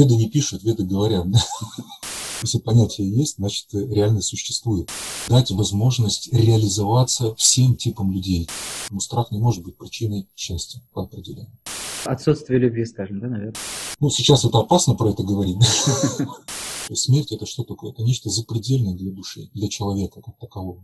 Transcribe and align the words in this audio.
Веды 0.00 0.16
не 0.16 0.30
пишут, 0.30 0.62
веды 0.62 0.82
говорят. 0.84 1.26
Если 2.42 2.56
понятие 2.56 3.10
есть, 3.10 3.36
значит 3.36 3.66
реально 3.74 4.22
существует. 4.22 4.88
Дать 5.28 5.50
возможность 5.50 6.32
реализоваться 6.32 7.34
всем 7.34 7.76
типам 7.76 8.10
людей. 8.10 8.48
Но 8.88 8.98
страх 9.00 9.30
не 9.30 9.38
может 9.38 9.62
быть 9.62 9.76
причиной 9.76 10.26
счастья 10.34 10.80
по 10.94 11.02
определению. 11.02 11.52
Отсутствие 12.06 12.60
любви, 12.60 12.86
скажем, 12.86 13.20
да, 13.20 13.26
наверное? 13.28 13.54
Ну, 13.98 14.08
сейчас 14.08 14.46
это 14.46 14.60
опасно 14.60 14.94
про 14.94 15.10
это 15.10 15.22
говорить. 15.22 15.58
Смерть 16.94 17.32
это 17.32 17.44
что 17.44 17.62
такое? 17.62 17.92
Это 17.92 18.02
нечто 18.02 18.30
запредельное 18.30 18.94
для 18.94 19.12
души, 19.12 19.50
для 19.52 19.68
человека 19.68 20.22
как 20.22 20.38
такового. 20.38 20.82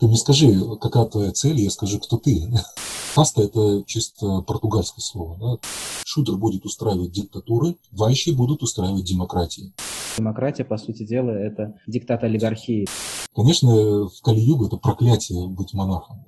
Ты 0.00 0.06
мне 0.06 0.16
скажи, 0.16 0.58
какая 0.80 1.04
твоя 1.04 1.30
цель, 1.30 1.60
я 1.60 1.68
скажу, 1.68 2.00
кто 2.00 2.16
ты. 2.16 2.50
Каста– 3.14 3.42
это 3.44 3.84
чисто 3.86 4.40
португальское 4.40 5.02
слово. 5.02 5.36
Да? 5.38 5.68
Шутер 6.06 6.36
будет 6.36 6.64
устраивать 6.64 7.12
диктатуры, 7.12 7.76
вайщи 7.92 8.30
будут 8.30 8.62
устраивать 8.62 9.04
демократии. 9.04 9.74
Демократия, 10.16 10.64
по 10.64 10.78
сути 10.78 11.04
дела, 11.04 11.32
это 11.32 11.74
диктат 11.86 12.24
олигархии. 12.24 12.88
Конечно, 13.36 14.08
в 14.08 14.22
Кали-Югу 14.22 14.68
это 14.68 14.78
проклятие 14.78 15.46
быть 15.48 15.74
монархом. 15.74 16.24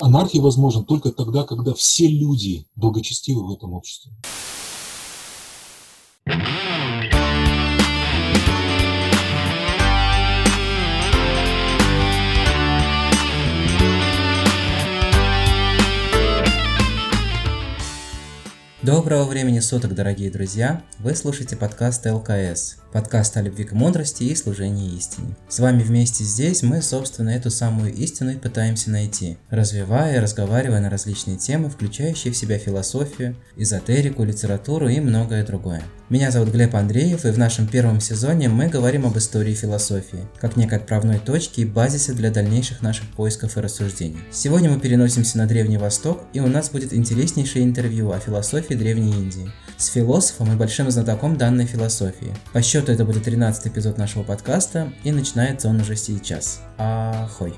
Анархия 0.00 0.42
возможна 0.42 0.84
только 0.84 1.10
тогда, 1.10 1.44
когда 1.44 1.72
все 1.72 2.06
люди 2.06 2.66
благочестивы 2.76 3.46
в 3.46 3.52
этом 3.52 3.72
обществе. 3.72 4.12
Доброго 18.84 19.24
времени 19.24 19.60
суток, 19.60 19.94
дорогие 19.94 20.30
друзья! 20.30 20.82
Вы 20.98 21.14
слушаете 21.14 21.56
подкаст 21.56 22.04
ЛКС, 22.04 22.76
подкаст 22.94 23.36
о 23.36 23.42
любви 23.42 23.64
к 23.64 23.72
мудрости 23.72 24.22
и 24.22 24.36
служении 24.36 24.94
истине. 24.96 25.34
С 25.48 25.58
вами 25.58 25.82
вместе 25.82 26.22
здесь 26.22 26.62
мы, 26.62 26.80
собственно, 26.80 27.30
эту 27.30 27.50
самую 27.50 27.92
истину 27.92 28.30
и 28.30 28.36
пытаемся 28.36 28.88
найти, 28.88 29.36
развивая 29.50 30.14
и 30.14 30.20
разговаривая 30.20 30.80
на 30.80 30.90
различные 30.90 31.36
темы, 31.36 31.70
включающие 31.70 32.32
в 32.32 32.36
себя 32.36 32.56
философию, 32.56 33.34
эзотерику, 33.56 34.22
литературу 34.22 34.88
и 34.88 35.00
многое 35.00 35.44
другое. 35.44 35.82
Меня 36.08 36.30
зовут 36.30 36.50
Глеб 36.50 36.76
Андреев, 36.76 37.24
и 37.24 37.30
в 37.32 37.38
нашем 37.38 37.66
первом 37.66 38.00
сезоне 38.00 38.48
мы 38.48 38.68
говорим 38.68 39.06
об 39.06 39.18
истории 39.18 39.54
философии, 39.54 40.28
как 40.38 40.56
некой 40.56 40.78
отправной 40.78 41.18
точке 41.18 41.62
и 41.62 41.64
базисе 41.64 42.12
для 42.12 42.30
дальнейших 42.30 42.80
наших 42.80 43.08
поисков 43.08 43.56
и 43.56 43.60
рассуждений. 43.60 44.20
Сегодня 44.30 44.70
мы 44.70 44.78
переносимся 44.78 45.38
на 45.38 45.48
Древний 45.48 45.78
Восток, 45.78 46.22
и 46.32 46.38
у 46.38 46.46
нас 46.46 46.70
будет 46.70 46.94
интереснейшее 46.94 47.64
интервью 47.64 48.12
о 48.12 48.20
философии 48.20 48.74
Древней 48.74 49.10
Индии 49.10 49.50
с 49.76 49.88
философом 49.88 50.52
и 50.52 50.56
большим 50.56 50.90
знатоком 50.90 51.36
данной 51.36 51.66
философии. 51.66 52.34
По 52.52 52.62
счету 52.62 52.83
это 52.92 53.04
будет 53.04 53.24
13 53.24 53.68
эпизод 53.68 53.98
нашего 53.98 54.22
подкаста, 54.22 54.92
и 55.04 55.12
начинается 55.12 55.68
он 55.68 55.80
уже 55.80 55.96
сейчас. 55.96 56.60
Ахой! 56.78 57.54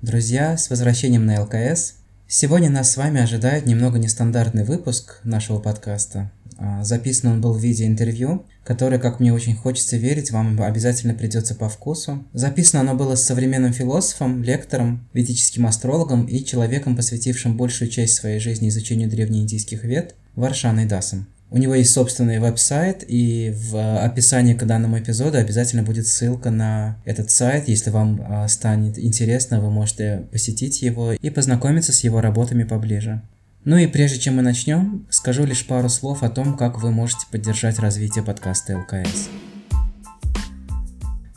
Друзья, 0.00 0.56
с 0.56 0.70
возвращением 0.70 1.26
на 1.26 1.42
ЛКС. 1.42 1.96
Сегодня 2.26 2.70
нас 2.70 2.92
с 2.92 2.96
вами 2.96 3.20
ожидает 3.20 3.66
немного 3.66 3.98
нестандартный 3.98 4.64
выпуск 4.64 5.20
нашего 5.22 5.58
подкаста. 5.60 6.30
А, 6.58 6.82
записан 6.84 7.32
он 7.32 7.40
был 7.40 7.52
в 7.52 7.60
виде 7.60 7.86
интервью, 7.86 8.44
которое, 8.64 8.98
как 8.98 9.20
мне 9.20 9.32
очень 9.32 9.54
хочется 9.54 9.96
верить, 9.96 10.32
вам 10.32 10.60
обязательно 10.60 11.14
придется 11.14 11.54
по 11.54 11.68
вкусу. 11.68 12.24
Записано 12.32 12.80
оно 12.80 12.94
было 12.94 13.14
с 13.14 13.24
современным 13.24 13.72
философом, 13.72 14.42
лектором, 14.42 15.08
ведическим 15.12 15.66
астрологом 15.66 16.26
и 16.26 16.44
человеком, 16.44 16.96
посвятившим 16.96 17.56
большую 17.56 17.88
часть 17.90 18.14
своей 18.14 18.40
жизни 18.40 18.68
изучению 18.68 19.08
древнеиндийских 19.08 19.84
вед, 19.84 20.16
Варшаной 20.34 20.86
Дасом. 20.86 21.28
У 21.50 21.56
него 21.56 21.74
есть 21.74 21.92
собственный 21.92 22.40
веб-сайт, 22.40 23.04
и 23.08 23.54
в 23.56 24.04
описании 24.04 24.52
к 24.52 24.64
данному 24.66 24.98
эпизоду 24.98 25.38
обязательно 25.38 25.82
будет 25.82 26.06
ссылка 26.06 26.50
на 26.50 26.98
этот 27.06 27.30
сайт. 27.30 27.68
Если 27.68 27.88
вам 27.88 28.20
а, 28.22 28.48
станет 28.48 28.98
интересно, 28.98 29.60
вы 29.60 29.70
можете 29.70 30.26
посетить 30.30 30.82
его 30.82 31.12
и 31.12 31.30
познакомиться 31.30 31.92
с 31.92 32.04
его 32.04 32.20
работами 32.20 32.64
поближе. 32.64 33.22
Ну 33.64 33.76
и 33.76 33.86
прежде 33.86 34.18
чем 34.18 34.36
мы 34.36 34.42
начнем, 34.42 35.06
скажу 35.10 35.44
лишь 35.44 35.66
пару 35.66 35.88
слов 35.88 36.22
о 36.22 36.30
том, 36.30 36.56
как 36.56 36.80
вы 36.80 36.90
можете 36.90 37.26
поддержать 37.30 37.78
развитие 37.78 38.24
подкаста 38.24 38.78
ЛКС. 38.78 39.28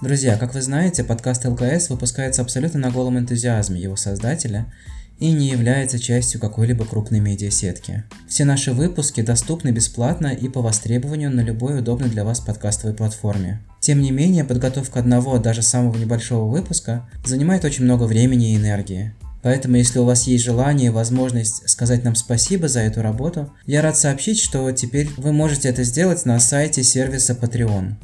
Друзья, 0.01 0.37
как 0.37 0.53
вы 0.53 0.61
знаете, 0.61 1.03
подкаст 1.03 1.45
ЛКС 1.45 1.89
выпускается 1.89 2.41
абсолютно 2.41 2.79
на 2.79 2.91
голом 2.91 3.19
энтузиазме 3.19 3.79
его 3.79 3.95
создателя– 3.95 4.71
и 5.21 5.31
не 5.31 5.49
является 5.49 5.99
частью 5.99 6.41
какой-либо 6.41 6.83
крупной 6.83 7.19
медиасетки. 7.19 8.03
Все 8.27 8.43
наши 8.43 8.73
выпуски 8.73 9.21
доступны 9.21 9.69
бесплатно 9.69 10.27
и 10.27 10.49
по 10.49 10.63
востребованию 10.63 11.29
на 11.29 11.41
любой 11.41 11.77
удобной 11.77 12.09
для 12.09 12.25
вас 12.25 12.39
подкастовой 12.39 12.95
платформе. 12.95 13.61
Тем 13.79 14.01
не 14.01 14.09
менее, 14.09 14.43
подготовка 14.43 14.99
одного, 14.99 15.37
даже 15.37 15.61
самого 15.61 15.95
небольшого 15.95 16.49
выпуска 16.49 17.07
занимает 17.23 17.63
очень 17.65 17.83
много 17.83 18.05
времени 18.05 18.53
и 18.53 18.57
энергии. 18.57 19.13
Поэтому, 19.43 19.75
если 19.75 19.99
у 19.99 20.05
вас 20.05 20.27
есть 20.27 20.43
желание 20.43 20.87
и 20.87 20.91
возможность 20.91 21.67
сказать 21.69 22.03
нам 22.03 22.15
спасибо 22.15 22.67
за 22.67 22.81
эту 22.81 23.01
работу, 23.01 23.51
я 23.65 23.81
рад 23.81 23.97
сообщить, 23.97 24.39
что 24.39 24.71
теперь 24.71 25.09
вы 25.17 25.33
можете 25.33 25.69
это 25.69 25.83
сделать 25.83 26.25
на 26.25 26.39
сайте 26.39 26.83
сервиса 26.83 27.33
Patreon. 27.33 27.95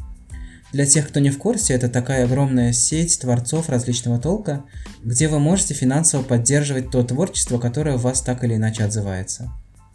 Для 0.73 0.85
тех, 0.85 1.07
кто 1.07 1.19
не 1.19 1.29
в 1.29 1.37
курсе, 1.37 1.73
это 1.73 1.87
такая 1.87 2.25
огромная 2.25 2.73
сеть 2.73 3.19
творцов 3.19 3.69
различного 3.69 4.19
толка, 4.19 4.65
где 5.03 5.27
вы 5.27 5.39
можете 5.39 5.73
финансово 5.73 6.23
поддерживать 6.23 6.91
то 6.91 7.03
творчество, 7.03 7.57
которое 7.57 7.97
в 7.97 8.01
вас 8.01 8.21
так 8.21 8.43
или 8.43 8.55
иначе 8.55 8.83
отзывается. 8.83 9.51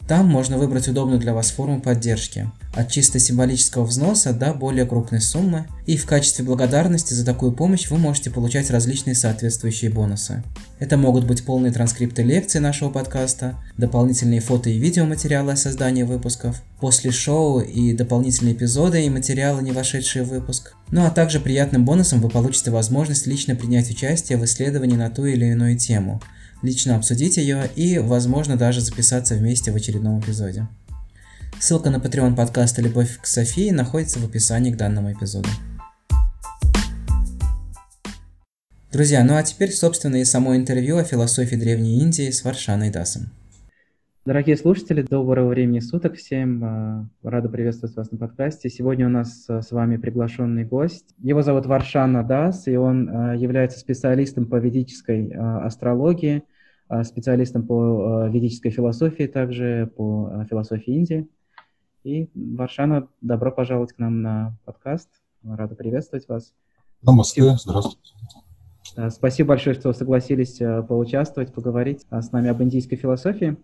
Там 0.09 0.27
можно 0.27 0.59
выбрать 0.59 0.89
удобную 0.89 1.21
для 1.21 1.33
вас 1.33 1.51
форму 1.51 1.81
поддержки, 1.81 2.51
от 2.75 2.91
чисто 2.91 3.19
символического 3.19 3.85
взноса 3.85 4.33
до 4.33 4.53
более 4.53 4.85
крупной 4.85 5.21
суммы, 5.21 5.67
и 5.87 5.97
в 5.97 6.07
качестве 6.07 6.45
благодарности 6.45 7.15
за 7.15 7.25
такую 7.25 7.53
помощь 7.53 7.89
вы 7.89 7.99
можете 7.99 8.31
получать 8.31 8.71
различные 8.71 9.15
соответствующие 9.15 9.91
бонусы. 9.91 10.43
Это 10.81 10.97
могут 10.97 11.25
быть 11.25 11.45
полные 11.45 11.73
транскрипты 11.73 12.23
лекций 12.23 12.61
нашего 12.61 12.91
подкаста, 12.91 13.63
дополнительные 13.79 14.41
фото 14.41 14.71
и 14.71 14.79
видеоматериалы 14.79 15.53
о 15.53 15.57
создании 15.57 16.03
выпусков, 16.03 16.63
после 16.81 17.13
шоу 17.13 17.61
и 17.61 17.93
дополнительные 17.93 18.55
эпизоды 18.55 19.05
и 19.05 19.11
материалы, 19.11 19.63
не 19.63 19.71
вошедшие 19.71 20.25
в 20.25 20.31
выпуск. 20.31 20.75
Ну 20.91 21.07
а 21.07 21.11
также 21.11 21.39
приятным 21.39 21.85
бонусом 21.85 22.21
вы 22.21 22.29
получите 22.29 22.73
возможность 22.73 23.29
лично 23.29 23.55
принять 23.55 23.91
участие 23.91 24.37
в 24.37 24.45
исследовании 24.45 24.97
на 24.97 25.11
ту 25.11 25.27
или 25.27 25.47
иную 25.47 25.79
тему– 25.79 26.21
лично 26.63 26.97
обсудить 26.97 27.37
ее 27.37 27.69
и, 27.77 27.99
возможно, 27.99 28.57
даже 28.57 28.81
записаться 28.81 29.35
вместе 29.35 29.73
в 29.73 29.77
очередном 29.77 30.21
эпизоде. 30.21 30.69
Ссылка 31.61 31.91
на 31.91 31.97
Patreon 31.97 32.35
подкаста 32.35 32.83
«Любовь 32.83 33.19
к 33.21 33.27
Софии» 33.27 33.71
находится 33.71 34.19
в 34.19 34.25
описании 34.25 34.73
к 34.73 34.77
данному 34.77 35.13
эпизоду. 35.13 35.49
Друзья, 38.93 39.25
ну 39.25 39.37
а 39.37 39.43
теперь, 39.43 39.71
собственно, 39.71 40.17
и 40.17 40.25
само 40.25 40.57
интервью 40.57 40.99
о 40.99 41.05
философии 41.05 41.57
Древней 41.57 42.01
Индии 42.01 42.31
с 42.31 42.45
Варшаной 42.45 42.91
Дасом. 42.91 43.31
Дорогие 44.25 44.57
слушатели, 44.57 45.03
доброго 45.03 45.49
времени 45.49 45.81
суток 45.81 46.15
всем. 46.15 46.63
А, 46.63 47.09
рада 47.25 47.49
приветствовать 47.49 47.97
вас 47.97 48.13
на 48.13 48.19
подкасте. 48.19 48.69
Сегодня 48.69 49.07
у 49.07 49.09
нас 49.09 49.47
а, 49.49 49.63
с 49.63 49.73
вами 49.73 49.97
приглашенный 49.97 50.65
гость. 50.65 51.13
Его 51.19 51.43
зовут 51.43 51.67
Варшана 51.67 52.23
Дас, 52.23 52.69
и 52.69 52.77
он 52.77 53.09
а, 53.11 53.35
является 53.35 53.81
специалистом 53.81 54.47
по 54.47 54.57
ведической 54.57 55.33
астрологии, 55.33 56.45
специалистом 57.05 57.67
по 57.67 58.27
ведической 58.29 58.71
философии, 58.71 59.25
также 59.25 59.91
по 59.97 60.45
философии 60.49 60.95
Индии. 60.95 61.29
И, 62.05 62.29
Варшана, 62.35 63.09
добро 63.21 63.53
пожаловать 63.53 63.93
к 63.93 63.99
нам 63.99 64.23
на 64.23 64.57
подкаст. 64.65 65.09
Рада 65.45 65.75
приветствовать 65.75 66.29
вас. 66.29 66.53
Намасте, 67.03 67.43
здравствуйте. 67.57 68.13
Спасибо 69.11 69.51
большое, 69.51 69.75
что 69.75 69.93
согласились 69.93 70.61
поучаствовать, 70.89 71.53
поговорить 71.53 72.07
с 72.11 72.33
нами 72.33 72.49
об 72.49 72.63
индийской 72.63 72.99
философии. 72.99 73.57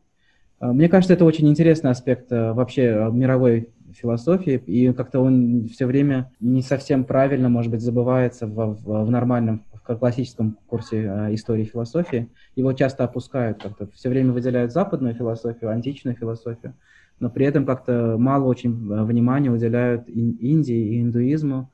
Мне 0.61 0.89
кажется, 0.89 1.15
это 1.15 1.25
очень 1.25 1.49
интересный 1.49 1.93
аспект 1.93 2.33
э, 2.33 2.53
вообще 2.53 2.83
э, 2.87 3.11
мировой 3.13 3.71
философии, 3.93 4.61
и 4.67 4.93
как-то 4.93 5.21
он 5.21 5.69
все 5.69 5.87
время 5.87 6.33
не 6.41 6.63
совсем 6.63 7.05
правильно, 7.05 7.49
может 7.49 7.71
быть, 7.71 7.81
забывается 7.81 8.49
в, 8.49 8.75
в, 8.75 9.05
в 9.05 9.11
нормальном, 9.11 9.65
классическом 9.97 10.59
курсе 10.67 11.03
э, 11.03 11.35
истории 11.35 11.65
философии. 11.65 12.29
Его 12.57 12.73
часто 12.73 13.05
опускают 13.05 13.63
как-то, 13.63 13.89
все 13.95 14.09
время 14.09 14.33
выделяют 14.33 14.73
западную 14.73 15.15
философию, 15.15 15.71
античную 15.71 16.17
философию, 16.17 16.75
но 17.21 17.31
при 17.31 17.47
этом 17.47 17.67
как-то 17.67 18.17
мало 18.19 18.45
очень 18.45 18.73
внимания 19.05 19.51
уделяют 19.51 20.09
Индии 20.09 20.95
и 20.95 21.01
индуизму. 21.01 21.71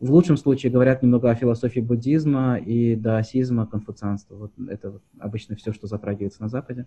В 0.00 0.10
лучшем 0.12 0.36
случае 0.36 0.72
говорят 0.72 1.02
немного 1.02 1.30
о 1.30 1.34
философии 1.34 1.80
буддизма 1.80 2.56
и 2.56 2.94
даосизма, 2.94 3.66
конфуцианства. 3.66 4.34
Вот 4.36 4.52
это 4.68 4.90
вот 4.90 5.02
обычно 5.18 5.56
все, 5.56 5.72
что 5.72 5.86
затрагивается 5.86 6.42
на 6.42 6.48
Западе. 6.48 6.86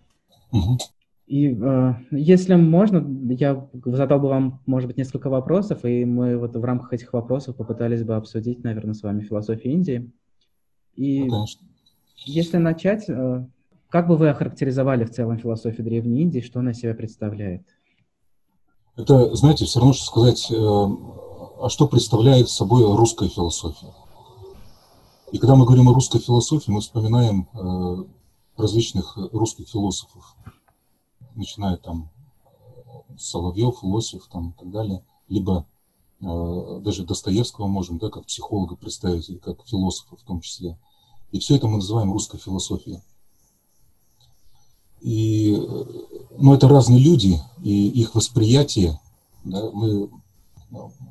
Угу. 0.52 0.78
И 1.28 1.58
э, 1.62 1.94
если 2.12 2.56
можно, 2.56 3.06
я 3.34 3.68
задал 3.86 4.20
бы 4.20 4.30
вам, 4.30 4.62
может 4.66 4.88
быть, 4.88 4.96
несколько 4.98 5.30
вопросов, 5.30 5.84
и 5.84 6.06
мы 6.06 6.38
вот 6.38 6.56
в 6.56 6.64
рамках 6.64 6.94
этих 6.94 7.12
вопросов 7.12 7.58
попытались 7.58 8.04
бы 8.04 8.16
обсудить, 8.16 8.64
наверное, 8.64 8.94
с 8.94 9.04
вами 9.04 9.22
философию 9.22 9.74
Индии. 9.74 10.10
И 10.98 11.24
ну, 11.24 11.46
если 12.26 12.58
начать, 12.58 13.06
э, 13.08 13.46
как 13.90 14.08
бы 14.08 14.18
вы 14.18 14.30
охарактеризовали 14.30 15.06
в 15.06 15.12
целом 15.12 15.38
философию 15.38 15.86
Древней 15.86 16.24
Индии, 16.24 16.42
что 16.42 16.60
она 16.60 16.74
себя 16.74 16.94
представляет? 16.94 17.64
Это, 18.98 19.34
знаете, 19.36 19.66
все 19.66 19.80
равно, 19.80 19.94
что 19.94 20.06
сказать, 20.06 20.52
э, 20.52 20.56
а 20.56 21.70
что 21.70 21.88
представляет 21.88 22.50
собой 22.50 22.84
русская 22.84 23.30
философия? 23.30 23.94
И 25.32 25.38
когда 25.38 25.56
мы 25.56 25.66
говорим 25.66 25.88
о 25.88 25.94
русской 25.94 26.20
философии, 26.20 26.72
мы 26.72 26.82
вспоминаем 26.82 27.48
э, 27.54 28.04
различных 28.58 29.18
русских 29.32 29.70
философов, 29.70 30.36
начиная 31.36 31.78
там 31.78 32.10
Соловьев, 33.20 33.84
Лосев 33.84 34.28
там, 34.28 34.50
и 34.50 34.54
так 34.60 34.72
далее, 34.72 35.04
либо 35.30 35.66
э, 36.22 36.80
даже 36.82 37.06
Достоевского 37.06 37.68
можем, 37.68 38.00
да, 38.00 38.10
как 38.10 38.26
психолога 38.26 38.76
представить, 38.76 39.30
или 39.30 39.38
как 39.38 39.66
философа 39.68 40.16
в 40.16 40.24
том 40.24 40.42
числе. 40.42 40.78
И 41.32 41.40
все 41.40 41.56
это 41.56 41.68
мы 41.68 41.78
называем 41.78 42.12
русской 42.14 42.38
философией. 42.38 43.02
И, 45.02 45.56
но 46.38 46.56
это 46.56 46.68
разные 46.68 47.00
люди, 47.00 47.40
и 47.64 47.88
их 47.90 48.16
восприятие, 48.16 49.00
да, 49.44 49.70
мы 49.72 50.10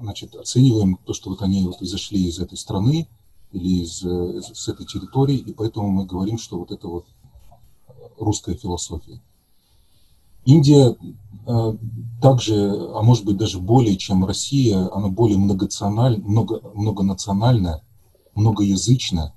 значит, 0.01 0.35
оцениваем 0.35 0.99
то, 1.05 1.15
что 1.15 1.31
вот 1.31 1.43
они 1.43 1.65
вот 1.65 1.81
изошли 1.81 2.27
из 2.27 2.39
этой 2.39 2.59
страны 2.59 3.09
или 3.53 3.83
из, 3.83 4.03
из, 4.03 4.47
с 4.59 4.69
этой 4.69 4.87
территории, 4.87 5.37
и 5.37 5.53
поэтому 5.53 5.89
мы 5.89 6.05
говорим, 6.05 6.39
что 6.39 6.59
вот 6.59 6.73
это 6.73 6.89
вот 6.89 7.07
русская 8.19 8.55
философия. 8.55 9.21
Индия 10.45 10.97
э, 11.47 11.77
также, 12.21 12.55
а 12.95 13.03
может 13.03 13.25
быть 13.25 13.37
даже 13.37 13.59
более, 13.59 13.97
чем 13.97 14.25
Россия, 14.25 14.89
она 14.95 15.09
более 15.09 15.39
многонациональ, 15.39 16.19
много, 16.19 16.61
многонациональная, 16.75 17.83
многоязычная 18.35 19.33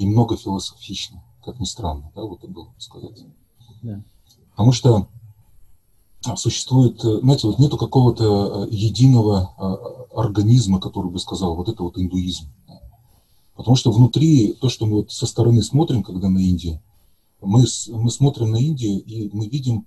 и 0.00 0.06
многофилософичная, 0.06 1.22
как 1.44 1.60
ни 1.60 1.66
странно, 1.66 2.10
да, 2.14 2.22
вот 2.22 2.42
это 2.42 2.50
было 2.50 2.72
сказать. 2.78 3.22
Да. 3.82 4.02
Потому 4.52 4.72
что 4.72 5.06
существует, 6.36 7.04
э, 7.04 7.20
знаете, 7.20 7.46
вот 7.46 7.58
нету 7.58 7.76
какого-то 7.76 8.64
э, 8.64 8.68
единого 8.70 9.54
организма, 10.14 10.80
который 10.80 11.10
бы 11.10 11.18
сказал, 11.18 11.54
вот 11.54 11.68
это 11.68 11.82
вот 11.82 11.98
индуизм. 11.98 12.46
Потому 13.54 13.76
что 13.76 13.92
внутри, 13.92 14.54
то, 14.54 14.70
что 14.70 14.86
мы 14.86 14.96
вот 14.96 15.12
со 15.12 15.26
стороны 15.26 15.62
смотрим, 15.62 16.02
когда 16.02 16.30
на 16.30 16.38
Индию, 16.38 16.80
мы, 17.42 17.66
мы 17.88 18.10
смотрим 18.10 18.52
на 18.52 18.56
Индию 18.56 19.02
и 19.04 19.28
мы 19.34 19.48
видим 19.48 19.86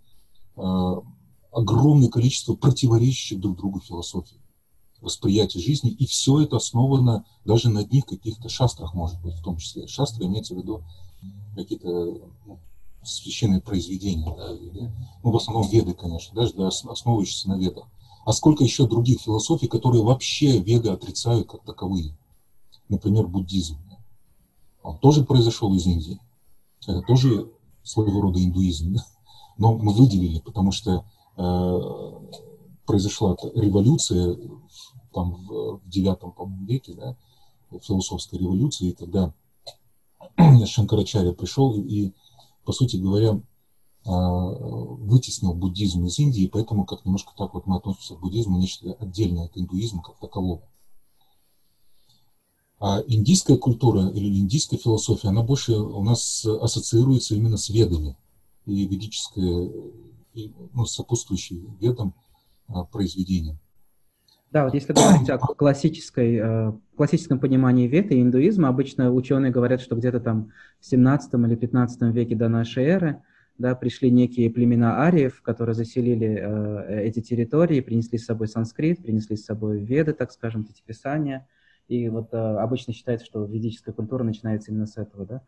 э, 0.57 0.95
огромное 1.51 2.10
количество 2.10 2.54
противоречащих 2.54 3.39
друг 3.39 3.57
другу 3.57 3.80
философий, 3.80 4.38
восприятия 5.03 5.59
жизни, 5.59 5.91
и 5.91 6.05
все 6.07 6.41
это 6.41 6.57
основано 6.57 7.25
даже 7.45 7.69
на 7.69 7.81
одних 7.81 8.05
каких-то 8.05 8.50
шастрах, 8.50 8.94
может 8.94 9.21
быть, 9.21 9.35
в 9.35 9.44
том 9.44 9.57
числе. 9.57 9.88
Шастры 9.88 10.25
имеется 10.25 10.55
в 10.55 10.57
виду 10.57 10.81
какие-то 11.55 12.19
ну, 12.45 12.59
священные 13.03 13.61
произведения, 13.61 14.33
да, 14.35 14.53
или, 14.53 14.91
ну, 15.23 15.31
в 15.31 15.38
основном 15.38 15.69
веды, 15.69 15.94
конечно, 15.94 16.33
даже 16.33 16.53
да, 16.53 16.67
основывающиеся 16.67 17.50
на 17.50 17.57
ведах. 17.57 17.85
А 18.25 18.31
сколько 18.31 18.63
еще 18.63 18.88
других 18.88 19.21
философий, 19.21 19.67
которые 19.67 20.01
вообще 20.01 20.59
веды 20.59 20.89
отрицают 20.89 21.50
как 21.50 21.63
таковые. 21.63 22.15
Например, 22.88 23.27
буддизм. 23.27 23.77
Он 24.81 24.97
тоже 24.97 25.23
произошел 25.23 25.73
из 25.75 25.85
Индии. 25.85 26.19
Это 26.88 27.01
тоже 27.01 27.51
своего 27.83 28.21
рода 28.21 28.44
индуизм, 28.44 28.94
да? 28.94 29.05
но 29.57 29.77
мы 29.77 29.94
выделили, 29.94 30.39
потому 30.39 30.71
что 30.71 31.05
э, 31.38 31.79
произошла 32.85 33.35
революция 33.55 34.38
там 35.13 35.45
в, 35.45 35.81
девятом 35.86 36.33
веке, 36.65 36.94
да, 36.94 37.15
философская 37.80 38.39
революция, 38.39 38.94
когда 38.94 39.33
Шанкарачарья 40.65 41.33
пришел 41.33 41.75
и, 41.75 41.81
и, 41.81 42.13
по 42.65 42.74
сути 42.74 42.98
говоря, 42.98 43.39
э, 44.06 44.10
вытеснил 44.10 45.54
буддизм 45.54 46.06
из 46.06 46.19
Индии, 46.19 46.50
поэтому 46.51 46.86
как 46.86 47.06
немножко 47.06 47.31
так 47.38 47.54
вот 47.54 47.65
мы 47.68 47.77
относимся 47.77 48.15
к 48.15 48.19
буддизму, 48.19 48.57
нечто 48.57 48.94
отдельное 49.00 49.45
от 49.45 49.57
индуизма 49.57 50.01
как 50.01 50.19
такового. 50.19 50.62
А 52.80 53.01
индийская 53.07 53.56
культура 53.56 54.10
или 54.10 54.38
индийская 54.38 54.77
философия, 54.77 55.30
она 55.30 55.42
больше 55.42 55.74
у 55.74 56.04
нас 56.04 56.45
ассоциируется 56.45 57.33
именно 57.33 57.56
с 57.56 57.69
ведами 57.69 58.18
и 58.65 58.86
ведическое, 58.86 59.69
и, 60.33 60.51
ну, 60.74 60.86
сопутствующие 60.86 61.62
ведам 61.80 62.13
а, 62.68 62.83
произведениям. 62.83 63.57
Да, 64.53 64.65
вот 64.65 64.75
если 64.75 64.94
говорить 64.94 65.27
о 65.31 65.39
классической, 65.39 66.35
э, 66.35 66.73
классическом 66.95 67.39
понимании 67.39 67.88
вед 67.88 68.11
и 68.11 68.21
индуизма, 68.21 68.67
обычно 68.67 69.11
ученые 69.11 69.51
говорят, 69.51 69.81
что 69.81 69.95
где-то 69.95 70.19
там 70.19 70.51
в 70.79 70.85
17 70.85 71.33
или 71.33 71.55
15 71.55 72.13
веке 72.13 72.35
до 72.35 72.50
нашей 72.50 72.83
эры 72.83 73.23
да, 73.57 73.73
пришли 73.73 74.11
некие 74.11 74.51
племена 74.51 75.03
ариев, 75.05 75.41
которые 75.41 75.73
заселили 75.73 76.39
э, 76.39 77.01
эти 77.03 77.19
территории, 77.19 77.81
принесли 77.81 78.19
с 78.19 78.25
собой 78.25 78.47
санскрит, 78.47 79.01
принесли 79.01 79.38
с 79.38 79.45
собой 79.45 79.79
веды, 79.79 80.13
так 80.13 80.31
скажем, 80.31 80.67
эти 80.69 80.83
писания– 80.85 81.47
и 81.88 82.09
вот 82.09 82.33
а, 82.33 82.61
обычно 82.61 82.94
считается, 82.94 83.25
что 83.25 83.45
ведическая 83.45 83.91
культура 83.91 84.23
начинается 84.23 84.71
именно 84.71 84.85
с 84.85 84.97
этого, 84.97 85.25
да. 85.25 85.41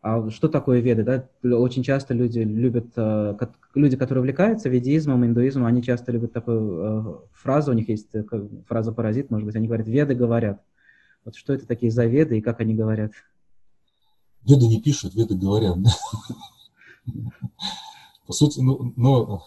А 0.00 0.30
что 0.30 0.48
такое 0.48 0.80
веды, 0.80 1.02
да? 1.02 1.28
Очень 1.56 1.82
часто 1.82 2.14
люди 2.14 2.38
любят, 2.38 2.86
а, 2.96 3.36
люди, 3.74 3.96
которые 3.96 4.20
увлекаются 4.20 4.68
ведизмом, 4.68 5.26
индуизмом, 5.26 5.66
они 5.66 5.82
часто 5.82 6.12
любят 6.12 6.32
такую 6.32 6.84
а, 6.84 7.22
фразу, 7.32 7.72
у 7.72 7.74
них 7.74 7.88
есть 7.88 8.14
э, 8.14 8.24
фраза 8.68 8.92
паразит, 8.92 9.30
может 9.30 9.46
быть, 9.46 9.56
они 9.56 9.66
говорят, 9.66 9.88
веды 9.88 10.14
говорят. 10.14 10.62
Вот 11.24 11.34
что 11.34 11.52
это 11.52 11.66
такие 11.66 11.90
за 11.90 12.06
веды 12.06 12.38
и 12.38 12.40
как 12.40 12.60
они 12.60 12.74
говорят? 12.74 13.10
Веды 14.44 14.68
не 14.68 14.80
пишут, 14.80 15.14
веды 15.14 15.34
говорят. 15.34 15.76
По 18.26 18.32
сути, 18.32 18.60
ну, 18.60 18.92
но 18.94 19.42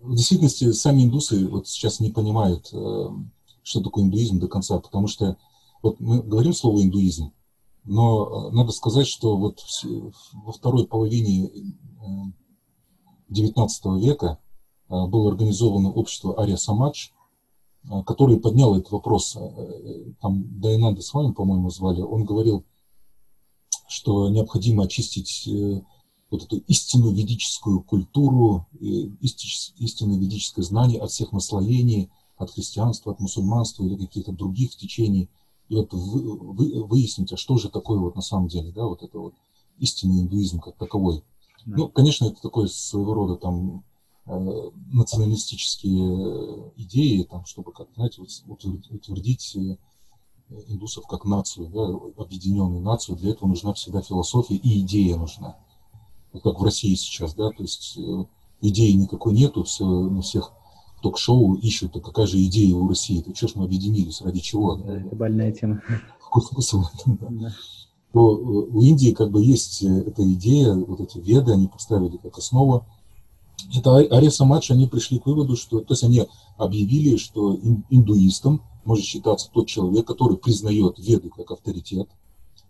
в 0.00 0.14
действительности 0.14 0.70
сами 0.72 1.02
индусы 1.02 1.48
вот 1.48 1.66
сейчас 1.66 1.98
не 1.98 2.10
понимают, 2.10 2.70
э, 2.72 3.06
что 3.64 3.82
такое 3.82 4.04
индуизм 4.04 4.38
до 4.38 4.46
конца, 4.46 4.78
потому 4.78 5.08
что 5.08 5.36
вот 5.82 5.98
мы 5.98 6.22
говорим 6.22 6.52
слово 6.52 6.82
индуизм, 6.82 7.32
но 7.84 8.48
э, 8.50 8.54
надо 8.54 8.72
сказать, 8.72 9.06
что 9.06 9.36
вот 9.36 9.60
во 10.32 10.52
второй 10.52 10.86
половине 10.86 11.50
XIX 13.30 13.68
э, 13.68 13.98
века 14.00 14.38
э, 14.88 15.06
было 15.06 15.30
организовано 15.30 15.90
общество 15.90 16.40
Ария 16.40 16.56
Самадж, 16.56 17.08
которое 18.06 18.38
подняло 18.38 18.76
этот 18.76 18.92
вопрос. 18.92 19.36
Там 20.20 20.60
Дайнанда 20.60 21.02
с 21.02 21.12
вами, 21.12 21.32
по-моему, 21.32 21.68
звали. 21.68 22.00
Он 22.00 22.24
говорил, 22.24 22.64
что 23.88 24.28
необходимо 24.28 24.84
очистить 24.84 25.50
вот 26.30 26.44
эту 26.44 26.58
истинную 26.58 27.12
ведическую 27.12 27.82
культуру, 27.82 28.68
истинное 28.78 30.16
ведическое 30.16 30.64
знание 30.64 31.00
от 31.00 31.10
всех 31.10 31.32
наслоений– 31.32 32.08
от 32.42 32.50
христианства, 32.50 33.12
от 33.12 33.20
мусульманства 33.20 33.84
или 33.84 33.96
каких-то 33.96 34.32
других 34.32 34.76
течений, 34.76 35.28
и 35.72 35.74
вот 35.74 35.94
вы, 35.94 36.36
вы, 36.52 36.84
выяснить, 36.84 37.32
а 37.32 37.38
что 37.38 37.56
же 37.56 37.70
такое 37.70 37.98
вот 37.98 38.14
на 38.14 38.20
самом 38.20 38.48
деле, 38.48 38.70
да, 38.72 38.84
вот 38.84 39.02
это 39.02 39.18
вот 39.18 39.32
истинный 39.78 40.20
индуизм 40.20 40.60
как 40.60 40.76
таковой. 40.76 41.24
Да. 41.64 41.78
Ну, 41.78 41.88
конечно, 41.88 42.26
это 42.26 42.42
такой 42.42 42.68
своего 42.68 43.14
рода 43.14 43.36
там 43.36 43.82
э, 44.26 44.70
националистические 44.92 46.72
идеи, 46.76 47.22
там, 47.22 47.46
чтобы, 47.46 47.72
как, 47.72 47.88
знаете, 47.94 48.20
утвердить 48.20 49.56
э, 49.56 49.78
индусов 50.68 51.06
как 51.06 51.24
нацию, 51.24 51.68
да, 51.68 52.22
объединенную 52.22 52.82
нацию, 52.82 53.16
для 53.16 53.30
этого 53.30 53.48
нужна 53.48 53.72
всегда 53.72 54.02
философия 54.02 54.56
и 54.56 54.80
идея 54.80 55.16
нужна. 55.16 55.56
Вот 56.34 56.42
как 56.42 56.60
в 56.60 56.64
России 56.64 56.94
сейчас, 56.96 57.32
да, 57.32 57.48
то 57.48 57.62
есть 57.62 57.96
э, 57.96 58.24
идеи 58.60 58.92
никакой 58.92 59.32
нету, 59.32 59.64
все, 59.64 59.86
на 59.86 60.20
всех 60.20 60.52
ток-шоу 61.02 61.54
ищут, 61.56 61.96
а 61.96 62.00
какая 62.00 62.26
же 62.26 62.42
идея 62.44 62.74
у 62.74 62.88
России, 62.88 63.20
это 63.20 63.34
что 63.34 63.48
ж 63.48 63.52
мы 63.56 63.64
объединились, 63.64 64.22
ради 64.22 64.40
чего? 64.40 64.76
Да, 64.76 64.98
это 64.98 65.14
больная 65.14 65.52
тема. 65.52 65.82
Какой 66.22 66.42
смысл? 66.42 66.84
Да. 67.06 67.54
То 68.12 68.36
э, 68.36 68.42
у 68.42 68.82
Индии 68.82 69.12
как 69.12 69.30
бы 69.30 69.42
есть 69.42 69.82
э, 69.82 70.04
эта 70.06 70.22
идея, 70.32 70.74
вот 70.74 71.00
эти 71.00 71.18
веды, 71.18 71.52
они 71.52 71.66
поставили 71.66 72.18
как 72.18 72.38
основу. 72.38 72.84
Это 73.74 73.96
Ария 73.96 74.30
Самадж, 74.30 74.72
они 74.72 74.86
пришли 74.86 75.18
к 75.18 75.26
выводу, 75.26 75.56
что, 75.56 75.80
то 75.80 75.92
есть 75.92 76.04
они 76.04 76.26
объявили, 76.56 77.16
что 77.16 77.58
индуистом 77.90 78.60
может 78.84 79.04
считаться 79.04 79.48
тот 79.52 79.66
человек, 79.66 80.06
который 80.06 80.36
признает 80.36 80.98
веды 80.98 81.30
как 81.30 81.50
авторитет, 81.50 82.08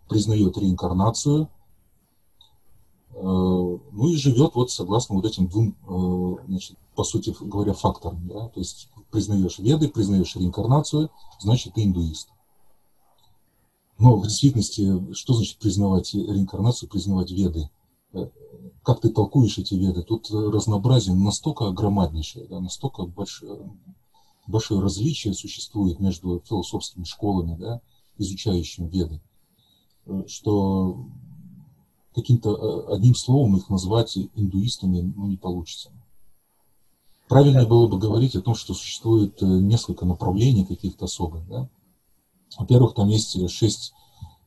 признает 0.09 0.59
реинкарнацию, 0.59 1.49
ну 3.23 4.09
и 4.09 4.17
живет 4.17 4.55
вот 4.55 4.71
согласно 4.71 5.15
вот 5.15 5.25
этим 5.25 5.47
двум 5.47 6.41
значит, 6.49 6.77
по 6.97 7.05
сути 7.05 7.35
говоря, 7.41 7.73
фактором. 7.73 8.27
Да? 8.27 8.49
То 8.49 8.61
есть 8.61 8.89
признаешь 9.11 9.59
веды, 9.59 9.89
признаешь 9.89 10.35
реинкарнацию, 10.37 11.11
значит, 11.39 11.75
ты 11.75 11.85
индуист. 11.85 12.29
Но 13.99 14.17
в 14.17 14.25
действительности, 14.25 15.15
что 15.15 15.35
значит 15.35 15.59
признавать 15.59 16.13
реинкарнацию, 16.15 16.89
признавать 16.89 17.31
веды? 17.31 17.71
как 18.83 19.01
ты 19.01 19.09
толкуешь 19.09 19.59
эти 19.59 19.75
веды. 19.75 20.03
Тут 20.03 20.31
разнообразие 20.31 21.15
настолько 21.15 21.71
громаднейшее, 21.71 22.47
да, 22.47 22.61
настолько 22.61 23.05
большое, 23.05 23.71
большое 24.47 24.81
различие 24.81 25.35
существует 25.35 26.01
между 26.01 26.41
философскими 26.41 27.05
школами, 27.05 27.57
да, 27.57 27.81
изучающими 28.19 28.89
веды, 28.89 29.21
что 30.27 31.07
каким-то 32.15 32.93
одним 32.93 33.15
словом 33.15 33.57
их 33.57 33.69
назвать 33.69 34.17
индуистами 34.35 35.13
ну, 35.17 35.27
не 35.27 35.37
получится. 35.37 35.91
Правильно 37.29 37.67
было 37.67 37.87
бы 37.87 37.99
говорить 37.99 38.37
о 38.37 38.43
том, 38.43 38.55
что 38.55 38.75
существует 38.75 39.41
несколько 39.41 40.05
направлений 40.05 40.65
каких-то 40.65 41.07
особых. 41.07 41.47
Да? 41.49 41.69
Во-первых, 42.59 42.95
там 42.95 43.09
есть 43.09 43.49
шесть 43.51 43.95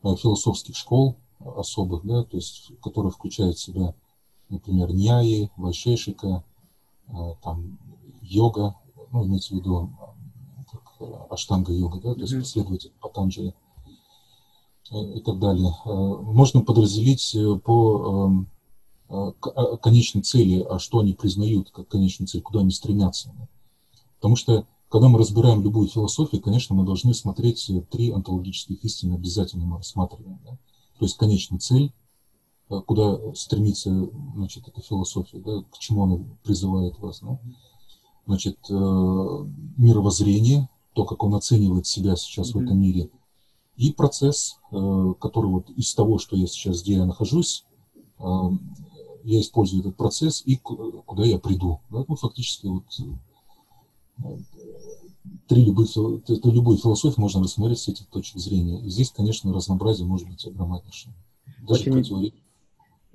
философских 0.04 0.76
школ 0.76 1.16
особых, 1.40 2.06
да, 2.06 2.24
то 2.24 2.38
есть, 2.38 2.72
которые 2.82 3.12
включают 3.12 3.58
в 3.58 3.62
себя 3.62 3.96
например, 4.50 4.94
ньяи, 4.94 5.50
вайшешика, 5.58 6.44
э, 7.08 7.14
там, 7.44 7.78
йога, 8.22 8.76
ну, 9.12 9.26
имеется 9.26 9.54
в 9.54 9.58
виду 9.58 9.90
как 10.72 10.82
э, 11.00 11.14
аштанга-йога, 11.30 12.00
да, 12.00 12.14
то 12.14 12.22
есть 12.22 12.38
последователь 12.38 12.92
Патанджали 13.02 13.50
э, 13.50 13.54
и 14.92 15.20
так 15.20 15.40
далее. 15.40 15.74
Можно 15.86 16.62
подразделить 16.62 17.36
по 17.64 18.30
эм, 19.10 19.78
конечной 19.82 20.22
цели, 20.22 20.66
а 20.70 20.80
что 20.80 21.00
они 21.00 21.14
признают 21.14 21.72
как 21.72 21.88
конечную 21.88 22.28
цель, 22.28 22.42
куда 22.42 22.60
они 22.60 22.72
стремятся. 22.72 23.32
Потому 24.18 24.36
что, 24.36 24.66
когда 24.90 25.08
мы 25.08 25.18
разбираем 25.18 25.64
любую 25.64 25.88
философию, 25.88 26.42
конечно, 26.42 26.76
мы 26.76 26.86
должны 26.86 27.14
смотреть 27.14 27.72
три 27.90 28.12
онтологических 28.12 28.84
истины, 28.84 29.16
обязательно 29.16 29.66
мы 29.66 29.78
рассматриваем. 29.78 30.40
Да? 30.46 30.52
То 31.00 31.06
есть 31.06 31.18
конечная 31.18 31.60
цель, 31.60 31.92
Э, 32.70 32.82
куда 32.82 33.20
стремится 33.36 34.10
значит, 34.36 34.68
эта 34.68 34.82
философия, 34.82 35.40
да, 35.40 35.62
к 35.72 35.78
чему 35.78 36.04
она 36.04 36.24
призывает 36.44 36.98
вас. 37.00 37.20
Да? 37.22 37.40
Значит, 38.26 38.58
э, 38.70 38.74
мировоззрение, 39.78 40.68
то, 40.94 41.06
как 41.06 41.24
он 41.24 41.36
оценивает 41.36 41.86
себя 41.86 42.16
сейчас 42.16 42.50
mm-hmm. 42.50 42.60
в 42.60 42.64
этом 42.64 42.80
мире, 42.80 43.10
и 43.78 43.92
процесс, 43.92 44.58
э, 44.72 45.14
который 45.20 45.50
вот 45.50 45.70
из 45.72 45.94
того, 45.94 46.18
что 46.18 46.36
я 46.36 46.48
сейчас, 46.48 46.82
где 46.82 46.94
я 46.96 47.06
нахожусь, 47.06 47.66
я 48.18 49.42
использую 49.42 49.82
этот 49.82 49.98
процесс 49.98 50.42
и 50.46 50.56
куда 50.56 51.26
я 51.26 51.38
приду. 51.38 51.82
Да? 51.90 52.06
Ну, 52.08 52.16
фактически 52.16 52.68
вот 52.68 52.84
три 55.48 55.66
любых, 55.66 55.90
любую 56.46 56.78
философию 56.78 57.20
можно 57.20 57.44
рассмотреть 57.44 57.80
с 57.80 57.88
этих 57.90 58.06
точек 58.08 58.38
зрения. 58.38 58.80
И 58.82 58.90
здесь, 58.90 59.12
конечно, 59.12 59.52
разнообразие 59.52 60.08
может 60.08 60.30
быть 60.30 60.46
огромнейшее. 60.46 61.14
Даже 61.68 61.82
Очень... 61.82 61.94
противоречие 61.94 62.46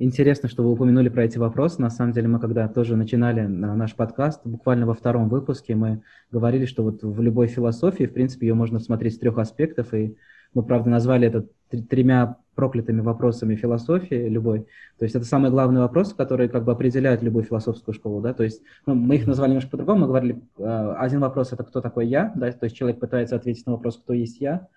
Интересно, 0.02 0.48
что 0.48 0.62
вы 0.62 0.72
упомянули 0.72 1.10
про 1.10 1.26
эти 1.26 1.36
вопросы. 1.36 1.82
На 1.82 1.90
самом 1.90 2.14
деле, 2.14 2.26
мы 2.26 2.40
когда 2.40 2.66
тоже 2.68 2.96
начинали 2.96 3.42
наш 3.42 3.94
подкаст, 3.94 4.40
буквально 4.44 4.86
во 4.86 4.94
втором 4.94 5.28
выпуске 5.28 5.74
мы 5.74 6.02
говорили, 6.32 6.64
что 6.64 6.82
вот 6.82 7.02
в 7.02 7.20
любой 7.20 7.48
философии, 7.48 8.04
в 8.04 8.14
принципе, 8.14 8.46
ее 8.46 8.54
можно 8.54 8.78
смотреть 8.78 9.16
с 9.16 9.18
трех 9.18 9.36
аспектов, 9.36 9.92
и 9.92 10.16
мы, 10.54 10.62
правда, 10.62 10.90
назвали 10.90 11.28
это 11.28 11.46
тремя 11.88 12.36
проклятыми 12.54 13.00
вопросами 13.00 13.54
философии 13.54 14.28
любой. 14.28 14.66
То 14.98 15.04
есть 15.04 15.14
это 15.14 15.24
самый 15.24 15.50
главный 15.50 15.80
вопрос, 15.80 16.12
который 16.12 16.48
как 16.48 16.64
бы 16.64 16.72
определяет 16.72 17.22
любую 17.22 17.44
философскую 17.44 17.94
школу, 17.94 18.20
да, 18.20 18.34
то 18.34 18.42
есть 18.42 18.62
ну, 18.86 18.94
мы 18.94 19.16
их 19.16 19.26
назвали 19.26 19.50
немножко 19.50 19.70
по-другому, 19.70 20.00
мы 20.00 20.06
говорили, 20.08 20.42
э, 20.58 20.94
один 20.98 21.20
вопрос– 21.20 21.52
это 21.52 21.64
кто 21.64 21.80
такой 21.80 22.08
я, 22.08 22.32
да, 22.34 22.50
то 22.52 22.64
есть 22.64 22.76
человек 22.76 23.00
пытается 23.00 23.36
ответить 23.36 23.66
на 23.66 23.72
вопрос, 23.72 23.96
кто 23.96 24.12
есть 24.12 24.40
я, 24.40 24.68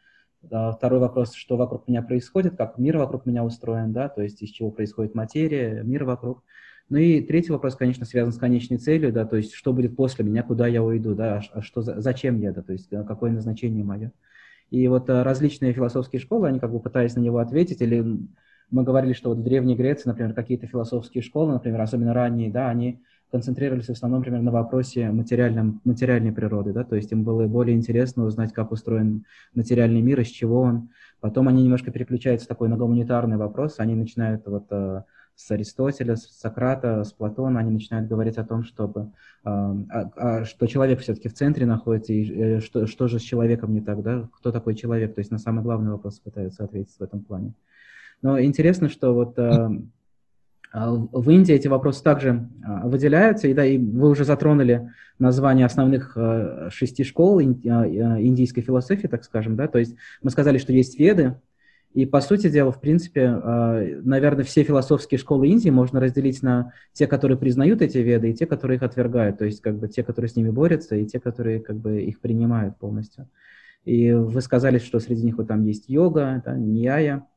Второй 0.45 0.99
вопрос, 0.99 1.33
что 1.33 1.55
вокруг 1.55 1.87
меня 1.87 2.01
происходит, 2.01 2.57
как 2.57 2.77
мир 2.77 2.97
вокруг 2.97 3.25
меня 3.25 3.45
устроен, 3.45 3.93
да, 3.93 4.09
то 4.09 4.21
есть 4.21 4.41
из 4.41 4.49
чего 4.49 4.71
происходит 4.71 5.15
материя, 5.15 5.83
мир 5.83 6.03
вокруг. 6.03 6.43
Ну 6.89 6.97
и 6.97 7.21
третий 7.21 7.53
вопрос, 7.53 7.75
конечно, 7.75 8.05
связан 8.05 8.33
с 8.33 8.37
конечной 8.37 8.77
целью, 8.77 9.13
да, 9.13 9.25
то 9.25 9.37
есть 9.37 9.53
что 9.53 9.71
будет 9.71 9.95
после 9.95 10.25
меня, 10.25 10.43
куда 10.43 10.67
я 10.67 10.83
уйду, 10.83 11.15
да, 11.15 11.41
а 11.53 11.61
что, 11.61 11.81
зачем 11.81 12.41
я, 12.41 12.51
да, 12.51 12.61
то 12.61 12.73
есть 12.73 12.89
какое 13.07 13.31
назначение 13.31 13.85
мое. 13.85 14.11
И 14.73 14.87
вот 14.87 15.07
а, 15.07 15.23
различные 15.23 15.71
философские 15.71 16.19
школы, 16.19 16.47
они 16.47 16.57
как 16.57 16.71
бы 16.71 16.79
пытаясь 16.79 17.15
на 17.15 17.19
него 17.19 17.37
ответить, 17.37 17.79
или 17.81 18.03
мы 18.71 18.83
говорили, 18.83 19.13
что 19.13 19.29
вот 19.29 19.37
в 19.37 19.43
Древней 19.43 19.75
Греции, 19.75 20.09
например, 20.09 20.33
какие-то 20.33 20.65
философские 20.65 21.21
школы, 21.21 21.53
например, 21.53 21.79
особенно 21.79 22.11
ранние, 22.11 22.49
да, 22.49 22.69
они 22.69 22.99
концентрировались 23.31 23.85
в 23.85 23.91
основном, 23.91 24.21
например, 24.21 24.41
на 24.41 24.49
вопросе 24.49 25.11
материальном, 25.11 25.79
материальной 25.83 26.31
природы, 26.31 26.73
да, 26.73 26.83
то 26.83 26.95
есть 26.95 27.11
им 27.11 27.23
было 27.23 27.45
более 27.45 27.77
интересно 27.77 28.25
узнать, 28.25 28.51
как 28.51 28.71
устроен 28.71 29.25
материальный 29.53 30.01
мир, 30.01 30.21
из 30.21 30.29
чего 30.29 30.61
он. 30.61 30.89
Потом 31.19 31.47
они 31.49 31.61
немножко 31.61 31.91
переключаются 31.91 32.47
такой 32.47 32.67
на 32.67 32.75
гуманитарный 32.75 33.37
вопрос, 33.37 33.75
они 33.77 33.93
начинают 33.93 34.47
вот 34.47 34.65
э, 34.71 35.03
с 35.35 35.51
Аристотеля, 35.51 36.15
с 36.15 36.27
Сократа, 36.27 37.03
с 37.03 37.11
Платона, 37.11 37.59
они 37.59 37.71
начинают 37.71 38.07
говорить 38.07 38.37
о 38.37 38.43
том, 38.43 38.63
чтобы, 38.63 39.11
э, 39.45 39.73
э, 40.15 40.43
что 40.45 40.67
человек 40.67 40.99
все-таки 40.99 41.29
в 41.29 41.33
центре 41.33 41.65
находится, 41.65 42.13
и 42.13 42.31
э, 42.31 42.59
что, 42.59 42.87
что 42.87 43.07
же 43.07 43.19
с 43.19 43.23
человеком 43.23 43.73
не 43.73 43.81
так, 43.81 44.01
да, 44.03 44.29
кто 44.33 44.51
такой 44.51 44.75
человек, 44.75 45.15
то 45.15 45.19
есть 45.19 45.31
на 45.31 45.39
самый 45.39 45.63
главный 45.63 45.91
вопрос 45.91 46.19
пытаются 46.19 46.63
ответить 46.63 46.95
в 46.97 47.01
этом 47.03 47.21
плане. 47.21 47.53
Но 48.21 48.39
интересно, 48.39 48.89
что 48.89 49.13
вот 49.13 49.37
э, 49.37 49.69
а, 50.73 50.91
в 50.91 51.29
Индии 51.29 51.53
эти 51.53 51.67
вопросы 51.67 52.03
также 52.03 52.49
а, 52.65 52.87
выделяются, 52.87 53.47
и, 53.47 53.53
да, 53.53 53.63
и 53.63 53.77
вы 53.77 54.09
уже 54.09 54.25
затронули 54.25 54.91
название 55.19 55.67
основных 55.67 56.13
а, 56.17 56.69
шести 56.71 57.03
школ 57.03 57.41
индийской 57.41 58.63
философии, 58.63 59.07
так 59.07 59.23
скажем, 59.23 59.55
да, 59.55 59.67
то 59.67 59.77
есть 59.77 59.95
мы 60.23 60.31
сказали, 60.31 60.57
что 60.57 60.73
есть 60.73 60.97
веды, 60.97 61.35
и, 61.93 62.05
по 62.05 62.21
сути 62.21 62.49
дела, 62.49 62.71
в 62.71 62.81
принципе, 62.81 63.29
наверное, 63.29 64.43
все 64.43 64.63
философские 64.63 65.19
школы 65.19 65.47
Индии 65.47 65.69
можно 65.69 65.99
разделить 65.99 66.41
на 66.41 66.73
те, 66.91 67.07
которые 67.07 67.37
признают 67.37 67.81
эти 67.81 67.99
веды, 67.99 68.31
и 68.31 68.33
те, 68.33 68.45
которые 68.45 68.77
их 68.77 68.83
отвергают, 68.83 69.37
то 69.37 69.45
есть 69.45 69.61
как 69.61 69.77
бы 69.77 69.87
те, 69.87 70.03
которые 70.03 70.29
с 70.29 70.35
ними 70.35 70.49
борются, 70.49 70.95
и 70.95 71.05
те, 71.05 71.19
которые 71.19 71.59
как 71.59 71.77
бы 71.77 72.01
их 72.01 72.19
принимают 72.19 72.77
полностью. 72.77 73.29
И 73.85 74.11
вы 74.11 74.41
сказали, 74.41 74.79
что 74.79 74.99
среди 74.99 75.23
них 75.23 75.37
вот 75.37 75.47
там 75.47 75.63
есть 75.63 75.89
йога, 75.89 76.41
да, 76.45 76.57
ньяя, 76.57 77.27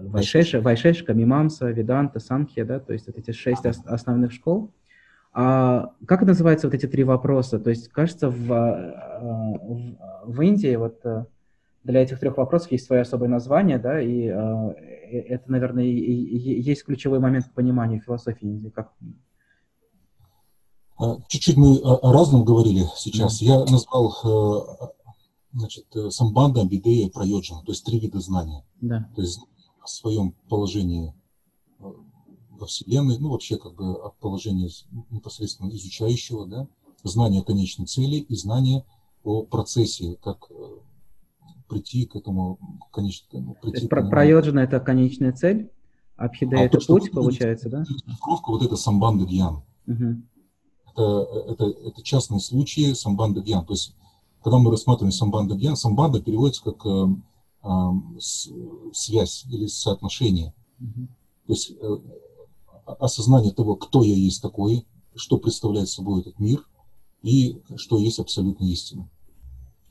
Вайшеша, 0.00 0.60
Вайшешка, 0.60 1.14
Мимамса, 1.14 1.70
Веданта, 1.70 2.20
Санхья, 2.20 2.64
да, 2.64 2.80
то 2.80 2.92
есть 2.92 3.06
вот 3.06 3.16
эти 3.18 3.30
шесть 3.32 3.64
основных 3.64 4.32
школ. 4.32 4.72
А 5.34 5.92
как 6.06 6.22
называются 6.22 6.66
вот 6.66 6.74
эти 6.74 6.86
три 6.86 7.04
вопроса? 7.04 7.58
То 7.58 7.70
есть, 7.70 7.88
кажется, 7.88 8.28
в, 8.28 8.46
в, 10.24 10.42
Индии 10.42 10.76
вот 10.76 11.00
э, 11.04 11.24
для 11.84 12.02
этих 12.02 12.20
трех 12.20 12.36
вопросов 12.36 12.72
есть 12.72 12.86
свое 12.86 13.02
особое 13.02 13.28
название, 13.28 13.78
да, 13.78 14.00
и 14.00 14.28
а, 14.28 14.70
э, 14.70 15.18
это, 15.20 15.50
наверное, 15.50 15.84
и, 15.84 15.90
и 15.90 16.60
есть 16.60 16.84
ключевой 16.84 17.18
момент 17.18 17.46
к 17.46 17.52
пониманию 17.52 18.00
философии. 18.00 18.70
Как... 18.74 18.92
А, 20.98 21.16
чуть-чуть 21.28 21.56
мы 21.56 21.78
о 21.78 22.12
разном 22.12 22.44
говорили 22.44 22.84
сейчас. 22.96 23.42
Mm-hmm. 23.42 23.46
Я 23.46 23.58
назвал 23.64 24.14
э, 24.24 24.86
значит, 25.52 25.86
самбанда, 26.10 26.64
бидея 26.64 27.08
прайоджана, 27.08 27.62
то 27.62 27.72
есть 27.72 27.84
три 27.84 27.98
вида 27.98 28.20
знания. 28.20 28.64
Да. 28.80 29.08
То 29.16 29.22
есть 29.22 29.40
о 29.82 29.86
своем 29.86 30.34
положении 30.48 31.14
э, 31.80 31.84
во 32.50 32.66
Вселенной, 32.66 33.18
ну 33.18 33.30
вообще 33.30 33.56
как 33.56 33.74
бы 33.74 33.92
о 33.92 34.10
положении 34.10 34.70
непосредственно 35.10 35.70
изучающего, 35.70 36.46
да, 36.46 36.68
знание 37.02 37.42
конечной 37.42 37.86
цели 37.86 38.16
и 38.16 38.34
знание 38.36 38.84
о 39.24 39.42
процессе, 39.42 40.16
как 40.22 40.46
э, 40.50 40.78
прийти 41.72 42.06
к 42.06 42.16
этому 42.16 42.58
конечному. 42.92 43.56
Прийти 43.62 43.88
про, 43.88 44.06
проёджина 44.06 44.60
это 44.60 44.78
конечная 44.80 45.32
цель, 45.32 45.70
Абхида 46.16 46.58
а 46.58 46.60
это 46.60 46.78
то, 46.78 46.86
путь, 46.86 47.10
получается, 47.10 47.70
да? 47.70 47.84
вот 48.46 48.62
это 48.62 48.76
самбанда 48.76 49.24
гьян. 49.24 49.62
Угу. 49.86 50.22
Это, 50.92 51.26
это, 51.48 51.64
это 51.64 52.02
частные 52.02 52.40
случаи 52.40 52.92
самбанда 52.92 53.40
гьян. 53.40 53.64
То 53.64 53.72
есть, 53.72 53.94
когда 54.42 54.58
мы 54.58 54.70
рассматриваем 54.70 55.12
самбанда 55.12 55.54
гьян, 55.54 55.76
самбанда 55.76 56.20
переводится 56.20 56.62
как 56.62 56.84
э, 56.84 57.06
связь 58.92 59.46
или 59.50 59.66
соотношение. 59.66 60.52
Mm-hmm. 60.80 61.06
То 61.46 61.52
есть 61.52 61.72
э, 61.80 61.96
осознание 62.84 63.52
того, 63.52 63.76
кто 63.76 64.02
я 64.02 64.14
есть 64.14 64.42
такой, 64.42 64.86
что 65.14 65.38
представляет 65.38 65.88
собой 65.88 66.20
этот 66.20 66.38
мир 66.38 66.66
и 67.22 67.60
что 67.76 67.98
есть 67.98 68.18
абсолютная 68.18 68.68
истина. 68.68 69.08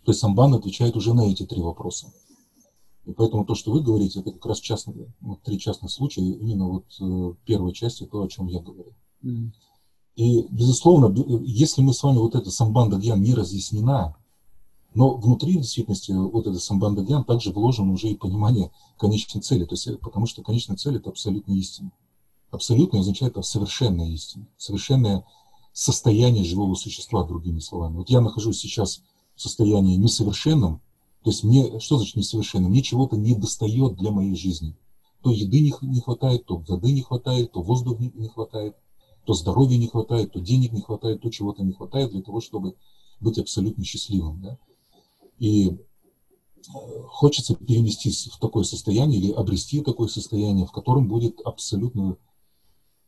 То 0.03 0.12
есть 0.12 0.20
Самбан 0.20 0.53
отвечает 0.55 0.96
уже 0.96 1.13
на 1.13 1.22
эти 1.22 1.46
три 1.46 1.62
вопроса. 1.62 2.12
И 3.05 3.13
поэтому 3.13 3.46
то, 3.46 3.55
что 3.55 3.72
вы 3.72 3.81
говорите, 3.81 4.20
это 4.20 4.31
как 4.31 4.46
раз 4.46 4.60
частные, 4.60 5.12
вот 5.22 5.41
три 5.41 5.60
частных 5.60 5.91
случая, 5.91 6.22
именно 6.22 6.67
вот 6.67 6.86
э, 7.00 7.34
первой 7.46 7.74
части, 7.74 8.05
то, 8.05 8.22
о 8.22 8.27
чем 8.27 8.48
я 8.48 8.60
говорю. 8.60 8.93
Mm-hmm. 9.24 9.51
И, 10.15 10.48
безусловно, 10.50 11.13
если 11.43 11.81
мы 11.81 11.93
с 11.93 12.03
вами 12.03 12.17
вот 12.17 12.36
эта 12.36 12.51
самбанда 12.51 12.98
гьян 12.98 13.22
не 13.22 13.34
разъяснена, 13.34 14.15
но 14.93 15.15
внутри, 15.15 15.58
в 15.58 15.62
действительности, 15.62 16.12
вот 16.12 16.46
это 16.46 16.60
самбанда 16.60 17.03
гьян 17.03 17.24
также 17.24 17.51
вложено 17.51 17.93
уже 17.93 18.10
и 18.10 18.15
понимание 18.15 18.72
конечной 18.98 19.41
цели, 19.41 19.65
то 19.65 19.74
есть, 19.74 19.88
э, 19.88 19.98
потому 19.98 20.25
что 20.25 20.43
конечная 20.43 20.77
цель– 20.77 20.96
это 20.98 21.10
абсолютная 21.10 21.55
истина. 21.55 21.91
Абсолютно 22.51 23.00
означает 23.00 23.36
совершенная 23.43 24.10
истина, 24.10 24.46
совершенное 24.58 25.25
состояние 25.74 26.43
живого 26.43 26.75
существа, 26.75 27.24
другими 27.24 27.60
словами. 27.60 27.96
Вот 27.96 28.10
я 28.10 28.20
нахожусь 28.20 28.60
сейчас 28.60 29.01
состоянии 29.35 29.95
несовершенном, 29.95 30.81
то 31.23 31.29
есть 31.29 31.43
мне, 31.43 31.79
что 31.79 31.97
значит 31.97 32.15
несовершенным? 32.15 32.71
Мне 32.71 32.81
чего-то 32.81 33.15
не 33.15 33.35
достает 33.35 33.95
для 33.95 34.11
моей 34.11 34.35
жизни. 34.35 34.75
то 35.21 35.29
еды 35.29 35.61
не, 35.61 36.00
хватает, 36.00 36.45
то 36.45 36.57
воды 36.57 36.91
не 36.91 37.01
хватает, 37.01 37.51
то 37.51 37.61
воздуха 37.61 38.01
не, 38.01 38.11
не 38.15 38.27
хватает, 38.27 38.75
то 39.25 39.33
здоровья 39.33 39.77
не 39.77 39.88
хватает, 39.88 40.31
то 40.31 40.39
денег 40.39 40.71
не 40.73 40.81
хватает, 40.81 41.21
то 41.21 41.29
чего-то 41.29 41.63
не 41.63 41.73
хватает 41.73 42.11
для 42.11 42.23
того, 42.23 42.41
чтобы 42.41 42.75
быть 43.19 43.38
абсолютно 43.38 43.83
счастливым. 43.83 44.41
Да? 44.41 44.57
И 45.38 45.69
э, 45.69 45.77
хочется 47.07 47.53
переместиться 47.53 48.31
в 48.31 48.39
такое 48.39 48.63
состояние 48.63 49.19
или 49.19 49.31
обрести 49.31 49.81
такое 49.81 50.07
состояние, 50.07 50.65
в 50.65 50.71
котором 50.71 51.07
будет 51.07 51.39
абсолютно 51.41 52.17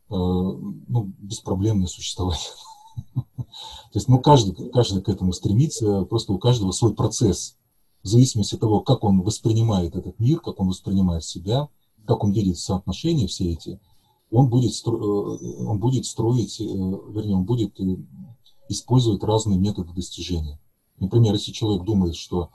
э, 0.08 0.14
ну, 0.14 1.12
беспроблемное 1.18 1.88
существование. 1.88 2.46
То 3.44 3.98
есть, 3.98 4.08
ну, 4.08 4.18
каждый, 4.18 4.70
каждый 4.70 5.02
к 5.02 5.08
этому 5.08 5.32
стремится, 5.32 6.04
просто 6.04 6.32
у 6.32 6.38
каждого 6.38 6.72
свой 6.72 6.94
процесс, 6.94 7.56
в 8.02 8.08
зависимости 8.08 8.54
от 8.54 8.60
того, 8.60 8.80
как 8.80 9.04
он 9.04 9.22
воспринимает 9.22 9.96
этот 9.96 10.18
мир, 10.18 10.40
как 10.40 10.60
он 10.60 10.68
воспринимает 10.68 11.24
себя, 11.24 11.68
как 12.06 12.22
он 12.22 12.32
видит 12.32 12.58
соотношения 12.58 13.26
все 13.26 13.52
эти, 13.52 13.80
он 14.30 14.48
будет, 14.48 14.74
стро... 14.74 15.36
Э, 15.36 15.64
он 15.64 15.78
будет 15.78 16.06
строить, 16.06 16.60
э, 16.60 16.64
вернее, 16.64 17.36
он 17.36 17.44
будет 17.44 17.78
э, 17.80 17.96
использовать 18.68 19.22
разные 19.22 19.58
методы 19.58 19.92
достижения. 19.92 20.58
Например, 20.98 21.34
если 21.34 21.52
человек 21.52 21.84
думает, 21.84 22.16
что... 22.16 22.50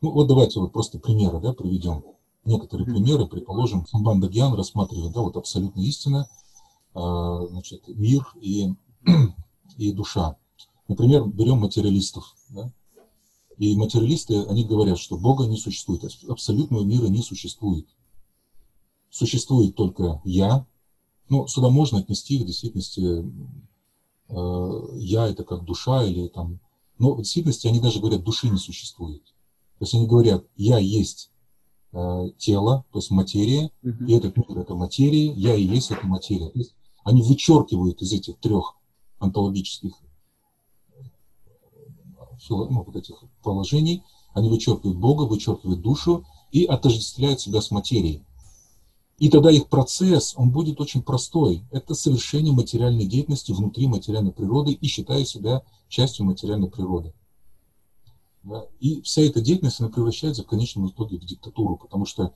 Ну, 0.00 0.12
вот 0.12 0.28
давайте 0.28 0.60
вот 0.60 0.72
просто 0.72 0.98
примеры 0.98 1.40
да, 1.40 1.52
приведем. 1.52 2.02
Некоторые 2.44 2.86
примеры, 2.86 3.26
предположим, 3.26 3.86
Самбанда 3.86 4.28
Гьян 4.28 4.54
рассматривает, 4.54 5.12
да, 5.12 5.20
вот 5.20 5.36
абсолютно 5.36 5.80
истина, 5.80 6.28
значит, 6.94 7.82
мир 7.88 8.26
и, 8.40 8.74
и 9.76 9.92
душа. 9.92 10.36
Например, 10.88 11.24
берем 11.26 11.58
материалистов. 11.58 12.34
Да? 12.48 12.72
И 13.58 13.74
материалисты, 13.76 14.44
они 14.44 14.64
говорят, 14.64 14.98
что 14.98 15.18
Бога 15.18 15.46
не 15.46 15.58
существует, 15.58 16.04
абсолютного 16.28 16.84
мира 16.84 17.06
не 17.06 17.22
существует. 17.22 17.86
Существует 19.10 19.74
только 19.74 20.20
я. 20.24 20.66
Ну, 21.28 21.46
сюда 21.46 21.68
можно 21.68 21.98
отнести 21.98 22.38
в 22.38 22.46
действительности 22.46 23.24
э, 24.28 24.88
я 24.94 25.28
это 25.28 25.44
как 25.44 25.64
душа 25.64 26.04
или 26.04 26.28
там... 26.28 26.60
Но 26.98 27.14
в 27.14 27.18
действительности 27.18 27.66
они 27.66 27.80
даже 27.80 28.00
говорят, 28.00 28.24
души 28.24 28.48
не 28.48 28.58
существует. 28.58 29.24
То 29.78 29.84
есть 29.84 29.94
они 29.94 30.06
говорят, 30.06 30.44
я 30.56 30.78
есть 30.78 31.30
э, 31.92 32.30
тело, 32.38 32.84
то 32.92 32.98
есть 32.98 33.10
материя, 33.10 33.70
uh-huh. 33.82 34.06
и 34.06 34.12
этот 34.14 34.36
мир 34.36 34.58
это 34.58 34.74
материя, 34.74 35.32
я 35.32 35.54
и 35.54 35.64
есть 35.64 35.90
эта 35.90 36.06
материя. 36.06 36.48
То 36.48 36.58
есть 36.58 36.74
они 37.04 37.22
вычеркивают 37.22 38.02
из 38.02 38.12
этих 38.12 38.38
трех 38.38 38.77
онтологических 39.18 39.92
ну, 42.48 42.82
вот 42.84 42.96
этих 42.96 43.16
положений, 43.42 44.02
они 44.32 44.48
вычеркивают 44.48 44.98
Бога, 44.98 45.22
вычеркивают 45.22 45.80
душу 45.80 46.24
и 46.52 46.64
отождествляют 46.64 47.40
себя 47.40 47.60
с 47.60 47.70
материей. 47.70 48.24
И 49.18 49.28
тогда 49.30 49.50
их 49.50 49.68
процесс, 49.68 50.34
он 50.36 50.50
будет 50.50 50.80
очень 50.80 51.02
простой. 51.02 51.64
Это 51.72 51.94
совершение 51.94 52.52
материальной 52.52 53.06
деятельности 53.06 53.50
внутри 53.50 53.88
материальной 53.88 54.32
природы 54.32 54.72
и 54.72 54.86
считая 54.86 55.24
себя 55.24 55.62
частью 55.88 56.24
материальной 56.24 56.70
природы. 56.70 57.12
И 58.78 59.02
вся 59.02 59.22
эта 59.22 59.40
деятельность, 59.40 59.80
она 59.80 59.90
превращается 59.90 60.44
в 60.44 60.46
конечном 60.46 60.88
итоге 60.88 61.18
в 61.18 61.24
диктатуру, 61.24 61.76
потому 61.76 62.06
что 62.06 62.32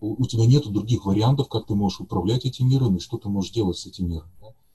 у, 0.00 0.20
у 0.22 0.26
тебя 0.26 0.44
нет 0.44 0.70
других 0.70 1.06
вариантов, 1.06 1.48
как 1.48 1.66
ты 1.66 1.74
можешь 1.76 2.00
управлять 2.00 2.44
этим 2.44 2.68
миром 2.68 2.96
и 2.96 3.00
что 3.00 3.16
ты 3.16 3.28
можешь 3.28 3.52
делать 3.52 3.78
с 3.78 3.86
этим 3.86 4.08
миром. 4.08 4.28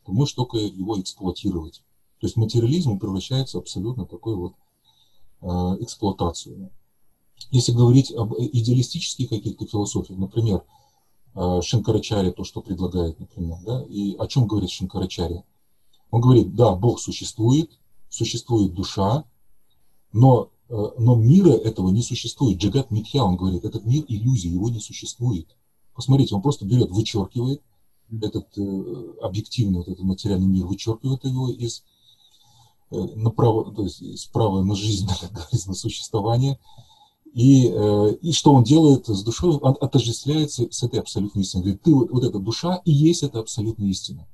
Ты 0.09 0.15
можешь 0.15 0.33
только 0.33 0.57
его 0.57 0.99
эксплуатировать. 0.99 1.83
То 2.19 2.25
есть 2.25 2.35
материализм 2.35 2.97
превращается 2.97 3.59
абсолютно 3.59 4.05
в 4.05 4.09
такой 4.09 4.35
вот 4.35 4.53
э, 5.41 5.45
эксплуатацию. 5.81 6.71
Если 7.51 7.73
говорить 7.73 8.11
об 8.11 8.33
идеалистических 8.33 9.29
каких-то 9.29 9.67
философиях, 9.67 10.17
например, 10.17 10.63
э, 11.35 11.61
Шанкарачаря, 11.61 12.31
то, 12.31 12.43
что 12.43 12.61
предлагает, 12.61 13.19
например, 13.19 13.57
да, 13.63 13.85
и 13.87 14.15
о 14.15 14.25
чем 14.25 14.47
говорит 14.47 14.71
Шанкарачаря? 14.71 15.43
Он 16.09 16.21
говорит, 16.21 16.55
да, 16.55 16.73
Бог 16.73 16.99
существует, 16.99 17.69
существует 18.09 18.73
душа, 18.73 19.25
но, 20.11 20.49
э, 20.69 20.87
но 20.97 21.13
мира 21.13 21.51
этого 21.51 21.89
не 21.89 22.01
существует. 22.01 22.57
Джагат 22.57 22.89
Митхя, 22.89 23.23
он 23.23 23.37
говорит, 23.37 23.63
этот 23.63 23.85
мир 23.85 24.05
иллюзия, 24.07 24.49
его 24.49 24.71
не 24.71 24.79
существует. 24.79 25.55
Посмотрите, 25.93 26.33
он 26.33 26.41
просто 26.41 26.65
берет, 26.65 26.89
вычеркивает 26.89 27.61
этот 28.11 28.57
э, 28.57 29.13
объективный 29.21 29.79
вот 29.79 29.87
этот 29.87 30.03
материальный 30.03 30.47
мир, 30.47 30.65
вычеркивает 30.65 31.23
его 31.23 31.49
из 31.49 31.83
Э, 32.91 32.97
на 33.15 33.29
право, 33.29 33.71
то 33.73 33.83
есть 33.83 34.01
с 34.19 34.25
права 34.25 34.63
на 34.63 34.75
жизнь, 34.75 35.07
на 35.67 35.73
существование. 35.73 36.59
И, 37.33 37.67
э, 37.67 38.15
и 38.21 38.31
что 38.31 38.53
он 38.53 38.63
делает 38.63 39.07
с 39.07 39.23
душой? 39.23 39.55
Он 39.57 39.77
отождествляется 39.79 40.67
с 40.71 40.81
этой 40.81 40.99
абсолютной 40.99 41.43
истиной. 41.43 41.61
Говорит, 41.61 41.83
ты 41.83 41.93
вот, 41.93 42.09
вот 42.09 42.23
эта 42.23 42.39
душа 42.39 42.81
и 42.85 42.91
есть 42.91 43.21
эта 43.21 43.39
абсолютная 43.39 43.89
истина. 43.89 44.27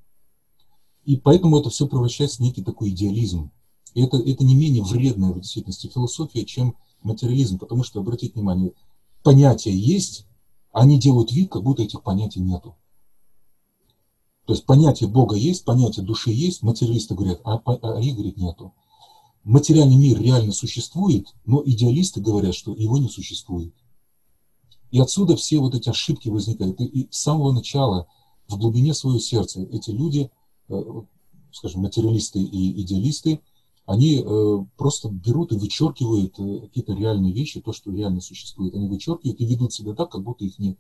И 1.04 1.18
поэтому 1.18 1.60
это 1.60 1.70
все 1.70 1.88
превращается 1.88 2.38
в 2.38 2.40
некий 2.40 2.64
такой 2.64 2.90
идеализм. 2.90 3.52
И 3.94 4.02
это, 4.02 4.18
это 4.18 4.44
не 4.44 4.56
менее 4.56 4.84
вредная 4.84 5.34
в 5.34 5.42
действительности 5.42 5.88
философия, 5.88 6.46
чем 6.46 6.76
материализм. 7.04 7.60
Потому 7.60 7.84
что, 7.84 8.00
обратите 8.00 8.34
внимание, 8.34 8.72
понятия 9.24 9.76
есть, 9.76 10.26
они 10.72 10.98
делают 10.98 11.32
вид, 11.34 11.52
как 11.52 11.64
будто 11.64 11.84
этих 11.84 12.02
понятий 12.02 12.40
нету. 12.40 12.76
То 14.46 14.54
есть 14.54 14.66
понятие 14.66 15.10
Бога 15.10 15.36
есть, 15.36 15.66
понятие 15.66 16.06
души 16.06 16.32
есть, 16.32 16.62
материалисты 16.62 17.16
говорят, 17.16 17.42
а, 17.44 17.56
а, 17.66 17.72
говорит, 17.74 18.38
нету. 18.38 18.74
Материальный 19.44 19.96
мир 19.96 20.22
реально 20.22 20.54
существует, 20.54 21.28
но 21.46 21.62
идеалисты 21.66 22.22
говорят, 22.22 22.56
что 22.56 22.74
его 22.74 22.98
не 22.98 23.10
существует. 23.10 23.74
И 24.92 25.00
отсюда 25.00 25.36
все 25.36 25.60
вот 25.60 25.76
эти 25.76 25.90
ошибки 25.90 26.30
возникают. 26.30 26.80
И 26.80 27.08
с 27.12 27.18
самого 27.18 27.52
начала, 27.52 28.08
в 28.48 28.58
глубине 28.58 28.94
своего 28.94 29.20
сердца, 29.20 29.62
эти 29.62 29.90
люди, 29.90 30.30
э, 30.70 30.84
скажем, 31.52 31.82
материалисты 31.82 32.40
и 32.40 32.82
идеалисты, 32.82 33.42
они 33.86 34.24
э, 34.24 34.58
просто 34.78 35.10
берут 35.10 35.52
и 35.52 35.58
вычеркивают 35.58 36.40
э, 36.40 36.60
какие-то 36.62 36.94
реальные 36.94 37.34
вещи, 37.34 37.62
то, 37.62 37.74
что 37.74 37.92
реально 37.92 38.22
существует. 38.22 38.74
Они 38.76 38.88
вычеркивают 38.88 39.40
и 39.40 39.46
ведут 39.46 39.74
себя 39.74 39.94
так, 39.94 40.12
как 40.12 40.24
будто 40.24 40.46
их 40.46 40.60
нет. 40.60 40.78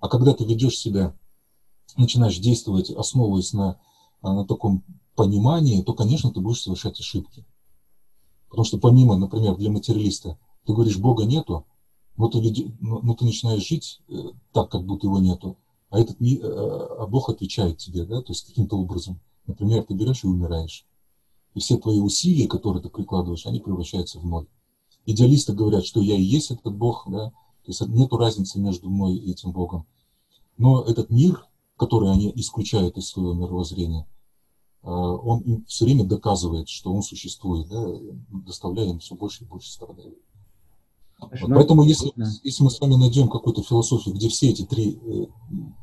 А 0.00 0.08
когда 0.08 0.34
ты 0.34 0.44
ведешь 0.44 0.76
себя 0.78 1.14
начинаешь 1.96 2.38
действовать, 2.38 2.90
основываясь 2.90 3.52
на, 3.52 3.78
на 4.22 4.44
таком 4.44 4.82
понимании, 5.14 5.82
то, 5.82 5.92
конечно, 5.94 6.32
ты 6.32 6.40
будешь 6.40 6.62
совершать 6.62 6.98
ошибки. 7.00 7.44
Потому 8.48 8.64
что 8.64 8.78
помимо, 8.78 9.16
например, 9.16 9.56
для 9.56 9.70
материалиста, 9.70 10.38
ты 10.66 10.72
говоришь, 10.72 10.98
Бога 10.98 11.24
нету, 11.24 11.66
но 12.16 12.28
ты, 12.28 12.40
но 12.80 13.14
ты 13.14 13.24
начинаешь 13.24 13.66
жить 13.66 14.00
э, 14.08 14.12
так, 14.52 14.70
как 14.70 14.84
будто 14.84 15.06
его 15.06 15.18
нету, 15.18 15.56
а, 15.88 15.98
этот, 15.98 16.20
э, 16.20 16.38
а 16.42 17.06
Бог 17.06 17.30
отвечает 17.30 17.78
тебе, 17.78 18.04
да, 18.04 18.22
то 18.22 18.32
есть 18.32 18.46
каким-то 18.46 18.76
образом. 18.76 19.20
Например, 19.46 19.82
ты 19.84 19.94
берешь 19.94 20.24
и 20.24 20.26
умираешь. 20.26 20.86
И 21.54 21.60
все 21.60 21.76
твои 21.76 21.98
усилия, 21.98 22.46
которые 22.46 22.82
ты 22.82 22.88
прикладываешь, 22.88 23.46
они 23.46 23.60
превращаются 23.60 24.20
в 24.20 24.26
ноль. 24.26 24.46
Идеалисты 25.06 25.52
говорят, 25.52 25.84
что 25.84 26.00
я 26.00 26.16
и 26.16 26.22
есть 26.22 26.50
этот 26.50 26.76
Бог, 26.76 27.08
да, 27.10 27.30
то 27.30 27.66
есть 27.66 27.80
нет 27.88 28.12
разницы 28.12 28.60
между 28.60 28.88
мной 28.88 29.16
и 29.16 29.32
этим 29.32 29.52
Богом. 29.52 29.86
Но 30.56 30.82
этот 30.82 31.10
мир, 31.10 31.46
который 31.80 32.10
они 32.10 32.30
исключают 32.34 32.98
из 32.98 33.08
своего 33.08 33.32
мировоззрения, 33.32 34.06
а, 34.82 34.90
он 34.90 35.40
им 35.40 35.64
все 35.64 35.86
время 35.86 36.04
доказывает, 36.04 36.68
что 36.68 36.92
он 36.92 37.02
существует, 37.02 37.68
да, 37.68 37.86
доставляя 38.44 38.90
им 38.90 38.98
все 38.98 39.14
больше 39.14 39.44
и 39.44 39.46
больше 39.46 39.72
страданий. 39.72 40.18
Вот 41.18 41.48
поэтому 41.48 41.82
если, 41.82 42.12
если 42.44 42.62
мы 42.62 42.70
с 42.70 42.80
вами 42.80 42.96
найдем 42.96 43.28
какую-то 43.28 43.62
философию, 43.62 44.14
где 44.14 44.28
все 44.28 44.50
эти 44.50 44.64
три, 44.64 44.98
э, 45.02 45.26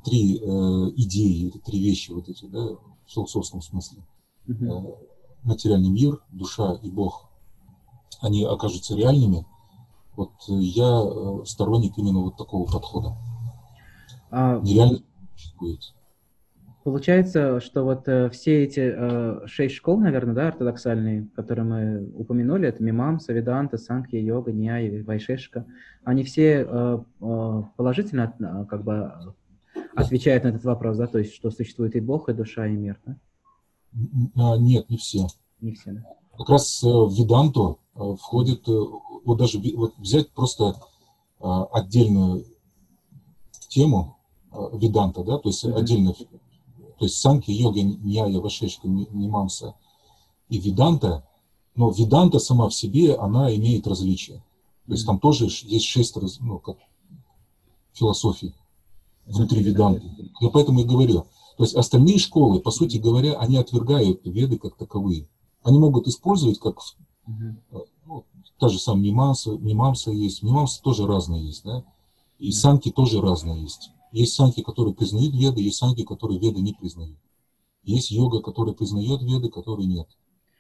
три 0.03 0.37
э, 0.37 0.91
идеи, 0.97 1.51
три 1.65 1.79
вещи, 1.79 2.11
вот 2.11 2.29
эти, 2.29 2.45
да, 2.45 2.75
в 2.75 2.79
философском 3.07 3.63
смысле, 3.63 4.03
угу. 4.47 4.99
материальный 5.43 5.89
мир, 5.89 6.23
душа 6.29 6.73
и 6.83 6.91
Бог, 6.91 7.27
они 8.21 8.43
окажутся 8.45 8.95
реальными, 8.95 9.47
вот 10.15 10.31
я 10.47 11.43
сторонник 11.45 11.97
именно 11.97 12.19
вот 12.19 12.37
такого 12.37 12.71
подхода. 12.71 13.15
А... 14.29 14.59
Нереально 14.59 15.01
будет. 15.59 15.93
Получается, 16.87 17.59
что 17.59 17.83
вот 17.83 18.07
э, 18.07 18.29
все 18.29 18.63
эти 18.63 18.79
э, 18.79 19.45
шесть 19.45 19.75
школ, 19.75 19.99
наверное, 19.99 20.33
да, 20.33 20.47
ортодоксальные, 20.47 21.27
которые 21.35 21.65
мы 21.65 22.11
упомянули, 22.15 22.69
это 22.69 22.81
Мимам, 22.81 23.19
Савиданта, 23.19 23.77
Санкья, 23.77 24.21
Йога, 24.21 24.53
Ньяя, 24.53 25.03
Вайшешка, 25.03 25.65
они 26.05 26.23
все 26.23 26.65
э, 26.65 26.99
э, 27.19 27.63
положительно 27.75 28.33
э, 28.39 28.65
как 28.69 28.85
бы 28.85 29.35
отвечают 29.97 30.45
на 30.45 30.47
этот 30.47 30.63
вопрос, 30.63 30.95
да, 30.95 31.07
то 31.07 31.19
есть, 31.19 31.33
что 31.33 31.51
существует 31.51 31.93
и 31.97 31.99
Бог, 31.99 32.29
и 32.29 32.33
душа, 32.33 32.65
и 32.67 32.71
мир, 32.71 32.97
да? 33.05 33.17
А, 34.35 34.57
нет, 34.57 34.89
не 34.89 34.95
все. 34.95 35.27
Не 35.59 35.73
все, 35.73 35.91
да. 35.91 36.05
Как 36.37 36.47
раз 36.47 36.81
э, 36.83 36.87
в 36.87 37.13
Веданту 37.19 37.79
входит, 37.93 38.65
вот 38.65 39.37
даже 39.37 39.59
вот 39.75 39.97
взять 39.97 40.29
просто 40.29 40.75
отдельную 41.41 42.45
тему, 43.67 44.16
веданта, 44.73 45.23
да, 45.23 45.37
то 45.37 45.49
есть 45.49 45.63
mm-hmm. 45.63 45.73
отдельно, 45.73 46.13
то 46.13 47.05
есть 47.05 47.17
санки, 47.17 47.51
йога, 47.51 47.81
ньяя, 47.81 48.39
вашешка, 48.39 48.87
мимамса 48.87 49.75
и 50.49 50.57
веданта, 50.57 51.27
но 51.75 51.91
веданта 51.91 52.39
сама 52.39 52.69
в 52.69 52.73
себе, 52.73 53.15
она 53.15 53.53
имеет 53.55 53.87
различия. 53.87 54.43
То 54.87 54.93
есть 54.93 55.05
там 55.05 55.19
тоже 55.19 55.45
есть 55.45 55.85
шесть 55.85 56.15
ну, 56.39 56.59
как 56.59 56.77
философий. 57.93 58.55
внутри 59.25 59.61
веданты. 59.61 60.09
Я 60.39 60.49
поэтому 60.49 60.79
и 60.81 60.85
говорю. 60.85 61.25
То 61.57 61.63
есть 61.63 61.75
остальные 61.75 62.19
школы, 62.19 62.59
по 62.59 62.71
сути 62.71 62.97
говоря, 62.97 63.33
они 63.33 63.57
отвергают 63.57 64.21
веды 64.23 64.57
как 64.57 64.75
таковые. 64.75 65.27
Они 65.63 65.77
могут 65.77 66.07
использовать 66.07 66.59
как 66.59 66.79
ну, 67.25 68.23
та 68.57 68.69
же 68.69 68.79
самая 68.79 69.03
мимамса, 69.03 69.51
мимамса 69.51 70.11
есть. 70.11 70.41
Мимамсы 70.41 70.81
тоже 70.81 71.05
разные 71.05 71.45
есть, 71.45 71.63
да? 71.63 71.83
И 72.39 72.51
санки 72.51 72.89
тоже 72.91 73.19
разные 73.19 73.61
есть. 73.61 73.91
Есть 74.11 74.33
санки, 74.33 74.61
которые 74.61 74.93
признают 74.93 75.33
веды, 75.33 75.61
есть 75.61 75.77
санки, 75.77 76.03
которые 76.03 76.39
веды 76.39 76.61
не 76.61 76.73
признают. 76.73 77.17
Есть 77.83 78.11
йога, 78.11 78.41
которая 78.41 78.73
признает 78.73 79.21
веды, 79.21 79.49
которые 79.49 79.87
нет. 79.87 80.07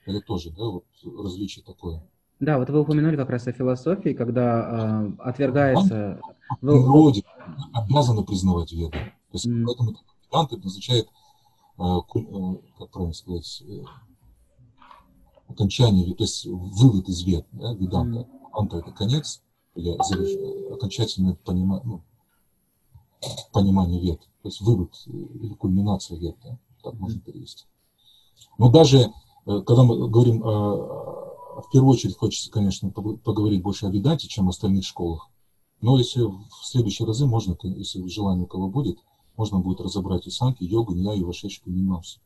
Это 0.05 0.21
тоже, 0.21 0.51
да, 0.51 0.65
вот 0.65 0.85
различие 1.03 1.63
такое. 1.65 2.01
Да, 2.39 2.59
вот 2.59 2.69
вы 2.69 2.81
упомянули 2.81 3.15
как 3.15 3.29
раз 3.29 3.47
о 3.47 3.51
философии, 3.51 4.13
когда 4.13 5.09
э, 5.19 5.29
отвергается... 5.29 6.21
В 6.49 6.59
природе 6.59 7.23
обязаны 7.73 8.23
признавать 8.23 8.71
веды. 8.71 8.91
То 8.91 9.33
есть, 9.33 9.47
mm. 9.47 9.65
Поэтому 9.65 9.95
ведант 10.25 10.53
это 10.53 10.67
означает, 10.67 11.07
э, 11.77 11.83
э, 11.83 12.55
как 12.77 12.91
правильно 12.91 13.13
сказать, 13.13 13.63
э, 13.67 13.83
окончание, 15.49 16.13
то 16.13 16.23
есть 16.23 16.45
вывод 16.45 17.09
из 17.09 17.23
вед, 17.23 17.45
да, 17.51 17.73
веданта. 17.73 18.19
Mm. 18.19 18.27
Анта 18.53 18.77
это 18.77 18.91
конец, 18.91 19.41
или 19.75 20.71
окончательное 20.73 21.35
понимание, 21.35 21.85
ну, 21.85 22.03
понимание 23.51 24.01
вед, 24.01 24.19
то 24.41 24.49
есть 24.49 24.61
вывод 24.61 24.93
или 25.07 25.53
кульминация 25.53 26.17
вед, 26.17 26.37
да, 26.43 26.57
так 26.83 26.93
можно 26.95 27.19
перевести. 27.19 27.65
Но 28.57 28.69
даже 28.69 29.11
когда 29.45 29.83
мы 29.83 30.09
говорим 30.09 30.41
в 30.41 31.69
первую 31.71 31.93
очередь 31.93 32.17
хочется, 32.17 32.51
конечно, 32.51 32.91
поговорить 32.91 33.63
больше 33.63 33.87
о 33.87 33.89
Веданте, 33.89 34.27
чем 34.27 34.47
о 34.47 34.49
остальных 34.49 34.85
школах. 34.85 35.29
Но 35.81 35.97
если 35.97 36.21
в 36.21 36.45
следующие 36.63 37.07
разы 37.07 37.25
можно, 37.25 37.57
если 37.63 38.05
желание 38.07 38.43
у 38.45 38.47
кого 38.47 38.69
будет, 38.69 38.99
можно 39.35 39.59
будет 39.59 39.81
разобрать 39.81 40.27
и 40.27 40.31
санки, 40.31 40.63
йогу, 40.63 40.93
ния 40.93 41.13
и 41.13 41.23
вошедший 41.23 41.61
мимамсу. 41.65 42.19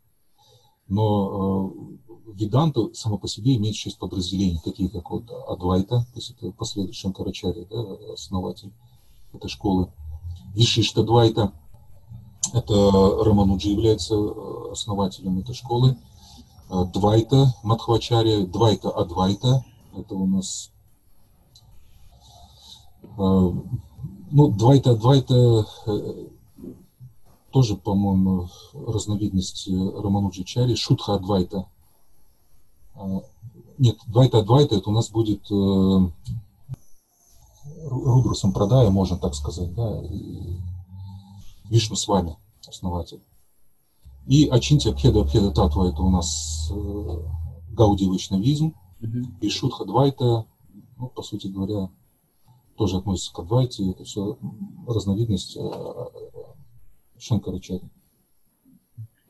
Но 0.87 1.69
э, 1.69 2.11
Веданта 2.33 2.93
само 2.93 3.17
по 3.17 3.27
себе 3.27 3.55
имеет 3.55 3.75
шесть 3.75 3.97
подразделений, 3.99 4.59
такие 4.63 4.89
как 4.89 5.09
вот 5.09 5.29
Адвайта, 5.47 6.05
то 6.13 6.15
есть 6.15 6.31
это 6.31 6.51
последующий 6.51 7.01
Шанкарачарья, 7.01 7.65
да, 7.65 8.13
основатель 8.13 8.73
этой 9.33 9.49
школы. 9.49 9.91
Вишишта 10.53 11.03
Двайта, 11.03 11.53
это 12.53 12.73
Рамануджи 13.23 13.69
является 13.69 14.15
э, 14.15 14.71
основателем 14.71 15.39
этой 15.39 15.55
школы. 15.55 15.97
Э, 16.69 16.85
Двайта 16.93 17.53
Мадхвачария, 17.63 18.45
Двайта 18.45 18.89
Адвайта, 18.89 19.63
это 19.95 20.15
у 20.15 20.25
нас 20.25 20.71
э, 23.03 23.51
ну, 24.31 24.47
Двайта 24.49 24.91
Адвайта 24.91 25.65
тоже, 27.51 27.75
по-моему, 27.75 28.49
разновидность 28.73 29.67
Рамануджичари, 29.67 30.75
Шутха 30.75 31.15
Адвайта. 31.15 31.65
Нет, 33.77 33.97
Двайта 34.07 34.39
Адвайта 34.39 34.75
это 34.75 34.89
у 34.89 34.93
нас 34.93 35.09
будет 35.09 35.41
Рудрусом 38.11 38.53
Прадая, 38.53 38.89
можно 38.89 39.17
так 39.17 39.35
сказать, 39.35 39.73
да, 39.73 40.01
Вишну 41.69 41.95
с 41.95 42.07
вами, 42.07 42.37
основатель. 42.67 43.21
И 44.27 44.47
Ачинти 44.47 44.89
Абхеда 44.89 45.21
Абхеда 45.21 45.51
Татва 45.51 45.89
это 45.89 46.01
у 46.01 46.09
нас 46.09 46.69
э, 46.71 47.19
Гауди 47.71 48.05
Вайшнавизм. 48.05 48.75
Uh-huh. 49.01 49.25
И 49.41 49.49
Шутха 49.49 49.85
Двайта, 49.85 50.45
ну, 50.97 51.07
по 51.07 51.23
сути 51.23 51.47
говоря, 51.47 51.89
тоже 52.77 52.97
относится 52.97 53.33
к 53.33 53.39
Адвайте. 53.39 53.89
Это 53.89 54.03
все 54.03 54.37
разновидность 54.87 55.57
э, 55.57 55.71
Шанкарачари. 57.17 57.89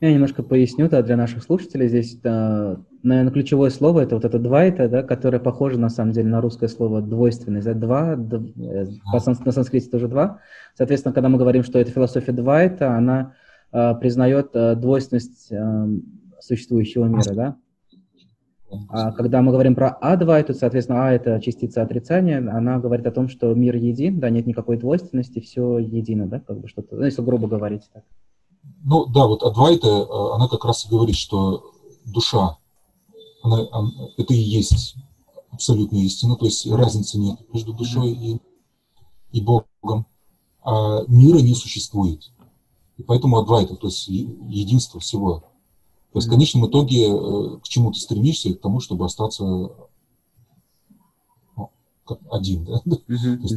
Я 0.02 0.12
немножко 0.12 0.42
поясню 0.42 0.88
да, 0.88 1.00
для 1.00 1.16
наших 1.16 1.44
слушателей. 1.44 1.86
Здесь, 1.86 2.16
да, 2.16 2.76
наверное, 3.04 3.32
ключевое 3.32 3.70
слово 3.70 4.00
это 4.00 4.16
вот 4.16 4.24
это 4.24 4.40
двайта, 4.40 4.88
да, 4.88 5.04
которое 5.04 5.38
похоже 5.38 5.78
на 5.78 5.90
самом 5.90 6.10
деле 6.10 6.28
на 6.28 6.40
русское 6.40 6.66
слово 6.66 7.00
двойственность. 7.00 7.66
Да, 7.66 7.74
два, 7.74 8.16
д, 8.16 8.42
э, 8.56 8.86
на 9.12 9.52
санскрите 9.52 9.88
тоже 9.88 10.08
два. 10.08 10.40
Соответственно, 10.74 11.14
когда 11.14 11.28
мы 11.28 11.38
говорим, 11.38 11.62
что 11.62 11.78
это 11.78 11.92
философия 11.92 12.32
двайта, 12.32 12.96
она 12.96 13.34
э, 13.72 13.94
признает 14.00 14.50
э, 14.54 14.74
двойственность 14.74 15.52
э, 15.52 15.86
существующего 16.40 17.04
мира, 17.04 17.32
да? 17.32 17.56
А 18.88 19.12
когда 19.12 19.40
мы 19.40 19.52
говорим 19.52 19.76
про 19.76 19.90
адвайту, 19.90 20.52
соответственно, 20.52 21.06
А– 21.06 21.12
это 21.12 21.40
частица 21.40 21.80
отрицания, 21.80 22.38
она 22.38 22.80
говорит 22.80 23.06
о 23.06 23.12
том, 23.12 23.28
что 23.28 23.54
мир 23.54 23.76
един, 23.76 24.18
да, 24.18 24.30
нет 24.30 24.46
никакой 24.46 24.78
двойственности, 24.78 25.38
все 25.38 25.78
едино, 25.78 26.26
да, 26.26 26.40
как 26.40 26.58
бы 26.58 26.66
что-то, 26.66 26.96
ну, 26.96 27.04
если 27.04 27.22
грубо 27.22 27.46
говорить 27.46 27.88
так. 27.92 28.02
Ну 28.84 29.06
да, 29.06 29.26
вот 29.26 29.42
Адвайта, 29.42 29.88
э, 29.88 30.34
она 30.34 30.48
как 30.48 30.64
раз 30.64 30.84
и 30.84 30.88
говорит, 30.88 31.16
что 31.16 31.72
душа, 32.04 32.58
она, 33.42 33.66
она, 33.70 33.90
это 34.16 34.34
и 34.34 34.38
есть 34.38 34.96
абсолютная 35.50 36.00
истина, 36.00 36.36
то 36.36 36.46
есть 36.46 36.66
разницы 36.66 37.18
нет 37.18 37.38
между 37.52 37.72
душой 37.72 38.12
и, 38.12 38.40
и 39.32 39.40
Богом, 39.40 40.06
а 40.62 41.04
мира 41.06 41.38
не 41.38 41.54
существует. 41.54 42.30
И 42.96 43.02
поэтому 43.02 43.38
Адвайта, 43.38 43.76
то 43.76 43.86
есть 43.86 44.08
единство 44.08 45.00
всего. 45.00 45.44
То 46.12 46.18
есть 46.18 46.28
в 46.28 46.30
конечном 46.30 46.66
итоге 46.66 47.08
э, 47.08 47.58
к 47.62 47.68
чему 47.68 47.92
ты 47.92 48.00
стремишься, 48.00 48.52
к 48.52 48.60
тому, 48.60 48.80
чтобы 48.80 49.06
остаться 49.06 49.44
ну, 51.56 51.70
один, 52.30 52.64
да? 52.64 52.80
То 52.84 53.00
есть 53.08 53.56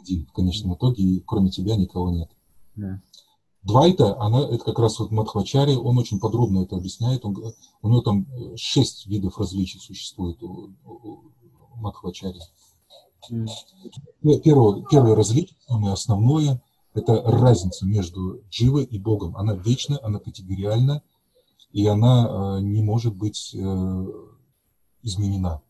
один 0.00 0.26
в 0.26 0.32
конечном 0.32 0.74
итоге, 0.74 1.02
и 1.02 1.20
кроме 1.20 1.50
тебя 1.50 1.76
никого 1.76 2.10
нет. 2.10 2.30
Двайта, 3.62 4.20
она, 4.20 4.40
это 4.40 4.64
как 4.64 4.78
раз 4.78 4.98
вот 4.98 5.12
Мадхвачари, 5.12 5.74
он 5.76 5.96
очень 5.98 6.18
подробно 6.18 6.60
это 6.60 6.76
объясняет. 6.76 7.24
Он, 7.24 7.36
у 7.82 7.88
него 7.88 8.00
там 8.00 8.26
э, 8.32 8.56
шесть 8.56 9.06
видов 9.06 9.38
различий 9.38 9.78
существует 9.80 10.42
у, 10.42 10.72
у 10.84 11.22
Мадхвачари. 11.76 12.40
Mm. 13.30 13.48
Первое, 14.42 14.84
первое 14.90 15.14
различие, 15.14 15.56
самое 15.68 15.92
основное, 15.92 16.60
это 16.94 17.22
разница 17.22 17.86
между 17.86 18.42
Дживой 18.50 18.84
и 18.84 18.98
Богом. 18.98 19.36
Она 19.36 19.54
вечна, 19.54 19.98
она 20.02 20.18
категориальна, 20.18 21.02
и 21.70 21.86
она 21.86 22.58
э, 22.58 22.60
не 22.62 22.82
может 22.82 23.14
быть 23.14 23.54
э, 23.54 24.06
изменена. 25.02 25.62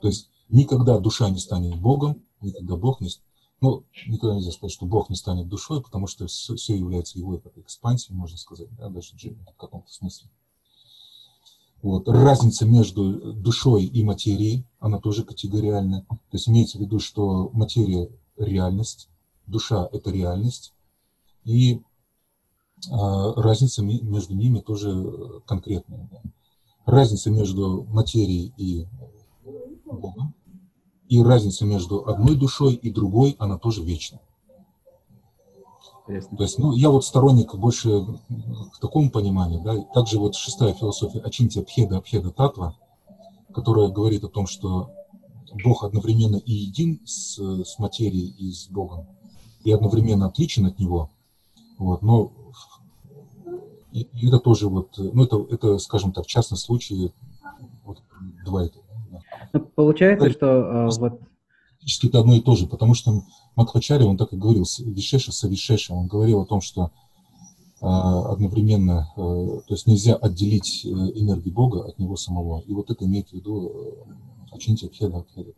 То 0.00 0.08
есть 0.08 0.30
никогда 0.48 0.98
душа 0.98 1.28
не 1.28 1.38
станет 1.38 1.80
Богом, 1.80 2.22
никогда 2.40 2.76
Бог 2.76 3.00
не, 3.00 3.10
станет 3.10 3.31
ну, 3.62 3.84
никогда 4.08 4.34
нельзя 4.34 4.50
сказать, 4.50 4.72
что 4.72 4.86
Бог 4.86 5.08
не 5.08 5.14
станет 5.14 5.48
душой, 5.48 5.80
потому 5.80 6.08
что 6.08 6.26
все, 6.26 6.56
все 6.56 6.76
является 6.76 7.16
его 7.16 7.40
экспансией, 7.54 8.16
можно 8.16 8.36
сказать, 8.36 8.68
да, 8.76 8.88
даже 8.88 9.14
в 9.14 9.56
каком-то 9.56 9.90
смысле. 9.90 10.28
Вот. 11.80 12.08
Разница 12.08 12.66
между 12.66 13.32
душой 13.32 13.84
и 13.84 14.02
материей, 14.02 14.66
она 14.80 14.98
тоже 14.98 15.22
категориальна. 15.22 16.04
То 16.08 16.16
есть 16.32 16.48
имеется 16.48 16.78
в 16.78 16.80
виду, 16.80 16.98
что 16.98 17.50
материя– 17.52 18.10
реальность, 18.36 19.08
душа– 19.46 19.88
это 19.92 20.10
реальность, 20.10 20.74
и 21.44 21.82
а, 22.90 23.32
разница 23.40 23.82
между 23.84 24.34
ними 24.34 24.58
тоже 24.58 25.40
конкретная. 25.46 26.08
Да. 26.10 26.22
Разница 26.84 27.30
между 27.30 27.84
материей 27.84 28.52
и 28.56 28.88
Богом 29.84 30.34
и 31.12 31.22
разница 31.22 31.66
между 31.66 32.08
одной 32.08 32.36
душой 32.36 32.72
и 32.72 32.90
другой, 32.90 33.36
она 33.38 33.58
тоже 33.58 33.82
вечна. 33.82 34.18
Интересно. 36.08 36.36
То 36.38 36.42
есть, 36.42 36.58
ну, 36.58 36.72
я 36.72 36.88
вот 36.88 37.04
сторонник 37.04 37.54
больше 37.54 38.06
к 38.72 38.80
такому 38.80 39.10
пониманию, 39.10 39.60
да, 39.60 39.78
также 39.92 40.18
вот 40.18 40.34
шестая 40.36 40.72
философия 40.72 41.18
Ачинти 41.18 41.58
Абхеда 41.58 41.98
Абхеда 41.98 42.30
Татва, 42.30 42.76
которая 43.52 43.88
говорит 43.88 44.24
о 44.24 44.28
том, 44.28 44.46
что 44.46 44.90
Бог 45.62 45.84
одновременно 45.84 46.36
и 46.36 46.50
един 46.50 47.02
с, 47.04 47.38
с 47.38 47.78
материей 47.78 48.34
и 48.38 48.50
с 48.50 48.68
Богом, 48.68 49.06
и 49.64 49.70
одновременно 49.70 50.28
отличен 50.28 50.64
от 50.64 50.78
Него, 50.78 51.10
вот, 51.76 52.00
но 52.00 52.32
и, 53.92 54.08
и 54.14 54.28
это 54.28 54.38
тоже 54.38 54.66
вот, 54.66 54.96
ну, 54.96 55.24
это, 55.24 55.46
это, 55.50 55.76
скажем 55.76 56.12
так, 56.12 56.26
частный 56.26 56.56
случай, 56.56 57.12
вот, 57.84 57.98
два 58.46 58.64
это 58.64 58.78
получается, 59.74 60.30
что 60.30 60.46
э, 60.46 60.88
вот... 60.98 61.20
Практически 61.70 62.06
это 62.06 62.20
одно 62.20 62.34
и 62.34 62.40
то 62.40 62.54
же, 62.54 62.66
потому 62.66 62.94
что 62.94 63.24
Мадхачари, 63.56 64.04
он 64.04 64.16
так 64.16 64.32
и 64.32 64.36
говорил, 64.36 64.64
Вишеша 64.78 65.32
Савишеша, 65.32 65.94
он 65.94 66.06
говорил 66.06 66.40
о 66.40 66.46
том, 66.46 66.60
что 66.60 66.90
э, 67.80 67.86
одновременно, 67.86 69.12
э, 69.16 69.20
то 69.20 69.74
есть 69.74 69.86
нельзя 69.86 70.14
отделить 70.14 70.84
э, 70.84 70.88
энергию 70.88 71.52
Бога 71.52 71.84
от 71.84 71.98
Него 71.98 72.16
самого. 72.16 72.60
И 72.60 72.72
вот 72.72 72.90
это 72.90 73.04
имеет 73.04 73.30
в 73.30 73.32
виду 73.32 73.68
э, 73.68 74.54
Ачинти 74.54 74.86
Абхеда 74.86 75.18
Абхеда. 75.18 75.52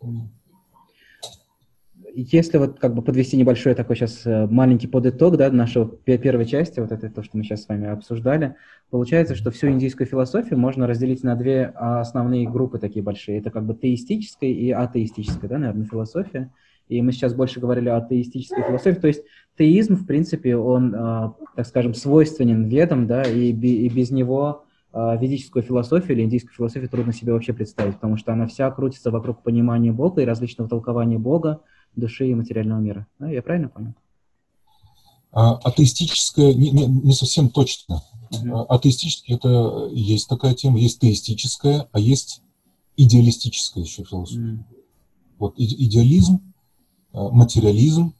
Если 2.16 2.58
вот 2.58 2.78
как 2.78 2.94
бы 2.94 3.02
подвести 3.02 3.36
небольшой 3.36 3.74
такой 3.74 3.96
сейчас 3.96 4.24
э, 4.24 4.46
маленький 4.46 4.86
подытог 4.86 5.36
да, 5.36 5.50
нашего 5.50 5.88
первой 5.88 6.46
части, 6.46 6.78
вот 6.78 6.92
это 6.92 7.10
то, 7.10 7.24
что 7.24 7.36
мы 7.36 7.42
сейчас 7.42 7.64
с 7.64 7.68
вами 7.68 7.88
обсуждали, 7.88 8.54
получается, 8.90 9.34
что 9.34 9.50
всю 9.50 9.68
индийскую 9.68 10.06
философию 10.06 10.56
можно 10.56 10.86
разделить 10.86 11.24
на 11.24 11.34
две 11.34 11.64
основные 11.74 12.48
группы 12.48 12.78
такие 12.78 13.02
большие. 13.02 13.38
Это 13.38 13.50
как 13.50 13.66
бы 13.66 13.74
теистическая 13.74 14.48
и 14.48 14.70
атеистическая, 14.70 15.50
да, 15.50 15.58
наверное, 15.58 15.86
философия. 15.86 16.52
и 16.88 17.02
мы 17.02 17.10
сейчас 17.10 17.34
больше 17.34 17.58
говорили 17.58 17.88
о 17.88 18.00
теистической 18.00 18.62
философии. 18.62 19.00
То 19.00 19.08
есть 19.08 19.24
теизм, 19.58 19.96
в 19.96 20.06
принципе, 20.06 20.56
он, 20.56 20.94
а, 20.94 21.34
так 21.56 21.66
скажем, 21.66 21.94
свойственен 21.94 22.64
ведам, 22.64 23.08
да, 23.08 23.22
и, 23.22 23.50
и 23.50 23.88
без 23.88 24.12
него 24.12 24.64
а, 24.92 25.16
ведическую 25.16 25.64
философию 25.64 26.16
или 26.16 26.22
индийскую 26.22 26.54
философию 26.54 26.88
трудно 26.88 27.12
себе 27.12 27.32
вообще 27.32 27.52
представить, 27.52 27.96
потому 27.96 28.16
что 28.16 28.32
она 28.32 28.46
вся 28.46 28.70
крутится 28.70 29.10
вокруг 29.10 29.42
понимания 29.42 29.90
Бога 29.90 30.22
и 30.22 30.24
различного 30.24 30.70
толкования 30.70 31.18
Бога, 31.18 31.62
души 31.96 32.28
и 32.28 32.34
материального 32.34 32.80
мира. 32.80 33.06
Да, 33.18 33.30
я 33.30 33.42
правильно 33.42 33.68
понял? 33.68 33.94
А, 35.32 35.54
атеистическое 35.56 36.54
не, 36.54 36.70
не, 36.70 36.86
не 36.86 37.12
совсем 37.12 37.50
точно. 37.50 38.02
Uh-huh. 38.30 38.66
Атеистическое 38.66 39.36
это 39.36 39.88
есть 39.92 40.28
такая 40.28 40.54
тема, 40.54 40.78
есть 40.78 41.00
теистическая, 41.00 41.88
а 41.92 41.98
есть 41.98 42.40
идеалистическая 42.96 43.82
еще 43.82 44.04
философия. 44.04 44.40
Uh-huh. 44.40 44.64
Вот 45.38 45.54
идеализм, 45.56 46.40
материализм 47.12 48.14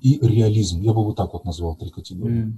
и 0.00 0.18
реализм. 0.20 0.80
Я 0.82 0.92
бы 0.92 1.04
вот 1.04 1.16
так 1.16 1.32
вот 1.32 1.44
назвал 1.44 1.76
три 1.76 1.90
категории. 1.90 2.46
Uh-huh. 2.46 2.52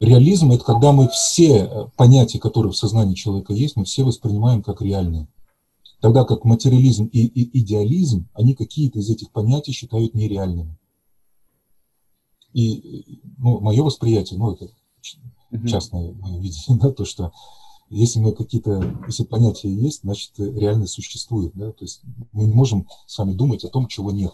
Реализм– 0.00 0.50
это 0.52 0.64
когда 0.64 0.92
мы 0.92 1.08
все 1.08 1.64
э, 1.64 1.86
понятия, 1.94 2.38
которые 2.38 2.72
в 2.72 2.76
сознании 2.76 3.14
человека 3.14 3.52
есть, 3.52 3.76
мы 3.76 3.84
все 3.84 4.02
воспринимаем 4.02 4.62
как 4.62 4.80
реальные. 4.80 5.28
Тогда 6.00 6.24
как 6.24 6.44
материализм 6.44 7.06
и, 7.06 7.26
и 7.26 7.60
идеализм, 7.60 8.28
они 8.32 8.54
какие-то 8.54 8.98
из 8.98 9.10
этих 9.10 9.30
понятий 9.32 9.72
считают 9.72 10.14
нереальными. 10.14 10.78
И 12.52 13.20
ну, 13.38 13.60
мое 13.60 13.82
восприятие, 13.82 14.38
ну 14.38 14.52
это 14.52 14.68
частное 15.68 16.12
видение, 16.40 16.78
да, 16.80 16.90
то, 16.90 17.04
что 17.04 17.32
если 17.90 18.20
мы 18.20 18.32
какие-то, 18.32 18.98
если 19.06 19.24
понятия 19.24 19.72
есть, 19.72 20.02
значит 20.02 20.32
реальность 20.38 20.94
существует, 20.94 21.52
да, 21.54 21.72
то 21.72 21.84
есть 21.84 22.02
мы 22.32 22.44
не 22.44 22.54
можем 22.54 22.88
с 23.06 23.18
вами 23.18 23.32
думать 23.32 23.64
о 23.64 23.68
том, 23.68 23.88
чего 23.88 24.10
нет. 24.10 24.32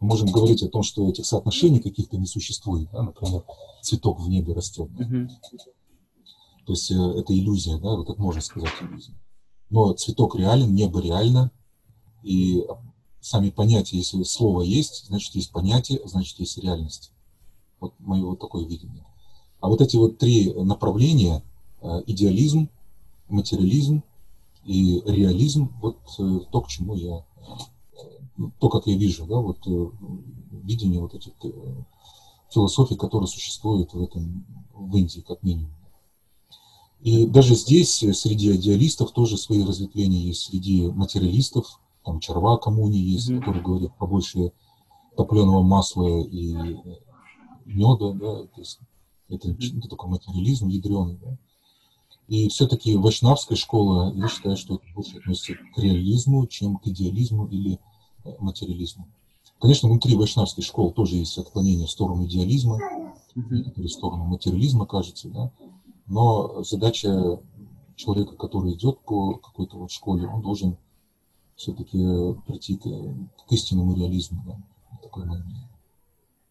Мы 0.00 0.08
можем 0.08 0.30
говорить 0.30 0.62
о 0.62 0.68
том, 0.68 0.82
что 0.82 1.08
этих 1.08 1.26
соотношений 1.26 1.80
каких-то 1.80 2.16
не 2.16 2.26
существует, 2.26 2.88
да, 2.92 3.02
например, 3.02 3.44
цветок 3.82 4.20
в 4.20 4.28
небе 4.28 4.52
растет. 4.52 4.88
Да. 4.94 5.04
То 6.64 6.72
есть 6.72 6.90
э, 6.90 6.94
это 6.94 7.36
иллюзия, 7.36 7.76
да, 7.78 7.96
вот 7.96 8.08
это 8.08 8.20
можно 8.20 8.40
сказать 8.40 8.72
иллюзия. 8.80 9.14
Но 9.72 9.94
цветок 9.94 10.36
реален, 10.36 10.74
небо 10.74 11.00
реально, 11.00 11.50
и 12.22 12.62
сами 13.22 13.48
понятия, 13.48 13.96
если 13.96 14.22
слово 14.22 14.60
есть, 14.60 15.06
значит 15.06 15.34
есть 15.34 15.50
понятие, 15.50 16.02
значит 16.04 16.38
есть 16.40 16.58
реальность. 16.58 17.10
Вот 17.80 17.94
мое 17.98 18.22
вот 18.22 18.38
такое 18.38 18.66
видение. 18.66 19.02
А 19.60 19.68
вот 19.68 19.80
эти 19.80 19.96
вот 19.96 20.18
три 20.18 20.52
направления, 20.52 21.42
э, 21.80 22.02
идеализм, 22.06 22.68
материализм 23.30 24.02
и 24.66 25.00
реализм, 25.06 25.72
вот 25.80 25.96
э, 26.18 26.40
то, 26.50 26.60
к 26.60 26.68
чему 26.68 26.94
я, 26.94 27.24
э, 27.96 28.42
то, 28.60 28.68
как 28.68 28.86
я 28.86 28.94
вижу, 28.94 29.24
да, 29.24 29.38
вот 29.38 29.56
видение 30.50 31.00
вот 31.00 31.14
этих 31.14 31.32
философий, 32.50 32.96
которые 32.96 33.26
существуют 33.26 33.94
в 33.94 34.02
этом, 34.02 34.44
в 34.74 34.94
Индии, 34.94 35.20
как 35.20 35.42
минимум. 35.42 35.72
И 37.02 37.26
даже 37.26 37.56
здесь 37.56 37.96
среди 37.96 38.54
идеалистов 38.54 39.10
тоже 39.10 39.36
свои 39.36 39.64
разветвления 39.64 40.20
есть, 40.20 40.42
среди 40.42 40.88
материалистов, 40.88 41.80
там 42.04 42.20
Чарва 42.20 42.58
коммуни 42.58 42.96
есть, 42.96 43.28
mm-hmm. 43.28 43.38
которые 43.40 43.62
говорят 43.62 43.98
побольше 43.98 44.52
топленого 45.16 45.62
масла 45.62 46.20
и 46.20 46.54
меда, 47.64 48.12
да, 48.12 48.44
то 48.44 48.60
есть 48.60 48.78
это, 49.28 49.50
это 49.50 49.88
такой 49.88 50.10
материализм 50.10 50.68
ядреный, 50.68 51.18
да. 51.20 51.36
И 52.28 52.48
все-таки 52.48 52.96
вайшнавская 52.96 53.56
школа, 53.56 54.12
я 54.14 54.28
считаю, 54.28 54.56
что 54.56 54.76
это 54.76 54.84
больше 54.94 55.18
относится 55.18 55.54
к 55.74 55.78
реализму, 55.78 56.46
чем 56.46 56.76
к 56.76 56.86
идеализму 56.86 57.46
или 57.46 57.78
э, 58.24 58.34
материализму. 58.38 59.08
Конечно, 59.58 59.88
внутри 59.88 60.16
вайшнавской 60.16 60.64
школы 60.64 60.92
тоже 60.92 61.16
есть 61.16 61.36
отклонение 61.36 61.86
в 61.86 61.90
сторону 61.90 62.26
идеализма, 62.26 62.78
или 63.34 63.86
в 63.86 63.92
сторону 63.92 64.24
материализма, 64.24 64.86
кажется, 64.86 65.28
да. 65.28 65.50
Но 66.06 66.62
задача 66.62 67.38
человека, 67.96 68.36
который 68.36 68.72
идет 68.72 69.00
по 69.00 69.34
какой-то 69.34 69.76
вот 69.76 69.90
школе, 69.90 70.26
он 70.26 70.42
должен 70.42 70.76
все-таки 71.56 71.98
прийти 72.46 72.76
к, 72.76 72.82
к 72.82 73.52
истинному 73.52 73.94
реализму, 73.94 74.42
да. 74.46 74.56
Такое 75.02 75.24
мнение. 75.24 75.68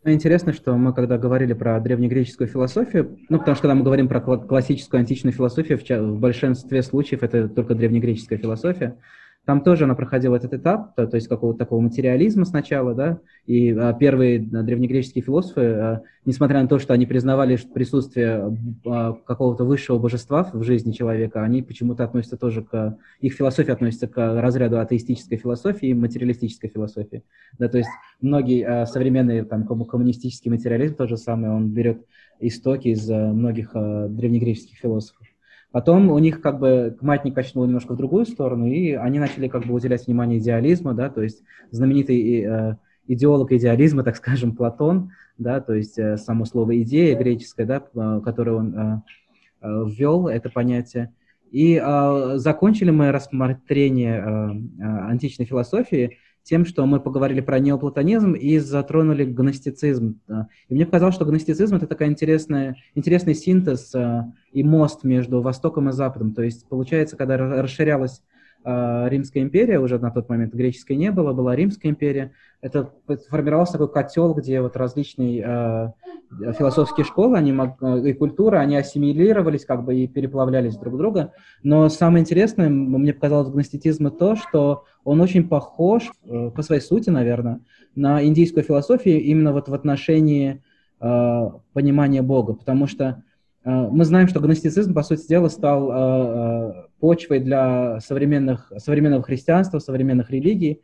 Интересно, 0.04 0.52
что 0.52 0.76
мы 0.78 0.94
когда 0.94 1.20
говорили 1.20 1.54
про 1.54 1.80
древнегреческую 1.80 2.48
философию, 2.48 3.20
ну, 3.30 3.38
потому 3.38 3.56
что 3.56 3.64
когда 3.64 3.76
мы 3.76 3.84
говорим 3.84 4.08
про 4.08 4.20
классическую 4.20 5.00
античную 5.00 5.32
философию, 5.32 5.78
в, 5.78 5.88
в 5.88 6.20
большинстве 6.20 6.82
случаев 6.82 7.22
это 7.22 7.48
только 7.48 7.76
древнегреческая 7.76 8.40
философия, 8.40 8.98
там 9.46 9.62
тоже 9.62 9.86
она 9.86 9.96
проходила 9.96 10.36
этот 10.36 10.54
этап, 10.54 10.96
то, 10.96 11.08
то 11.08 11.16
есть 11.16 11.28
какого-то 11.28 11.60
такого 11.60 11.82
материализма 11.82 12.46
сначала, 12.46 12.94
да, 12.94 13.20
и 13.48 13.72
а, 13.72 13.92
первые 13.94 14.40
а, 14.40 14.62
древнегреческие 14.62 15.24
философы, 15.24 15.62
а, 15.62 16.02
несмотря 16.26 16.62
на 16.62 16.68
то, 16.68 16.78
что 16.78 16.94
они 16.94 17.08
признавали 17.08 17.58
присутствие 17.74 18.56
а, 18.86 19.14
какого-то 19.14 19.64
высшего 19.66 19.98
божества 19.98 20.50
в 20.54 20.64
жизни 20.64 20.92
человека, 20.92 21.44
они 21.44 21.64
почему-то 21.64 22.04
относятся 22.04 22.38
тоже 22.38 22.62
к, 22.64 22.98
их 23.20 23.34
философия 23.34 23.74
относится 23.74 24.08
к 24.08 24.42
разряду 24.42 24.80
атеистической 24.80 25.38
философии 25.38 25.90
и 25.90 25.94
материалистической 25.96 26.70
философии, 26.70 27.24
да, 27.58 27.68
то 27.68 27.80
есть 27.80 27.90
многие 28.22 28.64
а, 28.64 28.86
современные, 28.86 29.44
там, 29.44 29.66
коммунистический 29.66 30.52
материализм, 30.52 30.96
то 30.96 31.08
же 31.08 31.18
самое, 31.18 31.52
он 31.52 31.70
берет 31.70 32.06
истоки 32.40 32.90
из 32.90 33.10
а, 33.10 33.32
многих 33.34 33.72
а, 33.74 34.08
древнегреческих 34.08 34.78
философов. 34.78 35.28
Потом 35.72 36.12
у 36.12 36.20
них 36.20 36.42
как 36.42 36.60
бы 36.60 36.98
маятник 37.02 37.34
качнул 37.34 37.66
немножко 37.66 37.94
в 37.94 37.98
другую 37.98 38.26
сторону, 38.26 38.68
и 38.68 38.92
они 38.92 39.20
начали 39.20 39.48
как 39.48 39.66
бы 39.66 39.74
уделять 39.74 40.06
внимание 40.06 40.40
идеализму, 40.40 40.94
да, 40.94 41.10
то 41.10 41.22
есть 41.22 41.44
знаменитый 41.72 42.42
э, 42.42 42.76
идеолог 43.08 43.52
идеализма, 43.54 44.04
так 44.06 44.18
скажем, 44.18 44.56
Платон, 44.56 45.12
да, 45.38 45.62
то 45.62 45.74
есть 45.74 45.98
э, 45.98 46.18
само 46.18 46.46
слово 46.46 46.82
идея 46.82 47.18
греческое, 47.18 47.66
да, 47.66 47.84
э, 47.96 48.22
которое 48.24 48.58
он 48.58 48.76
э, 48.76 49.02
э, 49.62 49.86
ввел, 49.88 50.28
это 50.28 50.50
понятие. 50.50 51.14
И 51.52 51.82
э, 51.82 52.34
закончили 52.36 52.92
мы 52.92 53.12
рассмотрение 53.12 54.18
э, 54.18 54.24
э, 54.24 55.10
античной 55.10 55.46
философии 55.46 56.18
тем, 56.44 56.66
что 56.66 56.86
мы 56.86 57.00
поговорили 57.00 57.42
про 57.42 57.60
неоплатонизм 57.60 58.34
и 58.34 58.58
затронули 58.60 59.26
гностицизм. 59.26 60.20
И 60.70 60.74
мне 60.74 60.86
показалось, 60.86 61.16
что 61.16 61.26
гностицизм— 61.26 61.76
это 61.78 61.88
такая 61.88 62.10
интересная, 62.10 62.78
интересный 62.96 63.36
синтез 63.36 63.94
э, 63.94 64.24
и 64.52 64.64
мост 64.64 65.04
между 65.04 65.42
Востоком 65.42 65.90
и 65.90 65.92
Западом. 65.92 66.34
То 66.34 66.44
есть, 66.44 66.68
получается, 66.68 67.16
когда 67.16 67.38
расширялась 67.38 68.22
Римская 68.64 69.44
империя, 69.44 69.80
уже 69.80 69.98
на 69.98 70.12
тот 70.12 70.30
момент 70.30 70.54
греческой 70.54 70.96
не 70.96 71.12
было, 71.12 71.34
была 71.34 71.56
Римская 71.56 71.92
империя, 71.92 72.32
это 72.62 72.92
формировался 73.30 73.74
такой 73.74 73.92
котел, 73.92 74.36
где 74.36 74.62
вот 74.62 74.78
различные 74.78 75.42
э, 75.44 76.54
философские 76.54 77.06
школы 77.06 77.38
они, 77.38 77.52
э, 77.52 78.10
и 78.10 78.14
культуры, 78.14 78.58
они 78.58 78.76
ассимилировались 78.76 79.66
как 79.66 79.84
бы 79.84 79.96
и 79.96 80.08
переплавлялись 80.08 80.78
друг 80.78 80.96
друга. 80.96 81.34
Но 81.64 81.90
самое 81.90 82.22
интересное, 82.22 82.70
мне 82.70 83.14
показалось 83.14 83.50
в 83.50 83.54
гностицизме 83.54 84.12
то, 84.12 84.36
что 84.36 84.84
он 85.04 85.22
очень 85.22 85.48
похож 85.48 86.12
э, 86.24 86.52
по 86.56 86.62
своей 86.62 86.82
сути, 86.82 87.10
наверное, 87.10 87.62
на 87.96 88.24
индийскую 88.24 88.64
философию 88.64 89.22
именно 89.22 89.54
вот 89.54 89.68
в 89.68 89.74
отношении 89.74 90.62
э, 91.00 91.50
понимания 91.74 92.22
Бога, 92.22 92.54
потому 92.54 92.86
что 92.86 93.06
э, 93.06 93.31
мы 93.64 94.06
знаем, 94.06 94.28
что 94.28 94.40
гностицизм, 94.40 94.94
по 94.94 95.04
сути 95.04 95.28
дела, 95.28 95.50
стал 95.50 95.92
э, 95.92 95.96
э 95.96 96.88
почвой 97.00 97.40
для 97.40 98.00
современных, 98.00 98.72
современного 98.78 99.24
христианства, 99.24 99.80
современных 99.80 100.30
религий, 100.30 100.82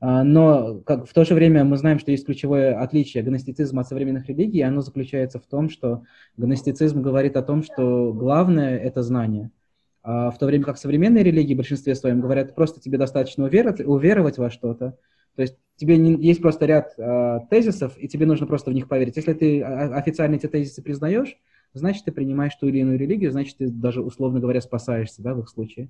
а, 0.00 0.24
но 0.24 0.80
как, 0.80 1.06
в 1.06 1.12
то 1.12 1.24
же 1.24 1.34
время 1.34 1.62
мы 1.64 1.76
знаем, 1.76 1.98
что 1.98 2.10
есть 2.10 2.24
ключевое 2.24 2.80
отличие 2.80 3.22
гностицизма 3.22 3.82
от 3.82 3.88
современных 3.88 4.26
религий, 4.28 4.58
и 4.58 4.62
оно 4.62 4.80
заключается 4.80 5.38
в 5.38 5.46
том, 5.46 5.68
что 5.68 6.04
гностицизм 6.36 7.02
говорит 7.02 7.36
о 7.36 7.42
том, 7.42 7.62
что 7.62 8.12
главное– 8.12 8.78
это 8.78 9.02
знание. 9.02 9.50
А 10.02 10.30
в 10.30 10.38
то 10.38 10.46
время 10.46 10.64
как 10.64 10.78
современные 10.78 11.22
религии 11.22 11.52
в 11.52 11.58
большинстве 11.58 11.94
своем 11.94 12.22
говорят, 12.22 12.54
просто 12.54 12.80
тебе 12.80 12.96
достаточно 12.96 13.44
уверовать, 13.44 13.80
уверовать 13.80 14.38
во 14.38 14.50
что-то, 14.50 14.96
то 15.36 15.42
есть 15.42 15.56
тебе 15.76 15.98
не, 15.98 16.14
есть 16.14 16.40
просто 16.40 16.64
ряд 16.64 16.94
э, 16.96 17.40
тезисов, 17.50 17.92
и 17.98 18.08
тебе 18.08 18.24
нужно 18.24 18.46
просто 18.46 18.70
в 18.70 18.74
них 18.74 18.88
поверить. 18.88 19.16
Если 19.16 19.34
ты 19.34 19.62
официально 19.62 20.36
эти 20.36 20.46
тезисы 20.46 20.82
признаешь, 20.82 21.36
значит, 21.74 22.04
ты 22.04 22.12
принимаешь 22.12 22.54
ту 22.54 22.66
или 22.68 22.78
иную 22.78 22.98
религию, 22.98 23.32
значит, 23.32 23.58
ты 23.58 23.68
даже, 23.68 24.02
условно 24.02 24.40
говоря, 24.40 24.60
спасаешься, 24.60 25.22
да, 25.22 25.34
в 25.34 25.40
их 25.40 25.48
случае. 25.48 25.88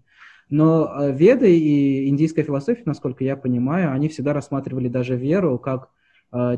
Но 0.50 0.92
э, 1.00 1.12
веды 1.12 1.56
и 1.56 2.08
индийская 2.08 2.42
философия, 2.42 2.82
насколько 2.84 3.22
я 3.24 3.36
понимаю, 3.36 3.92
они 3.92 4.08
всегда 4.08 4.32
рассматривали 4.32 4.88
даже 4.88 5.16
веру 5.16 5.58
как 5.58 5.90
э, 6.32 6.56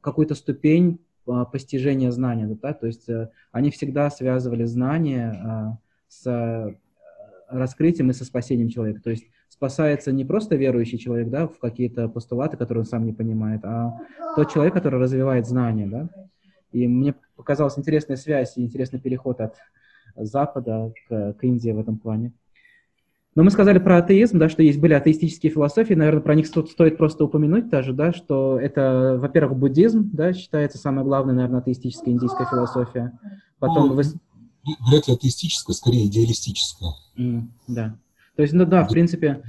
какую-то 0.00 0.34
ступень 0.34 1.00
э, 1.26 1.44
постижения 1.50 2.12
знания, 2.12 2.46
да, 2.46 2.72
то 2.72 2.86
есть 2.86 3.08
они 3.50 3.70
всегда 3.70 4.10
связывали 4.10 4.64
знания 4.64 5.78
с 6.08 6.76
раскрытием 7.48 8.10
и 8.10 8.14
со 8.14 8.24
спасением 8.24 8.68
человека. 8.68 9.02
То 9.02 9.10
есть 9.10 9.26
спасается 9.48 10.12
не 10.12 10.24
просто 10.24 10.56
верующий 10.56 10.98
человек, 10.98 11.28
да, 11.28 11.46
в 11.46 11.58
какие-то 11.58 12.08
постулаты, 12.08 12.56
которые 12.56 12.82
он 12.82 12.86
сам 12.86 13.04
не 13.04 13.12
понимает, 13.12 13.64
а 13.64 13.98
тот 14.36 14.52
человек, 14.52 14.72
который 14.72 15.00
развивает 15.00 15.46
знания, 15.46 15.86
да. 15.86 16.08
И 16.72 16.88
мне 16.88 17.14
показалась 17.42 17.76
интересная 17.76 18.16
связь 18.16 18.56
и 18.56 18.62
интересный 18.62 19.00
переход 19.00 19.40
от 19.40 19.56
Запада 20.16 20.92
к, 21.08 21.32
к 21.34 21.44
Индии 21.44 21.70
в 21.70 21.80
этом 21.80 21.98
плане. 21.98 22.32
Но 23.34 23.42
мы 23.42 23.50
сказали 23.50 23.78
про 23.78 23.96
атеизм, 23.98 24.38
да, 24.38 24.48
что 24.48 24.62
есть 24.62 24.78
были 24.78 24.92
атеистические 24.92 25.50
философии, 25.50 25.94
наверное, 25.94 26.20
про 26.20 26.34
них 26.34 26.46
стоит 26.46 26.98
просто 26.98 27.24
упомянуть 27.24 27.70
даже, 27.70 27.94
да, 27.94 28.12
что 28.12 28.60
это, 28.60 29.16
во-первых, 29.18 29.58
буддизм, 29.58 30.10
да, 30.12 30.34
считается 30.34 30.76
самой 30.76 31.04
главной, 31.04 31.34
наверное, 31.34 31.60
атеистическая 31.60 32.12
индийская 32.12 32.46
философия. 32.46 33.18
Потом 33.58 33.88
ну, 33.88 33.94
вы... 33.94 34.02
Вряд 34.90 35.08
ли 35.08 35.14
атеистическая, 35.14 35.74
скорее 35.74 36.06
идеалистическая. 36.06 36.90
Mm, 37.16 37.48
да. 37.68 37.96
То 38.36 38.42
есть, 38.42 38.54
ну 38.54 38.66
да, 38.66 38.84
в 38.84 38.88
принципе... 38.88 39.42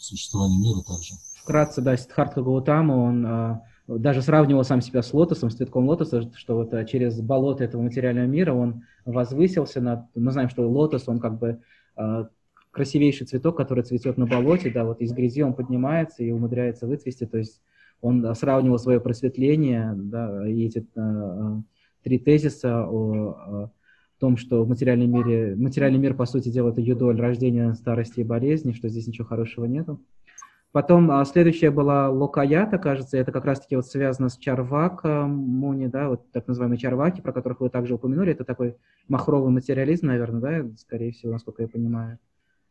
Существование 0.00 0.58
мира 0.60 0.82
также. 0.82 1.14
Вкратце, 1.42 1.80
да, 1.80 1.96
Сиддхартха 1.96 2.42
Гаутама, 2.42 2.92
он 2.92 3.26
а, 3.26 3.62
даже 3.86 4.22
сравнивал 4.22 4.64
сам 4.64 4.80
себя 4.80 5.02
с 5.02 5.12
лотосом, 5.12 5.50
с 5.50 5.56
цветком 5.56 5.88
лотоса, 5.88 6.30
что 6.36 6.56
вот 6.56 6.72
а, 6.72 6.84
через 6.84 7.20
болото 7.20 7.64
этого 7.64 7.82
материального 7.82 8.26
мира 8.26 8.52
он 8.52 8.84
возвысился 9.04 9.80
над... 9.80 10.04
Мы 10.14 10.30
знаем, 10.30 10.48
что 10.48 10.68
лотос, 10.68 11.08
он 11.08 11.18
как 11.18 11.38
бы 11.38 11.60
а, 11.96 12.28
красивейший 12.70 13.26
цветок, 13.26 13.56
который 13.56 13.84
цветет 13.84 14.16
на 14.16 14.26
болоте, 14.26 14.70
да, 14.70 14.84
вот 14.84 15.00
из 15.00 15.12
грязи 15.12 15.42
он 15.42 15.54
поднимается 15.54 16.22
и 16.22 16.30
умудряется 16.30 16.86
выцвести, 16.86 17.26
то 17.26 17.38
есть 17.38 17.60
он 18.00 18.34
сравнивал 18.34 18.78
свое 18.78 19.00
просветление, 19.00 19.92
да, 19.94 20.48
и 20.48 20.66
эти 20.66 20.84
э, 20.96 21.60
три 22.02 22.18
тезиса 22.18 22.84
о, 22.84 23.28
о 23.30 23.70
том, 24.18 24.36
что 24.36 24.64
в 24.64 24.68
материальном 24.68 25.10
мире, 25.12 25.54
материальный 25.54 25.98
мир, 25.98 26.14
по 26.14 26.26
сути 26.26 26.48
дела, 26.48 26.70
это 26.70 26.80
юдоль 26.80 27.20
рождения, 27.20 27.74
старости 27.74 28.20
и 28.20 28.24
болезни, 28.24 28.72
что 28.72 28.88
здесь 28.88 29.06
ничего 29.06 29.26
хорошего 29.26 29.66
нету. 29.66 30.00
Потом 30.72 31.10
а, 31.10 31.22
следующая 31.26 31.70
была 31.70 32.08
Локаята, 32.08 32.78
кажется, 32.78 33.18
это 33.18 33.30
как 33.30 33.44
раз-таки 33.44 33.76
вот 33.76 33.86
связано 33.86 34.30
с 34.30 34.38
Чарвак 34.38 35.04
Муни, 35.04 35.86
да, 35.86 36.08
вот 36.08 36.30
так 36.32 36.48
называемые 36.48 36.78
Чарваки, 36.78 37.20
про 37.20 37.34
которых 37.34 37.60
вы 37.60 37.68
также 37.68 37.94
упомянули, 37.94 38.32
это 38.32 38.44
такой 38.44 38.76
махровый 39.06 39.50
материализм, 39.52 40.06
наверное, 40.06 40.40
да, 40.40 40.76
скорее 40.78 41.12
всего, 41.12 41.32
насколько 41.32 41.62
я 41.62 41.68
понимаю. 41.68 42.18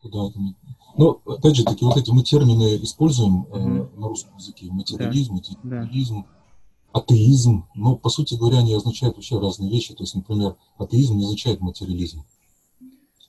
Да, 0.03 0.29
но 0.97 1.21
опять 1.27 1.55
же 1.55 1.63
таки 1.63 1.85
вот 1.85 1.95
эти 1.95 2.09
мы 2.09 2.23
термины 2.23 2.81
используем 2.81 3.43
mm-hmm. 3.43 3.93
э, 3.95 3.99
на 3.99 4.07
русском 4.07 4.35
языке: 4.35 4.65
материализм, 4.71 5.39
да. 5.63 5.81
материализм, 5.81 6.25
да. 6.93 6.99
атеизм. 6.99 7.65
Но 7.75 7.95
по 7.97 8.09
сути 8.09 8.33
говоря, 8.33 8.59
они 8.59 8.73
означают 8.73 9.15
вообще 9.15 9.39
разные 9.39 9.69
вещи. 9.69 9.93
То 9.93 10.03
есть, 10.03 10.15
например, 10.15 10.55
атеизм 10.79 11.17
не 11.17 11.25
означает 11.25 11.61
материализм, 11.61 12.23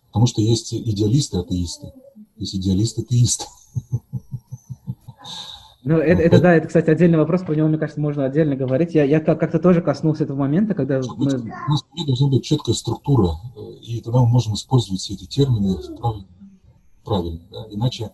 потому 0.06 0.26
что 0.26 0.40
есть 0.40 0.72
идеалисты, 0.72 1.36
атеисты, 1.36 1.92
есть 2.36 2.54
идеалисты, 2.54 3.02
атеисты. 3.02 3.44
Ну, 5.84 5.96
это, 5.96 6.22
это, 6.22 6.40
да, 6.40 6.54
это, 6.54 6.68
кстати, 6.68 6.90
отдельный 6.90 7.18
вопрос, 7.18 7.42
про 7.42 7.54
него, 7.54 7.66
мне 7.66 7.78
кажется, 7.78 8.00
можно 8.00 8.24
отдельно 8.24 8.54
говорить. 8.54 8.94
Я, 8.94 9.02
я 9.02 9.18
как-то 9.20 9.58
тоже 9.58 9.82
коснулся 9.82 10.24
этого 10.24 10.38
момента, 10.38 10.74
когда 10.74 11.00
мы... 11.00 11.14
У 11.16 11.24
нас 11.24 11.84
должна 12.06 12.28
быть 12.28 12.44
четкая 12.44 12.74
структура, 12.74 13.30
э, 13.56 13.72
и 13.82 14.00
тогда 14.00 14.20
мы 14.20 14.28
можем 14.28 14.54
использовать 14.54 15.00
все 15.00 15.14
эти 15.14 15.26
термины 15.26 15.76
правильно 15.98 16.26
правильно. 17.04 17.40
Да? 17.50 17.66
Иначе, 17.70 18.12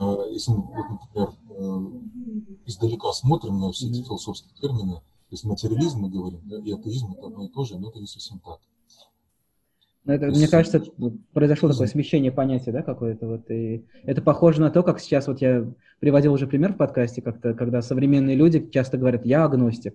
э, 0.00 0.26
если 0.30 0.52
мы, 0.52 0.62
вот, 0.62 1.00
например, 1.14 1.30
э, 1.50 2.60
издалека 2.66 3.12
смотрим 3.12 3.60
на 3.60 3.72
все 3.72 3.88
эти 3.88 4.02
философские 4.02 4.52
термины, 4.60 4.94
то 4.94 5.34
есть 5.34 5.44
материализм 5.44 6.00
мы 6.00 6.10
говорим, 6.10 6.40
да, 6.44 6.58
и 6.58 6.72
атеизм 6.72 7.12
это 7.12 7.26
одно 7.26 7.44
и 7.44 7.48
то 7.48 7.64
же, 7.64 7.78
но 7.78 7.88
это 7.88 8.00
не 8.00 8.06
совсем 8.06 8.38
так. 8.40 8.60
Это, 10.04 10.26
мне 10.26 10.48
кажется, 10.48 10.82
произошло 11.32 11.68
такое 11.68 11.86
смещение 11.86 12.32
понятия, 12.32 12.72
да, 12.72 12.82
какое-то 12.82 13.26
вот, 13.28 13.50
и 13.50 13.84
это 14.02 14.20
похоже 14.20 14.60
на 14.60 14.70
то, 14.70 14.82
как 14.82 14.98
сейчас 14.98 15.28
вот 15.28 15.40
я 15.40 15.64
приводил 16.00 16.32
уже 16.32 16.48
пример 16.48 16.72
в 16.72 16.76
подкасте, 16.76 17.22
как-то, 17.22 17.54
когда 17.54 17.82
современные 17.82 18.34
люди 18.34 18.68
часто 18.70 18.98
говорят, 18.98 19.24
я 19.24 19.44
агностик, 19.44 19.94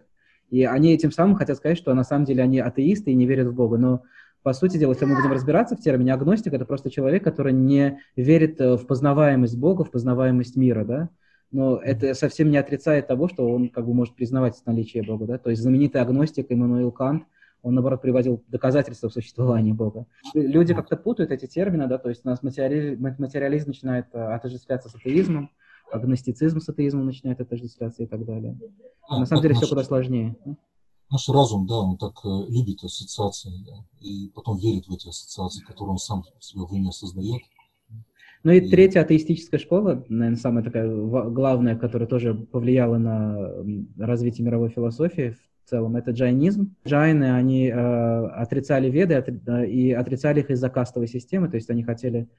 и 0.50 0.64
они 0.64 0.94
этим 0.94 1.12
самым 1.12 1.36
хотят 1.36 1.58
сказать, 1.58 1.78
что 1.78 1.94
на 1.94 2.06
самом 2.06 2.24
деле 2.24 2.42
они 2.42 2.60
атеисты 2.60 3.12
и 3.12 3.16
не 3.16 3.26
верят 3.26 3.48
в 3.48 3.54
Бога, 3.54 3.78
но 3.78 4.04
по 4.44 4.54
сути 4.54 4.78
дела, 4.78 4.94
если 4.94 5.04
мы 5.04 5.18
будем 5.18 5.34
разбираться 5.34 5.76
в 5.76 5.82
термине 5.82 6.14
агностик, 6.14 6.54
это 6.54 6.64
просто 6.64 6.90
человек, 6.90 7.22
который 7.22 7.52
не 7.52 8.00
верит 8.16 8.62
э, 8.62 8.78
в 8.78 8.88
познаваемость 8.88 9.58
Бога, 9.58 9.84
в 9.84 9.92
познаваемость 9.92 10.56
мира, 10.56 10.86
да, 10.86 11.10
но 11.52 11.76
это 11.78 12.14
совсем 12.14 12.50
не 12.50 12.58
отрицает 12.58 13.08
того, 13.08 13.28
что 13.28 13.50
он 13.50 13.68
как 13.68 13.86
бы 13.86 13.94
может 13.94 14.16
признавать 14.16 14.62
наличие 14.66 15.04
Бога, 15.04 15.26
да, 15.26 15.38
то 15.38 15.50
есть 15.50 15.62
знаменитый 15.62 16.00
агностик 16.00 16.46
Иммануил 16.48 16.94
Кант, 16.94 17.24
он, 17.68 17.74
наоборот, 17.74 18.02
приводил 18.02 18.44
доказательства 18.48 19.10
существования 19.10 19.74
Бога. 19.74 20.06
Люди 20.34 20.74
как-то 20.74 20.96
путают 20.96 21.32
эти 21.32 21.46
термины, 21.46 21.88
да, 21.88 21.98
то 21.98 22.10
есть 22.10 22.26
у 22.26 22.30
нас 22.30 22.44
материализм, 22.44 23.02
материализм 23.20 23.68
начинает 23.68 24.08
э, 24.14 24.20
отождествляться 24.20 24.90
с 24.90 24.96
атеизмом, 24.96 25.50
агностицизм 25.92 26.60
с 26.60 26.70
атеизмом 26.70 27.06
начинает 27.06 27.42
отождествляться 27.42 28.04
и 28.04 28.06
так 28.06 28.26
далее. 28.26 28.58
А, 29.08 29.20
На 29.20 29.26
самом 29.26 29.42
деле 29.42 29.56
все 29.56 29.68
куда 29.68 29.84
сложнее 29.84 30.36
наш 31.10 31.30
разум, 31.30 31.66
да, 31.68 31.76
он 31.76 31.98
так 31.98 32.14
э, 32.26 32.30
любит 32.50 32.84
ассоциации, 32.84 33.52
да, 33.66 33.86
и 34.02 34.30
потом 34.34 34.58
верит 34.58 34.88
в 34.88 34.94
эти 34.94 35.08
ассоциации, 35.08 35.64
которые 35.64 35.92
он 35.92 35.98
сам 35.98 36.24
себе 36.40 36.62
в 36.62 36.74
уме 36.74 36.92
создает. 36.92 37.42
Ну 38.44 38.52
и, 38.52 38.60
и 38.60 38.70
третья 38.70 39.02
атеистическая 39.02 39.60
школа, 39.60 40.06
наверное, 40.10 40.40
самая 40.40 40.64
такая 40.64 40.88
главная, 40.90 41.76
которая 41.76 42.08
тоже 42.08 42.34
повлияла 42.34 42.98
на 42.98 43.52
развитие 43.98 44.46
мировой 44.46 44.70
философии 44.70 45.36
в 45.68 45.70
целом, 45.70 45.98
это 45.98 46.12
джайнизм. 46.12 46.74
Джайны, 46.88 47.36
они 47.36 47.68
э, 47.68 48.28
отрицали 48.28 48.90
веды 48.90 49.16
отри, 49.16 49.42
и 49.70 49.92
отрицали 49.92 50.40
их 50.40 50.50
из-за 50.50 50.70
кастовой 50.70 51.10
системы, 51.10 51.50
то 51.50 51.58
есть 51.58 51.70
они 51.70 51.84
хотели 51.84 52.30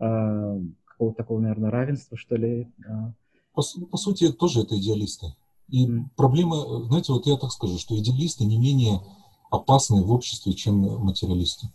э, 0.00 0.60
какого-то 0.86 1.16
такого, 1.18 1.38
наверное, 1.38 1.70
равенства, 1.70 2.16
что 2.16 2.36
ли. 2.36 2.66
Э. 2.86 3.12
По, 3.52 3.62
по 3.90 3.96
сути, 3.98 4.32
тоже 4.32 4.62
это 4.62 4.78
идеалисты. 4.78 5.26
И 5.68 5.86
mm. 5.86 6.04
проблема, 6.16 6.84
знаете, 6.86 7.12
вот 7.12 7.26
я 7.26 7.36
так 7.36 7.52
скажу, 7.52 7.76
что 7.78 7.94
идеалисты 7.98 8.46
не 8.46 8.56
менее 8.56 9.02
опасны 9.50 10.02
в 10.02 10.10
обществе, 10.10 10.54
чем 10.54 10.76
материалисты. 11.04 11.68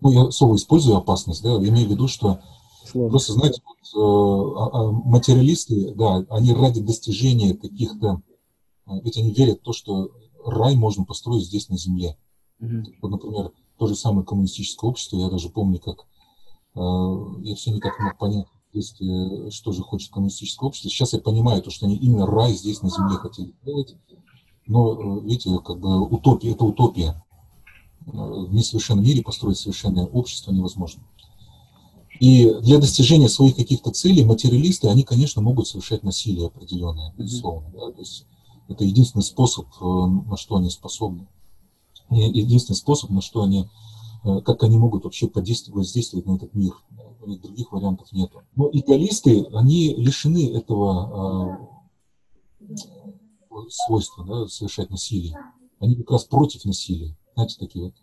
Ну, 0.00 0.12
я 0.12 0.30
слово 0.30 0.54
использую 0.54 0.98
опасность, 0.98 1.42
да, 1.42 1.56
имею 1.56 1.88
в 1.88 1.90
виду, 1.90 2.06
что 2.06 2.38
Слово. 2.86 3.08
просто, 3.08 3.32
знаете, 3.32 3.60
вот, 3.66 3.76
э, 3.76 4.56
а, 4.56 4.70
а, 4.72 4.92
материалисты, 4.92 5.94
да, 5.96 6.24
они 6.30 6.54
ради 6.54 6.80
достижения 6.80 7.54
каких-то, 7.54 8.22
э, 8.90 9.00
ведь 9.02 9.16
они 9.16 9.32
верят 9.32 9.60
в 9.60 9.62
то, 9.62 9.72
что 9.72 10.10
рай 10.44 10.76
можно 10.76 11.04
построить 11.04 11.46
здесь 11.46 11.68
на 11.68 11.78
земле. 11.78 12.16
Mm-hmm. 12.60 12.84
Вот, 13.00 13.10
например, 13.10 13.52
то 13.78 13.86
же 13.86 13.94
самое 13.94 14.26
коммунистическое 14.26 14.90
общество, 14.90 15.16
я 15.18 15.30
даже 15.30 15.48
помню, 15.48 15.78
как 15.78 16.06
э, 16.74 17.40
я 17.44 17.54
все 17.54 17.70
никак 17.70 17.98
не 17.98 18.04
мог 18.04 18.18
понять, 18.18 18.46
есть, 18.72 18.96
что 19.52 19.72
же 19.72 19.82
хочет 19.82 20.12
коммунистическое 20.12 20.68
общество. 20.68 20.90
Сейчас 20.90 21.12
я 21.12 21.18
понимаю, 21.18 21.62
то, 21.62 21.70
что 21.70 21.86
они 21.86 21.96
именно 21.96 22.26
рай 22.26 22.52
здесь 22.52 22.82
на 22.82 22.90
земле 22.90 23.16
хотели 23.16 23.52
делать. 23.64 23.96
Но, 24.66 25.18
э, 25.18 25.20
видите, 25.22 25.58
как 25.64 25.80
бы 25.80 26.00
утопия, 26.06 26.52
это 26.52 26.64
утопия. 26.64 27.20
Э, 28.06 28.10
в 28.12 28.54
несовершенном 28.54 29.04
мире 29.04 29.22
построить 29.22 29.58
совершенное 29.58 30.06
общество 30.06 30.52
невозможно. 30.52 31.02
И 32.20 32.52
для 32.60 32.78
достижения 32.78 33.28
своих 33.28 33.56
каких-то 33.56 33.90
целей 33.90 34.24
материалисты, 34.24 34.88
они, 34.88 35.04
конечно, 35.04 35.40
могут 35.42 35.66
совершать 35.66 36.02
насилие 36.02 36.46
определенное, 36.46 37.14
безусловно. 37.16 37.70
Да? 37.72 37.90
То 37.92 38.00
есть 38.00 38.26
это 38.70 38.84
единственный 38.84 39.22
способ, 39.22 39.66
э, 39.80 39.84
на 39.84 40.36
что 40.36 40.56
они 40.56 40.70
способны. 40.70 41.26
Единственный 42.10 42.76
способ, 42.76 43.10
на 43.10 43.20
что 43.20 43.42
они, 43.42 43.68
как 44.24 44.64
они 44.64 44.78
могут 44.78 45.04
вообще 45.04 45.28
подействовать, 45.28 45.76
воздействовать 45.76 46.26
на 46.26 46.34
этот 46.34 46.54
мир 46.54 46.74
у 47.22 47.26
них 47.26 47.40
других 47.40 47.72
вариантов 47.72 48.12
нет. 48.12 48.30
Но 48.56 48.70
идеалисты, 48.72 49.44
они 49.52 49.94
лишены 49.94 50.54
этого 50.54 51.68
э, 52.60 53.56
свойства 53.68 54.24
да, 54.24 54.48
совершать 54.48 54.90
насилие. 54.90 55.36
Они 55.78 55.96
как 55.96 56.10
раз 56.10 56.24
против 56.24 56.64
насилия. 56.64 57.16
Знаете, 57.34 57.56
такие 57.58 57.84
вот. 57.84 57.94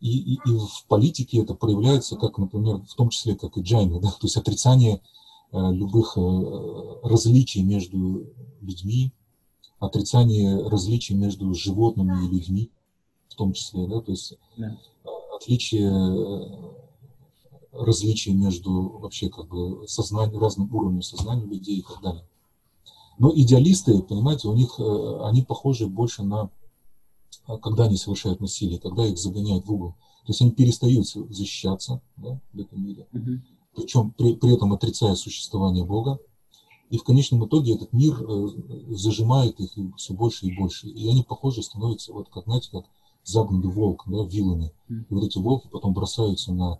И, 0.00 0.34
и, 0.34 0.34
и 0.34 0.56
в 0.56 0.86
политике 0.88 1.42
это 1.42 1.54
проявляется, 1.54 2.16
как, 2.16 2.38
например, 2.38 2.82
в 2.82 2.94
том 2.94 3.10
числе, 3.10 3.36
как 3.36 3.56
и 3.58 3.60
джайны, 3.60 4.00
да, 4.00 4.08
то 4.08 4.22
есть 4.22 4.36
отрицание 4.36 5.02
э, 5.52 5.72
любых 5.72 6.16
э, 6.16 7.00
различий 7.02 7.62
между 7.62 8.26
людьми, 8.62 9.12
отрицание 9.80 10.68
различий 10.68 11.16
между 11.16 11.52
животными 11.54 12.24
и 12.24 12.28
людьми, 12.28 12.70
в 13.28 13.34
том 13.34 13.52
числе, 13.52 13.86
да, 13.86 14.00
то 14.00 14.12
есть 14.12 14.34
да. 14.56 14.78
отличие 15.34 15.90
различия 17.72 18.32
между 18.32 18.98
вообще 18.98 19.28
как 19.28 19.48
бы 19.48 19.86
сознанием, 19.86 20.40
разным 20.40 20.74
уровнем 20.74 21.02
сознания 21.02 21.46
людей 21.46 21.78
и 21.78 21.82
так 21.82 22.00
далее. 22.02 22.24
Но 23.18 23.32
идеалисты, 23.34 24.00
понимаете, 24.02 24.48
у 24.48 24.54
них, 24.54 24.76
э, 24.78 25.20
они 25.24 25.42
похожи 25.42 25.86
больше 25.86 26.22
на, 26.22 26.50
а, 27.44 27.58
когда 27.58 27.84
они 27.84 27.96
совершают 27.96 28.40
насилие, 28.40 28.78
когда 28.78 29.06
их 29.06 29.18
загоняют 29.18 29.66
в 29.66 29.72
угол. 29.72 29.90
То 30.24 30.30
есть 30.32 30.40
они 30.40 30.52
перестают 30.52 31.06
защищаться 31.06 32.00
да, 32.16 32.40
в 32.52 32.60
этом 32.60 32.84
мире, 32.84 33.06
mm-hmm. 33.12 33.40
причем 33.74 34.10
при, 34.12 34.34
при 34.34 34.54
этом 34.54 34.72
отрицая 34.72 35.14
существование 35.16 35.84
Бога. 35.84 36.18
И 36.90 36.98
в 36.98 37.04
конечном 37.04 37.46
итоге 37.46 37.74
этот 37.74 37.92
мир 37.92 38.20
э, 38.20 38.48
зажимает 38.90 39.58
их 39.60 39.70
все 39.96 40.12
больше 40.12 40.46
и 40.46 40.56
больше. 40.56 40.88
И 40.88 41.08
они 41.08 41.22
похожи 41.22 41.62
становятся, 41.62 42.12
вот 42.12 42.28
как, 42.28 42.44
знаете, 42.44 42.70
как 42.70 42.84
загнанный 43.24 43.68
волк, 43.68 44.04
да, 44.06 44.24
вилами. 44.24 44.72
И 44.88 45.14
вот 45.14 45.24
эти 45.24 45.38
волки 45.38 45.68
потом 45.70 45.94
бросаются 45.94 46.52
на 46.52 46.78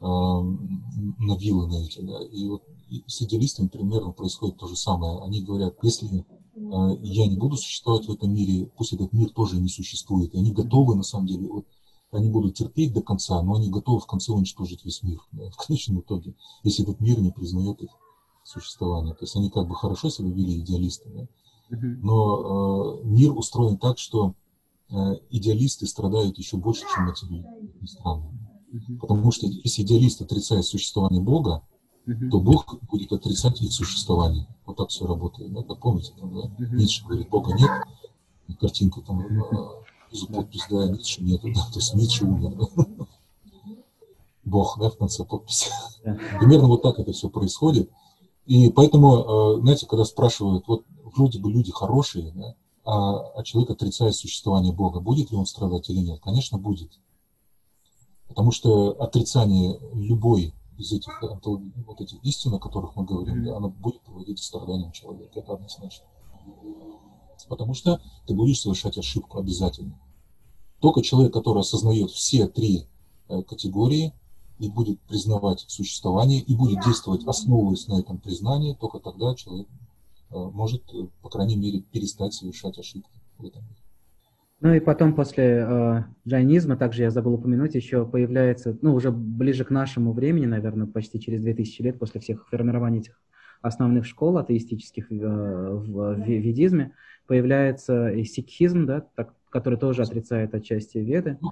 на 0.00 1.36
виллы 1.36 1.66
на 1.66 1.84
эти. 1.84 2.00
Да. 2.00 2.22
И 2.24 2.48
вот 2.48 2.62
с 3.06 3.20
идеалистами 3.22 3.68
примерно 3.68 4.12
происходит 4.12 4.56
то 4.56 4.66
же 4.66 4.76
самое. 4.76 5.20
Они 5.20 5.42
говорят, 5.42 5.76
если 5.82 6.24
я 6.56 7.26
не 7.26 7.36
буду 7.36 7.56
существовать 7.56 8.06
в 8.06 8.12
этом 8.12 8.32
мире, 8.32 8.70
пусть 8.76 8.92
этот 8.92 9.12
мир 9.12 9.30
тоже 9.30 9.60
не 9.60 9.68
существует. 9.68 10.34
И 10.34 10.38
они 10.38 10.52
готовы, 10.52 10.94
на 10.94 11.02
самом 11.02 11.26
деле, 11.26 11.48
вот, 11.48 11.66
они 12.12 12.28
будут 12.28 12.56
терпеть 12.56 12.92
до 12.92 13.02
конца, 13.02 13.40
но 13.42 13.54
они 13.54 13.68
готовы 13.68 14.00
в 14.00 14.06
конце 14.06 14.32
уничтожить 14.32 14.84
весь 14.84 15.02
мир 15.02 15.20
да, 15.32 15.48
в 15.50 15.56
конечном 15.56 16.00
итоге, 16.00 16.34
если 16.64 16.82
этот 16.82 17.00
мир 17.00 17.20
не 17.20 17.30
признает 17.30 17.80
их 17.80 17.90
существование. 18.44 19.14
То 19.14 19.24
есть 19.24 19.36
они 19.36 19.50
как 19.50 19.66
бы 19.66 19.74
хорошо 19.74 20.10
себя 20.10 20.30
вели 20.30 20.58
идеалистами, 20.60 21.28
но 21.70 23.00
э, 23.00 23.04
мир 23.04 23.32
устроен 23.32 23.76
так, 23.76 23.98
что 23.98 24.34
э, 24.90 24.94
идеалисты 25.30 25.86
страдают 25.86 26.38
еще 26.38 26.56
больше, 26.56 26.82
чем 26.94 27.06
материалисты. 27.06 27.86
Странно. 27.86 28.32
Потому 29.00 29.32
что 29.32 29.46
если 29.46 29.82
идеалист 29.82 30.22
отрицает 30.22 30.64
существование 30.64 31.22
Бога, 31.22 31.62
то 32.30 32.40
Бог 32.40 32.78
будет 32.90 33.12
отрицать 33.12 33.60
их 33.60 33.72
существование. 33.72 34.46
Вот 34.66 34.76
так 34.76 34.88
все 34.88 35.06
работает. 35.06 35.52
Да? 35.52 35.62
Помните, 35.62 36.12
там, 36.18 36.34
да? 36.34 36.66
Ницше 36.74 37.04
говорит, 37.04 37.28
Бога 37.28 37.54
нет, 37.54 37.70
и 38.48 38.54
картинка 38.54 39.00
там 39.00 39.22
из 40.10 40.24
подпись, 40.24 40.66
да, 40.70 40.88
Ницше 40.88 41.22
нет, 41.22 41.40
да? 41.42 41.52
то 41.72 41.78
есть 41.78 41.94
Ницше 41.94 42.24
умер. 42.24 42.68
Бог, 44.44 44.78
да, 44.80 44.90
в 44.90 44.96
конце 44.96 45.24
подписи. 45.24 45.70
Примерно 46.02 46.68
вот 46.68 46.82
так 46.82 46.98
это 46.98 47.12
все 47.12 47.28
происходит. 47.28 47.90
И 48.46 48.70
поэтому, 48.70 49.56
э, 49.56 49.60
знаете, 49.60 49.86
когда 49.86 50.04
спрашивают, 50.04 50.66
вот 50.66 50.84
вроде 51.04 51.38
бы 51.38 51.50
люди 51.50 51.70
хорошие, 51.72 52.32
да, 52.32 52.54
а, 52.84 53.18
а 53.36 53.42
человек 53.44 53.70
отрицает 53.70 54.14
существование 54.14 54.72
Бога, 54.72 55.00
будет 55.00 55.30
ли 55.30 55.36
он 55.36 55.46
страдать 55.46 55.88
или 55.90 56.00
нет? 56.00 56.20
Конечно, 56.20 56.58
будет. 56.58 56.98
Потому 58.26 58.52
что 58.52 58.90
отрицание 59.00 59.78
любой 59.92 60.54
из 60.78 60.92
этих 60.92 61.22
вот 61.22 62.00
этих 62.00 62.24
истин, 62.24 62.54
о 62.54 62.58
которых 62.58 62.96
мы 62.96 63.04
говорим, 63.04 63.44
да, 63.44 63.56
она 63.56 63.68
будет 63.68 64.00
приводить 64.02 64.40
к 64.40 64.42
страданиям 64.42 64.92
человека. 64.92 65.38
Это 65.38 65.54
однозначно. 65.54 66.06
Потому 67.48 67.74
что 67.74 68.00
ты 68.26 68.34
будешь 68.34 68.60
совершать 68.60 68.96
ошибку 68.96 69.38
обязательно. 69.38 69.98
Только 70.80 71.02
человек, 71.02 71.32
который 71.32 71.60
осознает 71.60 72.10
все 72.10 72.46
три 72.46 72.86
э, 73.28 73.42
категории 73.42 74.14
и 74.60 74.68
будет 74.68 75.00
признавать 75.00 75.64
существование, 75.66 76.40
и 76.40 76.54
будет 76.54 76.84
действовать, 76.84 77.26
основываясь 77.26 77.88
на 77.88 77.98
этом 77.98 78.18
признании, 78.18 78.76
только 78.78 78.98
тогда 78.98 79.34
человек 79.34 79.66
э, 80.30 80.34
может, 80.34 80.82
э, 80.92 81.06
по 81.22 81.30
крайней 81.30 81.56
мере, 81.56 81.80
перестать 81.80 82.34
совершать 82.34 82.78
ошибки 82.78 83.10
в 83.38 83.46
этом 83.46 83.62
мире. 83.62 83.76
Ну 84.60 84.74
и 84.74 84.80
потом 84.80 85.14
после 85.14 85.64
э, 85.66 86.04
джайнизма, 86.28 86.76
также 86.76 87.02
я 87.02 87.10
забыл 87.10 87.34
упомянуть, 87.34 87.74
еще 87.74 88.04
появляется, 88.04 88.76
ну 88.82 88.94
уже 88.94 89.10
ближе 89.10 89.64
к 89.64 89.70
нашему 89.70 90.12
времени, 90.12 90.44
наверное, 90.44 90.86
почти 90.86 91.18
через 91.18 91.40
2000 91.40 91.80
лет 91.80 91.98
после 91.98 92.20
всех 92.20 92.46
формирований 92.48 93.00
этих 93.00 93.18
основных 93.62 94.04
школ 94.04 94.36
атеистических 94.36 95.10
э, 95.10 95.16
в, 95.16 96.14
в 96.14 96.26
ведизме, 96.26 96.92
появляется 97.26 98.10
и 98.10 98.24
сикхизм, 98.24 98.84
да, 98.84 99.06
так, 99.14 99.32
который 99.50 99.78
тоже 99.78 100.02
отрицает 100.02 100.54
отчасти 100.54 100.98
веды. 100.98 101.38
Ну, 101.40 101.50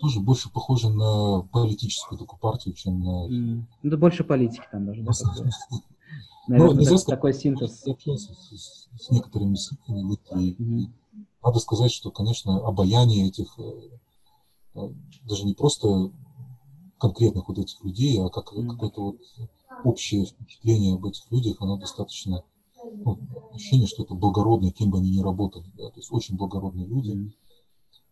тоже 0.00 0.20
больше 0.20 0.50
похоже 0.50 0.88
на 0.88 1.42
политическую 1.52 2.18
такую 2.18 2.40
партию, 2.40 2.74
чем 2.74 3.00
на... 3.00 3.28
Mm. 3.28 3.62
Ну, 3.82 3.96
больше 3.98 4.24
политики 4.24 4.64
там 4.70 4.86
даже, 4.86 5.02
да, 5.02 5.12
такое. 5.12 5.50
Наверное, 6.48 6.84
так, 6.84 7.04
такой 7.04 7.34
синтез. 7.34 7.82
Я 7.84 7.92
общался 7.92 8.32
с, 8.32 8.88
с 8.98 9.10
некоторыми 9.10 9.54
сикхами, 9.54 10.02
вот, 10.02 10.20
и, 10.36 10.54
mm-hmm 10.54 10.92
надо 11.42 11.58
сказать, 11.58 11.92
что, 11.92 12.10
конечно, 12.10 12.58
обаяние 12.66 13.28
этих, 13.28 13.58
э, 13.58 13.90
э, 14.74 14.80
даже 15.24 15.44
не 15.44 15.54
просто 15.54 16.10
конкретных 16.98 17.48
вот 17.48 17.58
этих 17.58 17.82
людей, 17.82 18.20
а 18.20 18.28
как 18.28 18.52
mm-hmm. 18.52 18.68
какое-то 18.68 19.00
вот 19.02 19.16
общее 19.84 20.26
впечатление 20.26 20.94
об 20.94 21.06
этих 21.06 21.30
людях, 21.30 21.56
оно 21.60 21.78
достаточно, 21.78 22.44
ну, 22.82 23.18
ощущение, 23.52 23.86
что 23.86 24.02
это 24.02 24.14
благородные, 24.14 24.72
кем 24.72 24.90
бы 24.90 24.98
они 24.98 25.10
ни 25.10 25.20
работали, 25.20 25.70
да, 25.76 25.90
то 25.90 25.98
есть 25.98 26.12
очень 26.12 26.36
благородные 26.36 26.86
люди. 26.86 27.32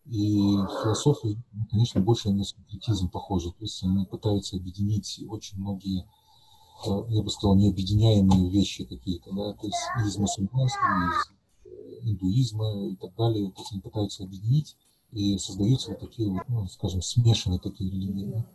И 0.05 0.37
философия, 0.81 1.37
ну, 1.51 1.65
конечно, 1.69 2.01
больше 2.01 2.31
на 2.31 2.43
спиритизм 2.43 3.09
похожа, 3.09 3.51
то 3.51 3.61
есть 3.61 3.83
они 3.83 4.05
пытаются 4.05 4.55
объединить 4.55 5.21
очень 5.27 5.59
многие 5.59 6.05
э, 6.87 7.03
я 7.09 7.21
бы 7.21 7.29
сказал, 7.29 7.55
необъединяемые 7.55 8.49
вещи 8.49 8.85
какие-то, 8.85 9.31
да, 9.31 9.53
то 9.53 9.67
есть 9.67 9.77
из 10.07 10.17
мусульманства, 10.17 10.79
из 11.11 11.39
индуизма 12.03 12.87
и 12.87 12.95
так 12.95 13.15
далее. 13.15 13.51
То 13.51 13.61
есть 13.61 13.71
они 13.71 13.81
пытаются 13.81 14.23
объединить 14.23 14.75
и 15.11 15.37
создаются 15.37 15.91
вот 15.91 15.99
такие, 15.99 16.29
вот, 16.29 16.43
ну, 16.47 16.67
скажем, 16.67 17.01
смешанные 17.01 17.59
такие 17.59 17.89
религии. 17.89 18.45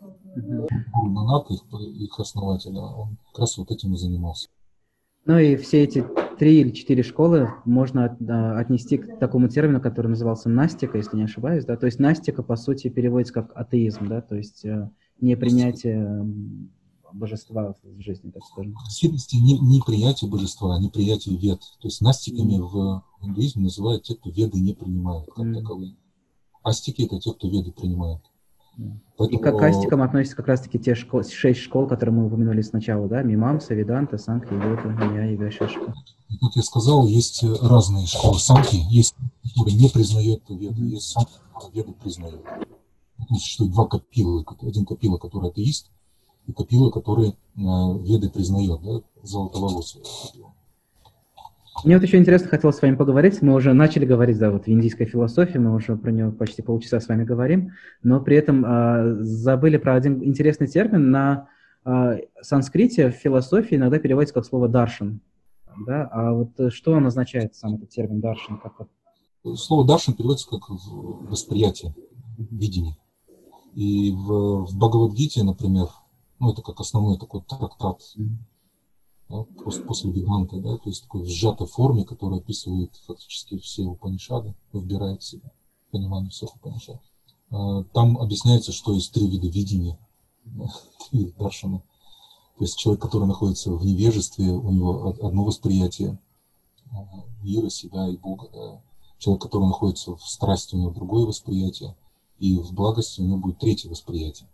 Гуру 0.93 1.11
Нанак, 1.11 1.51
их, 1.51 1.63
их 1.81 2.21
основатель, 2.21 2.77
он 2.77 3.17
как 3.31 3.41
раз 3.41 3.59
вот 3.59 3.71
этим 3.71 3.95
и 3.95 3.97
занимался. 3.97 4.49
Ну 5.27 5.39
и 5.39 5.57
все 5.57 5.85
эти 5.85 6.05
три 6.39 6.61
или 6.61 6.71
четыре 6.71 7.03
школы 7.03 7.51
можно 7.65 8.07
от, 8.07 8.21
а, 8.29 8.59
отнести 8.59 8.99
к 8.99 9.19
такому 9.19 9.49
термину, 9.49 9.81
который 9.81 10.09
назывался 10.09 10.49
настика, 10.49 10.99
если 10.99 11.17
не 11.17 11.25
ошибаюсь, 11.25 11.65
да, 11.65 11.77
то 11.77 11.87
есть 11.87 11.99
настика 11.99 12.43
по 12.43 12.57
сути 12.57 12.89
переводится 12.89 13.35
как 13.35 13.53
атеизм, 13.55 14.09
да, 14.09 14.21
то 14.21 14.35
есть 14.35 14.65
э, 14.65 14.91
непринятие 15.21 16.27
божества 17.13 17.75
в 17.83 18.01
жизни, 18.01 18.31
так 18.31 18.43
скажем. 18.45 18.75
В 18.75 18.93
сущности, 18.93 19.37
не, 19.37 19.59
не 19.61 19.81
принятие 19.81 20.29
божества, 20.29 20.77
а 20.77 20.81
не 20.81 20.89
принятие 20.89 21.37
вед. 21.39 21.61
То 21.81 21.89
есть 21.89 22.01
настиками 22.01 22.59
mm. 22.59 22.63
в 22.63 23.05
индуизме 23.23 23.63
называют 23.63 24.03
те, 24.03 24.17
кто 24.17 24.31
веды 24.31 24.61
не 24.61 24.73
принимают 24.73 25.29
как 25.35 25.47
mm. 25.47 25.55
таковые. 25.55 25.97
Астики– 26.65 27.03
это 27.05 27.21
те, 27.21 27.33
кто 27.33 27.49
веды 27.49 27.73
принимают. 27.73 28.23
Поэтому... 29.17 29.39
И 29.39 29.43
к 29.43 29.63
астикам 29.63 30.03
относятся 30.03 30.37
как 30.37 30.49
раз-таки 30.49 30.79
те 30.79 30.95
школ, 30.95 31.23
шесть 31.25 31.61
школ, 31.61 31.87
которые 31.87 32.15
мы 32.15 32.27
упомянули 32.27 32.63
сначала, 32.63 33.09
да? 33.09 33.23
Мимамса, 33.23 33.75
Веданта, 33.75 34.19
Санкхи, 34.19 34.53
Йога, 34.53 34.89
Ния 34.89 35.33
и 35.33 35.37
Вайшешка. 35.37 35.95
Как 36.41 36.57
я 36.57 36.63
сказал, 36.63 37.07
есть 37.07 37.45
разные 37.63 38.07
школы 38.07 38.39
Санки, 38.39 38.77
есть, 38.91 39.15
которые 39.45 39.77
не 39.77 39.89
признают 39.89 40.43
mm-hmm. 40.49 40.85
есть 40.87 41.11
Санки, 41.11 41.33
которые 41.53 41.85
веды 41.85 41.93
признают. 41.93 42.43
Существует 43.29 43.73
два 43.73 43.87
капилы. 43.87 44.45
Один 44.63 44.85
капила, 44.85 45.17
который 45.19 45.51
атеист, 45.51 45.91
и 46.47 46.53
Капила, 46.53 46.91
который 46.91 47.31
э, 47.31 47.35
Веды 47.57 48.29
признает, 48.29 48.81
да, 48.83 49.01
золотоволосый. 49.23 50.03
Мне 51.83 51.97
вот 51.97 52.05
еще 52.05 52.19
интересно 52.19 52.49
хотелось 52.49 52.77
с 52.77 52.83
вами 52.83 52.95
поговорить. 52.95 53.43
Мы 53.43 53.55
уже 53.55 53.73
начали 53.73 54.07
говорить, 54.07 54.39
да, 54.39 54.51
вот 54.51 54.67
в 54.67 54.69
индийской 54.69 55.07
философии, 55.07 55.59
мы 55.59 55.75
уже 55.75 55.97
про 55.97 56.13
нее 56.13 56.31
почти 56.31 56.63
полчаса 56.63 57.01
с 57.01 57.09
вами 57.09 57.25
говорим, 57.25 57.73
но 58.03 58.21
при 58.21 58.37
этом 58.37 58.65
э, 58.65 59.25
забыли 59.25 59.77
про 59.77 59.97
один 59.97 60.23
интересный 60.23 60.69
термин. 60.69 61.11
На 61.11 61.49
э, 61.85 62.21
санскрите 62.41 63.11
в 63.11 63.15
философии 63.15 63.75
иногда 63.75 63.99
переводится 63.99 64.35
как 64.35 64.47
слово 64.47 64.69
даршан. 64.69 65.21
Да? 65.87 66.09
А 66.13 66.33
вот 66.33 66.73
что 66.73 66.93
он 66.93 67.07
означает, 67.07 67.57
сам 67.57 67.75
этот 67.75 67.91
термин 67.91 68.21
даршан? 68.21 68.59
Как... 68.59 68.87
Слово 69.57 69.85
даршан 69.85 70.15
переводится 70.15 70.49
как 70.49 70.63
восприятие, 70.69 71.95
видение. 72.39 72.97
И 73.75 74.13
в, 74.13 74.67
в 74.67 74.79
Бхагавадгите, 74.79 75.43
например, 75.43 75.89
ну, 76.39 76.53
это 76.53 76.63
как 76.63 76.81
основной 76.81 77.19
такой 77.19 77.43
трактат 77.43 78.01
да, 79.29 79.45
после, 79.63 79.83
после 79.85 80.11
Веданты, 80.11 80.61
да, 80.61 80.77
то 80.77 80.89
есть 80.89 81.03
такой 81.03 81.23
в 81.23 81.29
сжатой 81.29 81.67
форме, 81.67 82.05
который 82.05 82.39
описывает 82.39 82.95
фактически 83.07 83.59
все 83.59 83.85
Упанишады, 83.85 84.55
вбирает 84.73 85.23
в 85.23 85.27
себя 85.27 85.51
понимание 85.91 86.31
всех 86.31 86.55
Упанишад. 86.57 87.01
А, 87.51 87.85
там 87.95 88.19
объясняется, 88.19 88.73
что 88.73 88.93
есть 88.93 89.13
три 89.13 89.29
вида 89.29 89.47
видения, 89.47 89.99
три 91.11 91.33
даршана. 91.39 91.79
То 92.59 92.65
есть 92.65 92.77
человек, 92.79 93.03
который 93.03 93.27
находится 93.27 93.73
в 93.73 93.85
невежестве, 93.85 94.53
у 94.53 94.71
него 94.71 95.17
одно 95.23 95.45
восприятие 95.45 96.19
а, 96.93 97.07
мира, 97.43 97.69
себя 97.69 98.09
и 98.09 98.17
Бога. 98.17 98.49
Да. 98.53 98.83
Человек, 99.19 99.43
который 99.43 99.67
находится 99.67 100.17
в 100.17 100.29
страсти, 100.29 100.75
у 100.75 100.79
него 100.79 100.91
другое 100.91 101.27
восприятие, 101.27 101.97
и 102.39 102.59
в 102.59 102.73
благости 102.73 103.21
у 103.21 103.25
него 103.25 103.39
будет 103.39 103.59
третье 103.59 103.89
восприятие. 103.89 104.49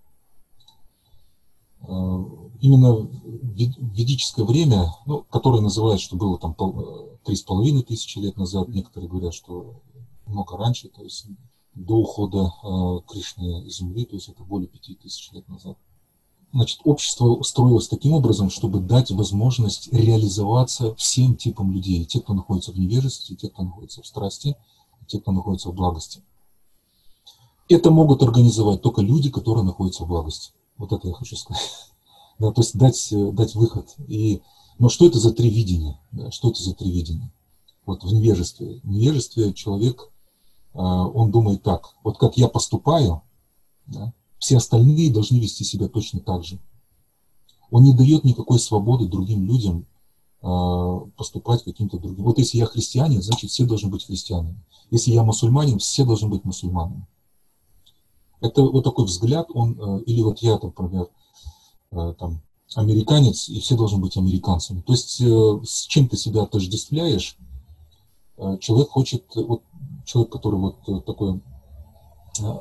Именно 2.60 2.94
в 2.94 3.08
ведическое 3.54 4.44
время, 4.44 4.94
ну, 5.06 5.24
которое 5.30 5.62
называют, 5.62 6.00
что 6.00 6.16
было 6.16 6.38
там 6.38 6.54
э, 6.58 7.16
три 7.24 7.36
с 7.36 7.42
половиной 7.42 7.82
тысячи 7.82 8.18
лет 8.18 8.36
назад, 8.36 8.68
некоторые 8.68 9.08
говорят, 9.08 9.34
что 9.34 9.80
много 10.26 10.56
раньше, 10.56 10.88
то 10.88 11.02
есть 11.02 11.26
до 11.74 11.96
ухода 11.96 12.52
э, 12.62 13.00
Кришны 13.08 13.62
из 13.66 13.78
Земли, 13.78 14.04
то 14.04 14.16
есть 14.16 14.28
это 14.28 14.42
более 14.42 14.68
пяти 14.68 14.94
тысяч 14.94 15.32
лет 15.32 15.48
назад. 15.48 15.78
Значит, 16.52 16.80
общество 16.84 17.40
строилось 17.42 17.88
таким 17.88 18.12
образом, 18.12 18.50
чтобы 18.50 18.80
дать 18.80 19.10
возможность 19.12 19.92
реализоваться 19.92 20.94
всем 20.96 21.36
типам 21.36 21.70
людей. 21.70 22.04
Те, 22.04 22.20
кто 22.20 22.34
находится 22.34 22.72
в 22.72 22.78
невежестве, 22.78 23.36
те, 23.36 23.48
кто 23.48 23.62
находится 23.62 24.02
в 24.02 24.06
страсти, 24.06 24.56
те, 25.06 25.20
кто 25.20 25.30
находится 25.30 25.70
в 25.70 25.74
благости. 25.74 26.22
Это 27.68 27.92
могут 27.92 28.22
организовать 28.22 28.82
только 28.82 29.00
люди, 29.00 29.30
которые 29.30 29.64
находятся 29.64 30.04
в 30.04 30.08
благости. 30.08 30.52
Вот 30.76 30.92
это 30.92 31.06
я 31.06 31.14
хочу 31.14 31.36
сказать. 31.36 31.62
Да, 32.40 32.50
то 32.52 32.62
есть 32.62 32.76
дать, 32.76 33.12
э, 33.12 33.32
дать 33.32 33.54
выход. 33.54 33.94
И, 34.08 34.40
но 34.78 34.88
что 34.88 35.06
это 35.06 35.18
за 35.18 35.32
три 35.32 35.50
видения? 35.50 36.00
Да, 36.10 36.30
что 36.30 36.50
это 36.50 36.62
за 36.62 36.74
три 36.74 36.90
видения? 36.90 37.30
Вот 37.84 38.02
в 38.02 38.12
невежестве. 38.12 38.80
В 38.82 38.88
невежестве 38.88 39.52
человек, 39.52 40.10
а, 40.72 41.06
он 41.06 41.30
думает 41.30 41.62
так, 41.62 41.94
вот 42.02 42.16
как 42.16 42.38
я 42.38 42.48
поступаю, 42.48 43.22
да, 43.86 44.12
все 44.38 44.56
остальные 44.56 45.12
должны 45.12 45.36
вести 45.36 45.64
себя 45.64 45.88
точно 45.88 46.20
так 46.20 46.44
же. 46.44 46.58
Он 47.70 47.84
не 47.84 47.92
дает 47.92 48.24
никакой 48.24 48.58
свободы 48.58 49.06
другим 49.06 49.44
людям 49.44 49.84
а, 50.40 51.00
поступать 51.16 51.62
каким-то 51.62 51.98
другим. 51.98 52.24
Вот 52.24 52.38
если 52.38 52.56
я 52.56 52.64
христианин, 52.64 53.20
значит 53.20 53.50
все 53.50 53.66
должны 53.66 53.90
быть 53.90 54.06
христианами. 54.06 54.56
Если 54.90 55.10
я 55.10 55.24
мусульманин, 55.24 55.78
все 55.78 56.06
должны 56.06 56.28
быть 56.28 56.44
мусульманами. 56.44 57.06
Это 58.40 58.62
вот 58.62 58.82
такой 58.82 59.04
взгляд, 59.04 59.48
он, 59.52 59.78
э, 59.78 60.02
или 60.04 60.22
вот 60.22 60.38
я, 60.40 60.58
например, 60.60 61.02
э, 61.02 61.06
там, 61.90 62.40
американец, 62.74 63.48
и 63.48 63.60
все 63.60 63.76
должны 63.76 63.98
быть 63.98 64.16
американцами. 64.16 64.80
То 64.80 64.92
есть 64.92 65.20
э, 65.20 65.60
с 65.64 65.86
чем 65.86 66.08
ты 66.08 66.16
себя 66.16 66.42
отождествляешь, 66.42 67.36
человек 68.60 68.88
хочет, 68.88 69.24
вот 69.34 69.62
человек, 70.06 70.32
который 70.32 70.58
вот 70.58 71.04
такое 71.04 71.40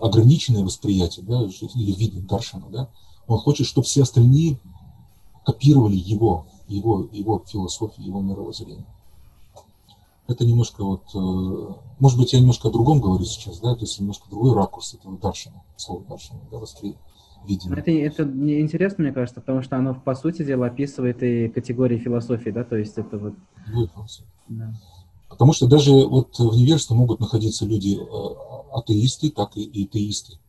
ограниченное 0.01 0.63
восприятие, 0.63 1.25
да, 1.25 1.41
или 1.43 1.91
вид 1.93 2.27
Даршана, 2.27 2.69
да, 2.69 2.89
он 3.27 3.37
хочет, 3.37 3.67
чтобы 3.67 3.85
все 3.85 4.03
остальные 4.03 4.59
копировали 5.45 5.95
его, 5.95 6.47
его, 6.67 7.07
его 7.11 7.43
философию, 7.45 8.05
его 8.05 8.21
мировоззрение. 8.21 8.85
Это 10.27 10.45
немножко 10.45 10.83
вот, 10.83 11.03
э, 11.15 11.73
может 11.99 12.19
быть, 12.19 12.33
я 12.33 12.39
немножко 12.39 12.67
о 12.67 12.71
другом 12.71 13.01
говорю 13.01 13.25
сейчас, 13.25 13.59
да, 13.59 13.73
то 13.73 13.81
есть 13.81 13.99
немножко 13.99 14.29
другой 14.29 14.53
ракурс 14.53 14.93
этого 14.93 15.17
Даршина, 15.17 15.63
слова 15.75 16.03
Даршина, 16.07 16.39
да, 16.51 16.59
восприятия. 17.47 17.69
Это, 17.73 17.91
это 18.21 18.25
мне 18.25 18.61
интересно, 18.61 19.03
мне 19.03 19.13
кажется, 19.13 19.41
потому 19.41 19.61
что 19.61 19.77
оно, 19.77 19.93
по 19.95 20.15
сути 20.15 20.43
дела, 20.43 20.67
описывает 20.67 21.21
и 21.23 21.49
категории 21.49 21.97
философии, 21.97 22.49
да, 22.49 22.63
то 22.63 22.75
есть 22.75 22.97
это 22.97 23.17
вот... 23.17 23.33
Да. 24.47 24.73
Потому 25.29 25.53
что 25.53 25.67
даже 25.67 25.91
вот 25.91 26.37
в 26.39 26.55
невежестве 26.55 26.95
могут 26.95 27.19
находиться 27.19 27.65
люди 27.65 27.99
э, 27.99 28.73
атеисты, 28.73 29.29
так 29.29 29.55
и, 29.55 29.61
и 29.61 29.85
теисты. 29.85 30.39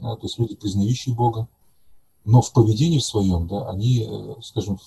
Да, 0.00 0.16
то 0.16 0.26
есть 0.26 0.38
люди, 0.38 0.56
признающие 0.56 1.14
Бога, 1.14 1.48
но 2.24 2.42
в 2.42 2.52
поведении 2.52 2.98
в 2.98 3.04
своем, 3.04 3.46
да, 3.46 3.70
они, 3.70 4.04
э, 4.08 4.34
скажем, 4.42 4.78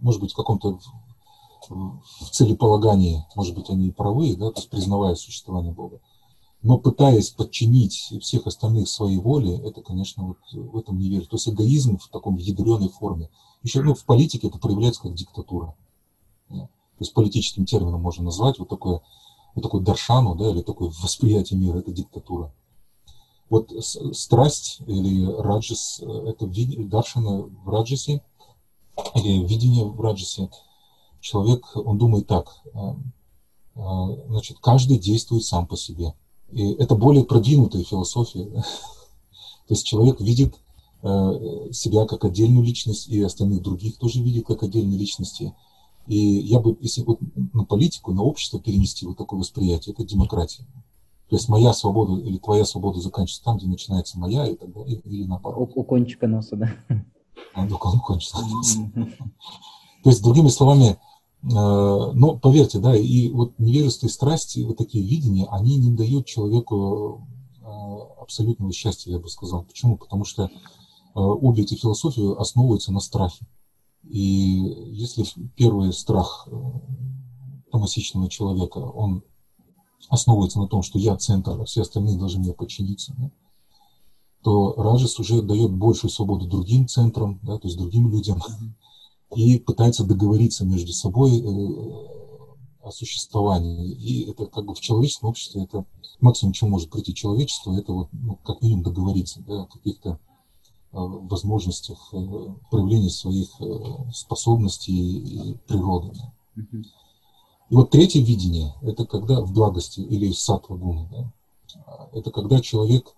может 0.00 0.20
быть, 0.20 0.32
в 0.32 0.36
каком-то 0.36 0.78
в 1.70 2.30
целеполагании, 2.30 3.24
может 3.36 3.54
быть, 3.54 3.70
они 3.70 3.88
и 3.88 3.92
правы, 3.92 4.36
да, 4.36 4.50
то 4.50 4.60
есть 4.60 4.68
признавая 4.68 5.14
существование 5.14 5.72
Бога, 5.72 6.00
но 6.62 6.78
пытаясь 6.78 7.30
подчинить 7.30 8.12
всех 8.20 8.46
остальных 8.46 8.88
своей 8.88 9.18
воле, 9.18 9.56
это, 9.58 9.82
конечно, 9.82 10.24
вот 10.24 10.38
в 10.52 10.78
этом 10.78 10.98
не 10.98 11.08
верю. 11.08 11.26
То 11.26 11.36
есть 11.36 11.48
эгоизм 11.48 11.98
в 11.98 12.08
таком 12.08 12.36
ядреной 12.36 12.88
форме. 12.88 13.30
Еще 13.62 13.82
ну, 13.82 13.94
в 13.94 14.04
политике 14.04 14.48
это 14.48 14.58
проявляется 14.58 15.02
как 15.02 15.14
диктатура. 15.14 15.74
То 16.48 17.04
есть 17.04 17.14
политическим 17.14 17.64
термином 17.64 18.00
можно 18.00 18.24
назвать 18.24 18.58
вот 18.58 18.68
такое, 18.68 19.00
вот 19.54 19.62
такое 19.62 19.80
даршану, 19.80 20.36
да, 20.36 20.50
или 20.50 20.62
такое 20.62 20.92
восприятие 21.02 21.58
мира, 21.58 21.78
это 21.78 21.90
диктатура. 21.90 22.52
Вот 23.50 23.72
страсть 24.12 24.78
или 24.86 25.26
раджас, 25.26 26.00
это 26.00 26.46
даршана 26.46 27.42
в 27.42 27.68
раджасе, 27.68 28.22
или 29.14 29.44
видение 29.44 29.84
в 29.84 30.00
раджасе, 30.00 30.48
человек, 31.20 31.64
он 31.74 31.98
думает 31.98 32.26
так, 32.26 32.60
э, 32.72 32.78
э, 33.74 33.80
значит, 34.28 34.58
каждый 34.58 34.98
действует 34.98 35.44
сам 35.44 35.66
по 35.66 35.76
себе. 35.76 36.14
И 36.52 36.72
это 36.74 36.94
более 36.94 37.24
продвинутая 37.24 37.84
философия. 37.84 38.44
То 38.44 39.74
есть 39.74 39.86
человек 39.86 40.20
видит 40.20 40.54
э, 41.02 41.68
себя 41.72 42.06
как 42.06 42.24
отдельную 42.24 42.64
личность, 42.64 43.08
и 43.08 43.22
остальных 43.22 43.62
других 43.62 43.96
тоже 43.96 44.22
видит 44.22 44.46
как 44.46 44.62
отдельные 44.62 44.98
личности. 44.98 45.54
И 46.06 46.16
я 46.16 46.60
бы, 46.60 46.76
если 46.80 47.02
вот 47.02 47.20
на 47.52 47.64
политику, 47.64 48.12
на 48.12 48.22
общество 48.22 48.60
перенести 48.60 49.06
вот 49.06 49.16
такое 49.16 49.40
восприятие, 49.40 49.94
это 49.94 50.04
демократия. 50.04 50.64
То 51.28 51.36
есть 51.36 51.48
моя 51.48 51.72
свобода 51.72 52.20
или 52.20 52.36
твоя 52.36 52.64
свобода 52.64 53.00
заканчивается 53.00 53.44
там, 53.44 53.56
где 53.56 53.66
начинается 53.66 54.18
моя, 54.18 54.46
и 54.46 54.56
далее, 54.58 55.00
или 55.04 55.24
наоборот. 55.24 55.70
У, 55.74 55.80
у 55.80 55.84
кончика 55.84 56.26
носа, 56.26 56.56
да? 56.56 56.70
А, 57.54 57.64
у 57.64 57.78
кончика 58.00 58.40
носа. 58.40 58.90
То 60.04 60.10
есть, 60.10 60.22
другими 60.22 60.48
словами, 60.48 60.98
но 61.42 62.38
поверьте, 62.40 62.78
да, 62.78 62.94
и 62.94 63.28
вот 63.30 63.58
невежество 63.58 64.06
и 64.06 64.10
страсти, 64.10 64.60
вот 64.60 64.76
такие 64.76 65.04
видения, 65.04 65.46
они 65.50 65.76
не 65.76 65.90
дают 65.90 66.24
человеку 66.24 67.26
э, 67.60 67.64
абсолютного 68.20 68.72
счастья, 68.72 69.10
я 69.10 69.18
бы 69.18 69.28
сказал. 69.28 69.64
Почему? 69.64 69.96
Потому 69.96 70.24
что 70.24 70.44
э, 70.44 70.48
обе 71.14 71.64
эти 71.64 71.74
философии 71.74 72.40
основываются 72.40 72.92
на 72.92 73.00
страхе. 73.00 73.44
И 74.04 74.90
если 74.92 75.24
первый 75.56 75.92
страх 75.92 76.48
томасичного 77.72 78.28
человека, 78.28 78.78
он 78.78 79.22
основывается 80.08 80.60
на 80.60 80.68
том, 80.68 80.82
что 80.82 80.98
я 80.98 81.16
центр, 81.16 81.60
а 81.60 81.64
все 81.64 81.82
остальные 81.82 82.18
должны 82.18 82.40
мне 82.40 82.52
подчиниться, 82.52 83.14
да, 83.16 83.30
то 84.42 84.74
Раджас 84.76 85.18
уже 85.18 85.40
дает 85.42 85.72
большую 85.72 86.10
свободу 86.10 86.46
другим 86.46 86.86
центрам, 86.86 87.40
да, 87.42 87.58
то 87.58 87.66
есть 87.66 87.78
другим 87.78 88.10
людям. 88.10 88.38
Mm-hmm 88.38 88.81
и 89.36 89.58
пытается 89.58 90.04
договориться 90.04 90.64
между 90.64 90.92
собой 90.92 91.38
э, 91.38 91.44
о 92.82 92.90
существовании. 92.90 93.92
И 93.92 94.30
это 94.30 94.46
как 94.46 94.64
бы 94.64 94.74
в 94.74 94.80
человеческом 94.80 95.30
обществе 95.30 95.64
это 95.64 95.84
максимум, 96.20 96.52
чем 96.52 96.70
может 96.70 96.90
прийти 96.90 97.14
человечество, 97.14 97.76
это 97.78 97.92
вот, 97.92 98.08
ну, 98.12 98.36
как 98.44 98.62
минимум 98.62 98.84
договориться 98.84 99.40
да, 99.46 99.62
о 99.62 99.66
каких-то 99.66 100.10
э, 100.10 100.16
возможностях 100.92 101.98
э, 102.12 102.16
проявления 102.70 103.10
своих 103.10 103.48
способностей 104.12 104.92
и 104.92 105.54
природы. 105.66 106.12
И 107.70 107.74
вот 107.74 107.90
третье 107.90 108.20
видение, 108.20 108.74
это 108.82 109.06
когда 109.06 109.40
в 109.40 109.52
благости 109.52 110.00
или 110.00 110.30
в 110.30 110.38
сатва 110.38 110.76
гуна, 110.76 111.08
да, 111.10 112.08
это 112.12 112.30
когда 112.30 112.60
человек 112.60 113.14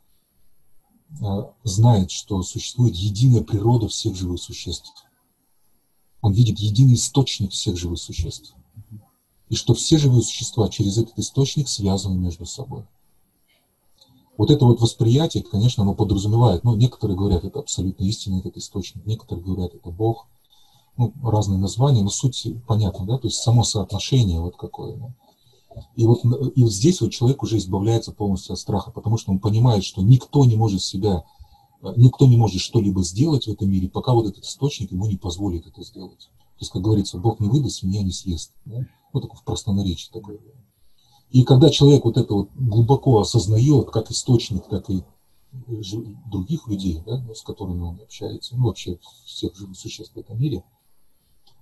знает, 1.62 2.10
что 2.10 2.42
существует 2.42 2.94
единая 2.96 3.42
природа 3.42 3.88
всех 3.88 4.16
живых 4.16 4.40
существ. 4.40 4.92
Он 6.24 6.32
видит 6.32 6.58
единый 6.58 6.94
источник 6.94 7.52
всех 7.52 7.76
живых 7.76 8.00
существ. 8.00 8.54
И 9.50 9.56
что 9.56 9.74
все 9.74 9.98
живые 9.98 10.22
существа 10.22 10.70
через 10.70 10.96
этот 10.96 11.18
источник 11.18 11.68
связаны 11.68 12.16
между 12.16 12.46
собой. 12.46 12.84
Вот 14.38 14.50
это 14.50 14.64
вот 14.64 14.80
восприятие, 14.80 15.42
конечно, 15.42 15.82
оно 15.82 15.92
подразумевает, 15.92 16.64
ну, 16.64 16.76
некоторые 16.76 17.14
говорят, 17.14 17.44
это 17.44 17.58
абсолютно 17.58 18.04
истинный 18.04 18.38
этот 18.38 18.56
источник, 18.56 19.04
некоторые 19.04 19.44
говорят, 19.44 19.74
это 19.74 19.90
Бог, 19.90 20.26
ну, 20.96 21.12
разные 21.22 21.58
названия, 21.58 22.02
но 22.02 22.08
суть 22.08 22.46
понятна, 22.66 23.04
да, 23.04 23.18
то 23.18 23.28
есть 23.28 23.42
само 23.42 23.62
соотношение 23.62 24.40
вот 24.40 24.56
какое. 24.56 24.96
Да? 24.96 25.14
И 25.94 26.06
вот, 26.06 26.24
и 26.24 26.62
вот 26.62 26.72
здесь 26.72 27.02
вот 27.02 27.12
человек 27.12 27.42
уже 27.42 27.58
избавляется 27.58 28.12
полностью 28.12 28.54
от 28.54 28.60
страха, 28.60 28.90
потому 28.90 29.18
что 29.18 29.30
он 29.30 29.40
понимает, 29.40 29.84
что 29.84 30.00
никто 30.00 30.46
не 30.46 30.56
может 30.56 30.80
себя 30.80 31.22
никто 31.96 32.26
не 32.26 32.36
может 32.36 32.60
что-либо 32.60 33.02
сделать 33.02 33.46
в 33.46 33.50
этом 33.50 33.70
мире, 33.70 33.88
пока 33.88 34.12
вот 34.12 34.26
этот 34.26 34.44
источник 34.44 34.92
ему 34.92 35.06
не 35.06 35.16
позволит 35.16 35.66
это 35.66 35.82
сделать. 35.82 36.30
То 36.54 36.60
есть, 36.60 36.72
как 36.72 36.82
говорится, 36.82 37.18
Бог 37.18 37.40
не 37.40 37.48
выдаст, 37.48 37.82
меня 37.82 38.02
не 38.02 38.12
съест. 38.12 38.52
Да? 38.64 38.86
Вот 39.12 39.22
такое 39.22 39.38
в 39.38 39.44
простонаречии 39.44 40.10
такое. 40.12 40.38
И 41.30 41.42
когда 41.42 41.68
человек 41.68 42.04
вот 42.04 42.16
это 42.16 42.32
вот 42.32 42.50
глубоко 42.54 43.20
осознает, 43.20 43.90
как 43.90 44.10
источник, 44.10 44.66
как 44.68 44.88
и 44.88 45.02
других 46.30 46.66
людей, 46.68 47.02
да, 47.06 47.22
с 47.34 47.42
которыми 47.42 47.80
он 47.82 48.00
общается, 48.00 48.56
ну 48.56 48.66
вообще 48.66 48.98
всех 49.24 49.56
живых 49.56 49.76
существ 49.76 50.14
в 50.14 50.18
этом 50.18 50.40
мире, 50.40 50.62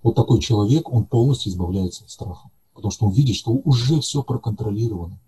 вот 0.03 0.15
такой 0.15 0.39
человек, 0.41 0.91
он 0.91 1.05
полностью 1.05 1.51
избавляется 1.51 2.03
от 2.03 2.11
страха. 2.11 2.49
Потому 2.73 2.91
что 2.91 3.05
он 3.05 3.13
видит, 3.13 3.35
что 3.35 3.51
уже 3.51 3.99
все 4.01 4.21
проконтролировано, 4.23 5.19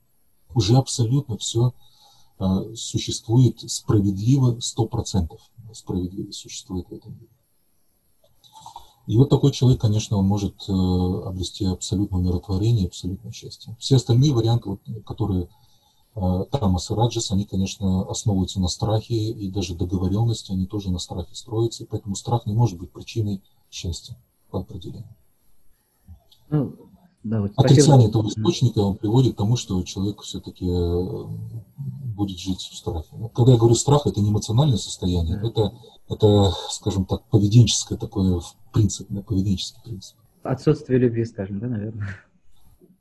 уже 0.53 0.77
абсолютно 0.77 1.37
все 1.37 1.67
а, 1.67 1.73
существует 2.75 3.59
справедливо, 3.69 4.59
сто 4.59 4.85
процентов 4.85 5.39
справедливо 5.73 6.31
существует 6.31 6.87
в 6.89 6.93
этом 6.93 7.13
мире. 7.13 7.29
И 9.07 9.17
вот 9.17 9.29
такой 9.29 9.51
человек, 9.51 9.81
конечно, 9.81 10.17
он 10.17 10.25
может 10.25 10.55
э, 10.67 10.71
обрести 10.71 11.65
абсолютное 11.65 12.19
умиротворение, 12.19 12.87
абсолютное 12.87 13.31
счастье. 13.31 13.75
Все 13.79 13.97
остальные 13.97 14.33
варианты, 14.33 14.69
вот, 14.69 14.81
которые 15.05 15.47
э, 16.15 16.45
Тамас 16.51 16.89
и 16.89 16.93
Раджас, 16.95 17.29
они, 17.29 17.45
конечно, 17.45 18.09
основываются 18.09 18.59
на 18.59 18.67
страхе, 18.67 19.13
и 19.13 19.51
даже 19.51 19.75
договоренности, 19.75 20.51
они 20.51 20.65
тоже 20.65 20.89
на 20.89 20.97
страхе 20.97 21.35
строятся, 21.35 21.83
и 21.83 21.87
поэтому 21.87 22.15
страх 22.15 22.47
не 22.47 22.53
может 22.53 22.79
быть 22.79 22.91
причиной 22.91 23.43
счастья 23.69 24.17
по 24.49 24.61
определению. 24.61 25.15
Ну, 26.49 26.73
да, 27.23 27.41
вот 27.41 27.51
Отрицание 27.57 28.07
этого 28.07 28.27
источника 28.27 28.79
он 28.79 28.97
приводит 28.97 29.35
к 29.35 29.37
тому, 29.37 29.55
что 29.55 29.81
человек 29.83 30.21
все-таки 30.21 30.65
э, 30.67 31.25
будет 32.15 32.39
жить 32.39 32.61
в 32.61 32.75
страхе. 32.75 33.07
Когда 33.33 33.53
я 33.53 33.57
говорю 33.57 33.75
страх, 33.75 34.07
это 34.07 34.21
не 34.21 34.29
эмоциональное 34.29 34.77
состояние, 34.77 35.39
это, 35.43 35.73
это, 36.09 36.51
скажем 36.69 37.05
так, 37.05 37.23
поведенческое 37.29 37.97
такое 37.97 38.41
принцип, 38.73 39.07
да, 39.09 39.21
поведенческий 39.21 39.81
принцип. 39.83 40.17
Отсутствие 40.43 40.99
любви, 40.99 41.25
скажем, 41.25 41.59
да, 41.59 41.67
наверное. 41.67 42.07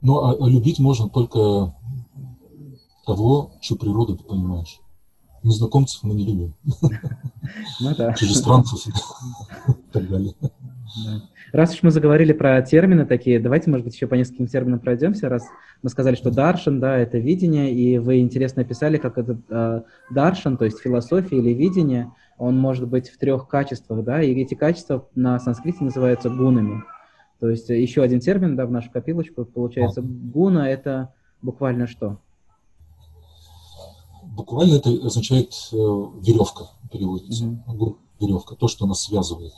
Ну, 0.00 0.18
а, 0.18 0.32
а 0.32 0.48
любить 0.48 0.78
можно 0.78 1.08
только 1.08 1.74
того, 3.06 3.52
чью 3.60 3.76
природу 3.76 4.16
ты 4.16 4.24
понимаешь. 4.24 4.80
Незнакомцев 5.44 6.02
мы 6.02 6.14
не 6.14 6.26
любим. 6.26 6.54
Ну 7.80 7.94
да. 7.94 8.14
Чужестранцев 8.14 8.86
и 8.86 8.90
так 9.92 10.08
далее. 10.08 10.34
Раз 11.52 11.74
уж 11.74 11.82
мы 11.82 11.90
заговорили 11.90 12.32
про 12.32 12.60
термины 12.62 13.04
такие, 13.04 13.38
давайте, 13.38 13.70
может 13.70 13.84
быть, 13.84 13.94
еще 13.94 14.06
по 14.06 14.14
нескольким 14.14 14.46
терминам 14.46 14.80
пройдемся, 14.80 15.28
раз 15.28 15.44
мы 15.82 15.90
сказали, 15.90 16.14
что 16.14 16.30
даршан, 16.30 16.80
да, 16.80 16.96
это 16.96 17.18
видение, 17.18 17.72
и 17.72 17.98
вы 17.98 18.20
интересно 18.20 18.62
описали, 18.62 18.96
как 18.96 19.18
этот 19.18 19.38
э, 19.50 19.82
даршан, 20.10 20.56
то 20.56 20.64
есть 20.64 20.80
философия 20.80 21.38
или 21.38 21.50
видение, 21.50 22.12
он 22.38 22.58
может 22.58 22.88
быть 22.88 23.08
в 23.08 23.18
трех 23.18 23.46
качествах, 23.46 24.02
да, 24.04 24.22
и 24.22 24.34
эти 24.34 24.54
качества 24.54 25.06
на 25.14 25.38
санскрите 25.38 25.84
называются 25.84 26.30
гунами. 26.30 26.82
То 27.38 27.50
есть 27.50 27.68
еще 27.68 28.02
один 28.02 28.20
термин, 28.20 28.56
да, 28.56 28.66
в 28.66 28.70
нашу 28.70 28.90
копилочку, 28.90 29.44
получается, 29.44 30.00
гуна— 30.02 30.68
это 30.70 31.12
буквально 31.42 31.86
что? 31.86 32.18
Буквально 34.34 34.74
это 34.74 34.90
означает 34.90 35.54
э, 35.72 35.76
веревка, 35.76 36.70
переводится. 36.90 37.44
Mm-hmm. 37.44 37.96
Веревка, 38.20 38.54
то, 38.54 38.68
что 38.68 38.86
нас 38.86 39.02
связывает. 39.02 39.54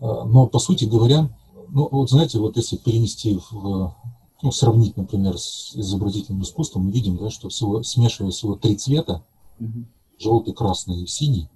А, 0.00 0.24
но, 0.24 0.46
по 0.46 0.58
сути 0.58 0.84
говоря, 0.84 1.30
ну, 1.68 1.88
вот 1.90 2.10
знаете, 2.10 2.38
вот 2.38 2.56
если 2.56 2.76
перенести 2.76 3.40
в, 3.50 3.94
ну, 4.42 4.52
сравнить, 4.52 4.96
например, 4.96 5.38
с 5.38 5.74
изобразительным 5.74 6.42
искусством, 6.42 6.86
мы 6.86 6.92
видим, 6.92 7.16
да, 7.16 7.30
что 7.30 7.48
всего, 7.48 7.82
смешивая 7.82 8.30
всего 8.30 8.54
три 8.56 8.76
цвета, 8.76 9.22
mm-hmm. 9.60 9.84
желтый, 10.18 10.54
красный 10.54 11.02
и 11.02 11.06
синий, 11.06 11.48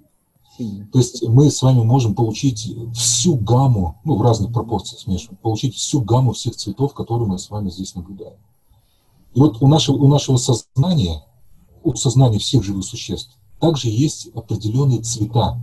Синий. 0.57 0.85
То 0.93 0.99
есть 0.99 1.27
мы 1.27 1.51
с 1.51 1.63
вами 1.63 1.83
можем 1.83 2.15
получить 2.15 2.77
всю 2.95 3.37
гамму, 3.37 3.97
ну, 4.05 4.17
в 4.17 4.23
разных 4.23 4.53
пропорциях 4.53 5.01
смешивать, 5.01 5.39
получить 5.41 5.75
всю 5.75 6.03
гамму 6.03 6.33
всех 6.33 6.57
цветов, 6.57 6.93
которые 6.93 7.27
мы 7.27 7.39
с 7.39 7.49
вами 7.49 7.71
здесь 7.71 7.95
наблюдаем. 7.95 8.37
И 9.35 9.41
вот 9.41 9.63
у 9.63 9.67
нашего, 9.67 9.97
у 9.97 10.09
нашего 10.09 10.37
сознания, 10.37 11.25
у 11.85 11.95
сознания 11.95 12.39
всех 12.39 12.65
живых 12.65 12.85
существ, 12.85 13.37
также 13.61 13.89
есть 13.89 14.29
определенные 14.35 15.03
цвета. 15.03 15.59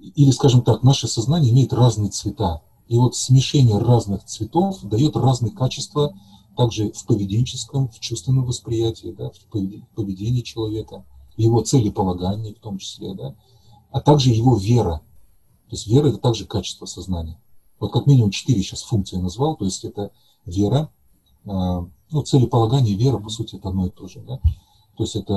Или, 0.00 0.30
скажем 0.30 0.62
так, 0.62 0.82
наше 0.82 1.08
сознание 1.08 1.52
имеет 1.52 1.72
разные 1.72 2.10
цвета. 2.10 2.62
И 2.88 2.96
вот 2.96 3.16
смешение 3.16 3.78
разных 3.78 4.24
цветов 4.24 4.78
дает 4.82 5.16
разные 5.16 5.52
качества 5.52 6.14
также 6.56 6.92
в 6.92 7.06
поведенческом, 7.06 7.88
в 7.88 7.98
чувственном 8.00 8.44
восприятии, 8.44 9.14
да, 9.16 9.30
в 9.30 9.94
поведении 9.94 10.42
человека, 10.42 11.04
его 11.36 11.62
целеполагании 11.62 12.52
в 12.52 12.60
том 12.60 12.78
числе, 12.78 13.14
да, 13.14 13.34
а 13.90 14.00
также 14.00 14.30
его 14.30 14.56
вера. 14.56 15.00
То 15.68 15.76
есть 15.76 15.86
вера– 15.86 16.08
это 16.08 16.18
также 16.18 16.46
качество 16.46 16.86
сознания. 16.86 17.40
Вот 17.80 17.92
как 17.92 18.06
минимум 18.06 18.30
четыре 18.30 18.62
сейчас 18.62 18.82
функции 18.82 19.16
назвал, 19.16 19.56
то 19.56 19.64
есть 19.64 19.84
это 19.84 20.10
вера, 20.46 20.90
а, 21.46 21.86
ну, 22.10 22.22
целеполагание 22.22 22.94
и 22.94 22.98
вера, 22.98 23.18
по 23.18 23.30
сути, 23.30 23.56
это 23.56 23.68
одно 23.68 23.86
и 23.86 23.90
то 23.90 24.08
же. 24.08 24.20
Да? 24.20 24.38
То 24.96 25.04
есть 25.04 25.16
это 25.16 25.34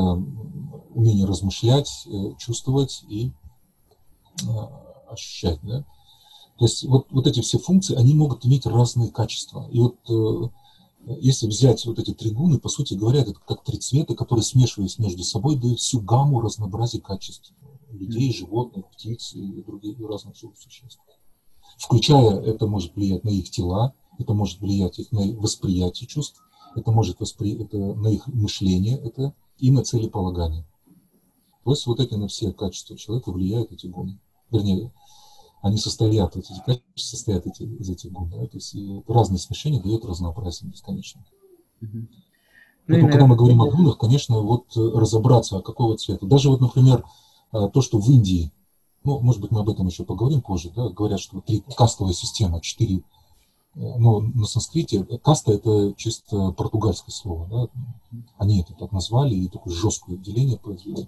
умение 0.93 1.25
размышлять, 1.25 1.89
э, 2.07 2.33
чувствовать 2.37 3.03
и 3.09 3.31
а, 4.47 5.05
ощущать. 5.09 5.59
Да? 5.63 5.83
То 6.57 6.65
есть 6.65 6.83
вот, 6.85 7.07
вот 7.11 7.27
эти 7.27 7.41
все 7.41 7.57
функции, 7.59 7.95
они 7.95 8.13
могут 8.13 8.45
иметь 8.45 8.65
разные 8.65 9.09
качества. 9.09 9.67
И 9.71 9.79
вот 9.79 9.97
э, 10.09 10.49
если 11.19 11.47
взять 11.47 11.85
вот 11.85 11.99
эти 11.99 12.13
три 12.13 12.31
гуны, 12.31 12.59
по 12.59 12.69
сути 12.69 12.93
говоря, 12.93 13.21
это 13.21 13.33
как 13.33 13.63
три 13.63 13.77
цвета, 13.77 14.15
которые, 14.15 14.43
смешиваясь 14.43 14.99
между 14.99 15.23
собой, 15.23 15.55
дают 15.55 15.79
всю 15.79 16.01
гамму 16.01 16.41
разнообразия 16.41 16.99
качеств 16.99 17.53
людей, 17.91 18.33
животных, 18.33 18.85
птиц 18.91 19.33
и 19.33 19.63
других 19.63 19.97
разных 19.99 20.35
существ. 20.35 20.99
Включая, 21.77 22.39
это 22.41 22.67
может 22.67 22.95
влиять 22.95 23.23
на 23.23 23.29
их 23.29 23.49
тела, 23.49 23.93
это 24.17 24.33
может 24.33 24.59
влиять 24.59 24.99
их 24.99 25.11
на 25.11 25.21
восприятие 25.39 26.07
чувств, 26.07 26.41
это 26.77 26.91
может 26.91 27.19
воспри... 27.19 27.61
это 27.61 27.77
на 27.77 28.07
их 28.07 28.27
мышление, 28.27 28.97
это 28.97 29.33
и 29.59 29.71
на 29.71 29.83
целеполагание. 29.83 30.65
То 31.63 31.71
есть 31.71 31.85
вот 31.85 31.99
эти 31.99 32.13
на 32.13 32.27
все 32.27 32.53
качества 32.53 32.97
человека 32.97 33.31
влияют 33.31 33.71
эти 33.71 33.87
гуны. 33.87 34.19
Вернее, 34.51 34.91
они 35.61 35.77
состоят, 35.77 36.35
вот 36.35 36.45
эти 36.45 36.59
качества 36.59 36.91
состоят 36.95 37.45
эти, 37.45 37.63
из 37.63 37.89
этих 37.89 38.11
гун. 38.11 38.29
Да? 38.29 38.45
То 38.47 38.57
есть 38.57 38.75
разные 39.07 39.39
смешения 39.39 39.81
дают 39.81 40.05
разнообразие 40.05 40.69
бесконечно. 40.69 41.25
Угу. 41.81 42.07
Поэтому, 42.87 43.11
когда 43.11 43.27
мы 43.27 43.35
говорим 43.35 43.61
о 43.61 43.69
гунах, 43.69 43.97
конечно, 43.97 44.39
вот 44.39 44.65
разобраться, 44.75 45.57
а 45.57 45.61
какого 45.61 45.97
цвета. 45.97 46.25
Даже 46.25 46.49
вот, 46.49 46.61
например, 46.61 47.03
а, 47.51 47.67
то, 47.67 47.81
что 47.81 47.99
в 47.99 48.09
Индии, 48.09 48.51
ну, 49.03 49.19
может 49.19 49.41
быть, 49.41 49.51
мы 49.51 49.59
об 49.59 49.69
этом 49.69 49.87
еще 49.87 50.05
поговорим 50.05 50.41
позже, 50.41 50.71
да, 50.73 50.87
говорят, 50.89 51.19
что 51.19 51.41
три 51.41 51.63
кастовая 51.75 52.13
система, 52.13 52.61
четыре 52.61 53.01
ну, 53.77 54.21
на 54.21 54.45
санскрите 54.45 55.03
каста 55.23 55.53
это 55.53 55.93
чисто 55.97 56.51
португальское 56.51 57.13
слово, 57.13 57.47
да? 57.47 58.21
они 58.37 58.61
это 58.61 58.73
так 58.73 58.91
назвали 58.91 59.35
и 59.35 59.47
такое 59.47 59.73
жесткое 59.73 60.17
деление 60.17 60.57
произвели. 60.57 61.07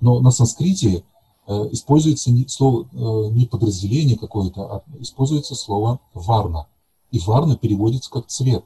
Но 0.00 0.20
на 0.20 0.30
санскрите 0.30 1.04
э, 1.46 1.52
используется 1.72 2.30
не, 2.30 2.48
слово, 2.48 2.88
э, 2.92 3.30
не 3.32 3.44
подразделение 3.44 4.16
какое-то, 4.16 4.76
а 4.76 4.82
используется 4.98 5.54
слово 5.54 6.00
варна. 6.14 6.66
И 7.10 7.18
варна 7.18 7.56
переводится 7.56 8.10
как 8.10 8.26
цвет. 8.28 8.64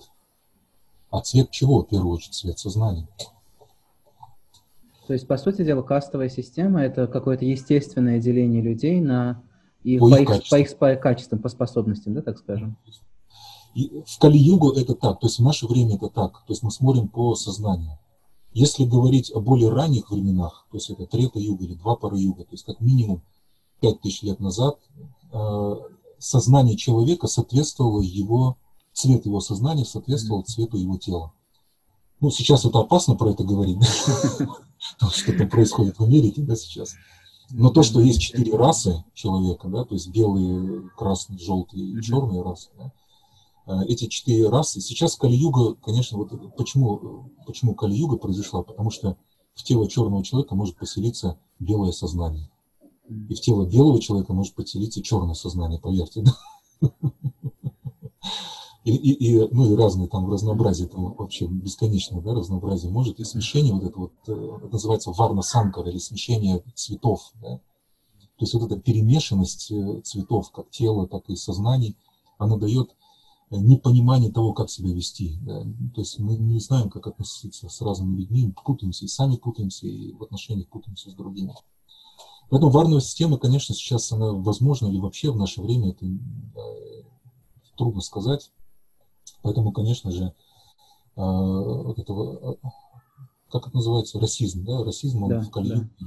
А 1.11 1.21
цвет 1.21 1.51
чего, 1.51 1.83
в 1.83 1.89
первую 1.89 2.15
очередь, 2.15 2.35
цвет 2.35 2.59
сознания? 2.59 3.09
То 5.09 5.13
есть, 5.13 5.27
по 5.27 5.37
сути 5.37 5.65
дела, 5.65 5.83
кастовая 5.83 6.29
система– 6.29 6.83
это 6.83 7.09
какое-то 7.09 7.45
естественное 7.45 8.21
деление 8.21 8.63
людей 8.63 9.01
на 9.01 9.43
и 9.83 9.99
по, 9.99 10.09
по, 10.09 10.21
их, 10.21 10.29
по 10.49 10.59
их 10.59 10.77
по 10.77 10.95
качествам, 10.95 11.41
по 11.41 11.49
способностям, 11.49 12.15
да, 12.15 12.23
так 12.23 12.39
скажем? 12.39 12.77
И 13.75 14.03
в 14.07 14.19
Кали-Югу 14.19 14.73
это 14.73 14.95
так, 14.95 15.21
то 15.21 15.27
есть 15.27 15.39
в 15.39 15.43
наше 15.43 15.67
время 15.67 15.97
это 15.97 16.09
так, 16.09 16.45
то 16.47 16.53
есть 16.53 16.63
мы 16.63 16.71
смотрим 16.71 17.09
по 17.09 17.35
сознанию. 17.35 17.99
Если 18.53 18.85
говорить 18.85 19.31
о 19.33 19.41
более 19.41 19.71
ранних 19.71 20.11
временах, 20.11 20.67
то 20.71 20.77
есть 20.77 20.91
это 20.91 21.07
Трета 21.07 21.39
Юга 21.39 21.65
или 21.65 21.75
Два 21.75 21.95
пары 21.95 22.19
Юга, 22.19 22.43
то 22.43 22.53
есть 22.53 22.65
как 22.65 22.81
минимум 22.81 23.23
5000 23.81 24.23
лет 24.23 24.41
назад, 24.41 24.79
э, 25.33 25.77
сознание 26.19 26.77
человека 26.77 27.29
соответствовало 27.29 28.03
его, 28.03 28.57
цвет 28.93 29.25
его 29.25 29.41
сознания 29.41 29.85
соответствовал 29.85 30.43
цвету 30.43 30.77
его 30.77 30.99
тела. 30.99 31.33
Ну, 32.21 32.31
сейчас 32.31 32.65
это 32.65 32.81
опасно 32.81 33.15
про 33.15 33.31
это 33.31 33.45
говорить, 33.45 33.79
что 35.13 35.33
там 35.39 35.49
происходит 35.49 35.99
в 35.99 36.05
Америке, 36.05 36.43
да, 36.43 36.57
сейчас. 36.57 36.95
Но 37.51 37.71
то, 37.71 37.83
что 37.83 38.01
есть 38.01 38.21
четыре 38.21 38.57
расы 38.57 39.05
человека, 39.15 39.69
да, 39.69 39.85
то 39.85 39.95
есть 39.95 40.09
белые, 40.09 40.89
красные, 40.97 41.39
желтые 41.39 41.85
и 41.85 42.03
черные 42.03 42.43
расы, 42.43 42.69
да, 42.79 42.93
эти 43.87 44.07
четыре 44.07 44.49
расы. 44.49 44.81
Сейчас 44.81 45.17
Кали-Юга, 45.17 45.75
конечно, 45.75 46.19
вот 46.19 46.57
почему, 46.57 47.31
почему 47.47 47.75
Кали-Юга 47.75 48.17
произошла? 48.17 48.63
Потому 48.63 48.91
что 48.91 49.17
в 49.55 49.63
тело 49.63 49.89
черного 49.89 50.25
человека 50.25 50.55
может 50.55 50.77
поселиться 50.77 51.39
белое 51.59 51.93
сознание. 51.93 52.51
И 53.29 53.35
в 53.35 53.41
тело 53.41 53.67
белого 53.67 54.01
человека 54.01 54.33
может 54.33 54.55
поселиться 54.55 55.03
черное 55.03 55.35
сознание, 55.35 55.81
поверьте. 55.81 56.23
Да? 56.23 56.93
И, 58.85 58.93
и, 58.93 59.13
и, 59.13 59.49
ну, 59.53 59.71
и 59.71 59.77
разные 59.77 60.09
там 60.09 60.31
разнообразие, 60.31 60.89
там 60.89 61.13
вообще 61.13 61.47
бесконечное 61.47 62.23
да, 62.23 62.33
разнообразие 62.33 62.91
может, 62.91 63.21
и 63.21 63.25
смешение 63.25 63.75
вот 63.75 63.85
это 63.85 63.99
вот, 63.99 64.13
э, 64.27 64.57
это 64.57 64.73
называется 64.73 65.11
варна 65.11 65.43
санкара, 65.43 65.91
или 65.91 65.99
смешение 65.99 66.65
цветов, 66.75 67.31
да? 67.43 67.59
То 67.59 68.45
есть 68.45 68.55
вот 68.55 68.63
эта 68.63 68.81
перемешанность 68.81 69.71
э, 69.71 70.01
цветов, 70.01 70.51
как 70.51 70.71
тела, 70.71 71.07
так 71.07 71.29
и 71.29 71.37
сознаний, 71.37 71.95
она 72.39 72.57
дает 72.57 72.97
непонимание 73.51 74.31
того, 74.31 74.53
как 74.53 74.71
себя 74.71 74.93
вести. 74.93 75.39
Да. 75.43 75.63
То 75.95 76.01
есть 76.01 76.19
мы 76.19 76.37
не 76.37 76.61
знаем, 76.61 76.89
как 76.89 77.07
относиться 77.07 77.69
с 77.69 77.81
разными 77.81 78.17
людьми, 78.17 78.55
путаемся, 78.65 79.05
и 79.05 79.09
сами 79.09 79.37
путаемся, 79.37 79.87
и 79.87 80.13
в 80.13 80.23
отношениях 80.23 80.69
путаемся 80.69 81.11
с 81.11 81.15
другими. 81.15 81.55
Поэтому 82.49 82.71
варная 82.71 83.01
система, 83.01 83.39
конечно, 83.39 83.75
сейчас 83.75 84.11
она 84.13 84.33
возможна 84.33 84.87
или 84.87 84.99
вообще 84.99 85.31
в 85.31 85.37
наше 85.37 85.63
время, 85.63 85.91
это 85.91 86.07
э, 86.07 87.03
трудно 87.77 88.01
сказать. 88.01 88.53
Поэтому, 89.43 89.73
конечно 89.73 90.11
же, 90.11 90.25
э, 90.25 90.33
вот 91.17 91.99
этого, 91.99 92.55
э, 92.55 92.69
как 93.51 93.67
это 93.67 93.77
называется, 93.77 94.21
расизм, 94.21 94.65
да, 94.65 94.85
расизм, 94.85 95.25
он 95.25 95.31
да, 95.31 95.41
в 95.41 95.51
Калиюге 95.51 95.91
да. 96.01 96.07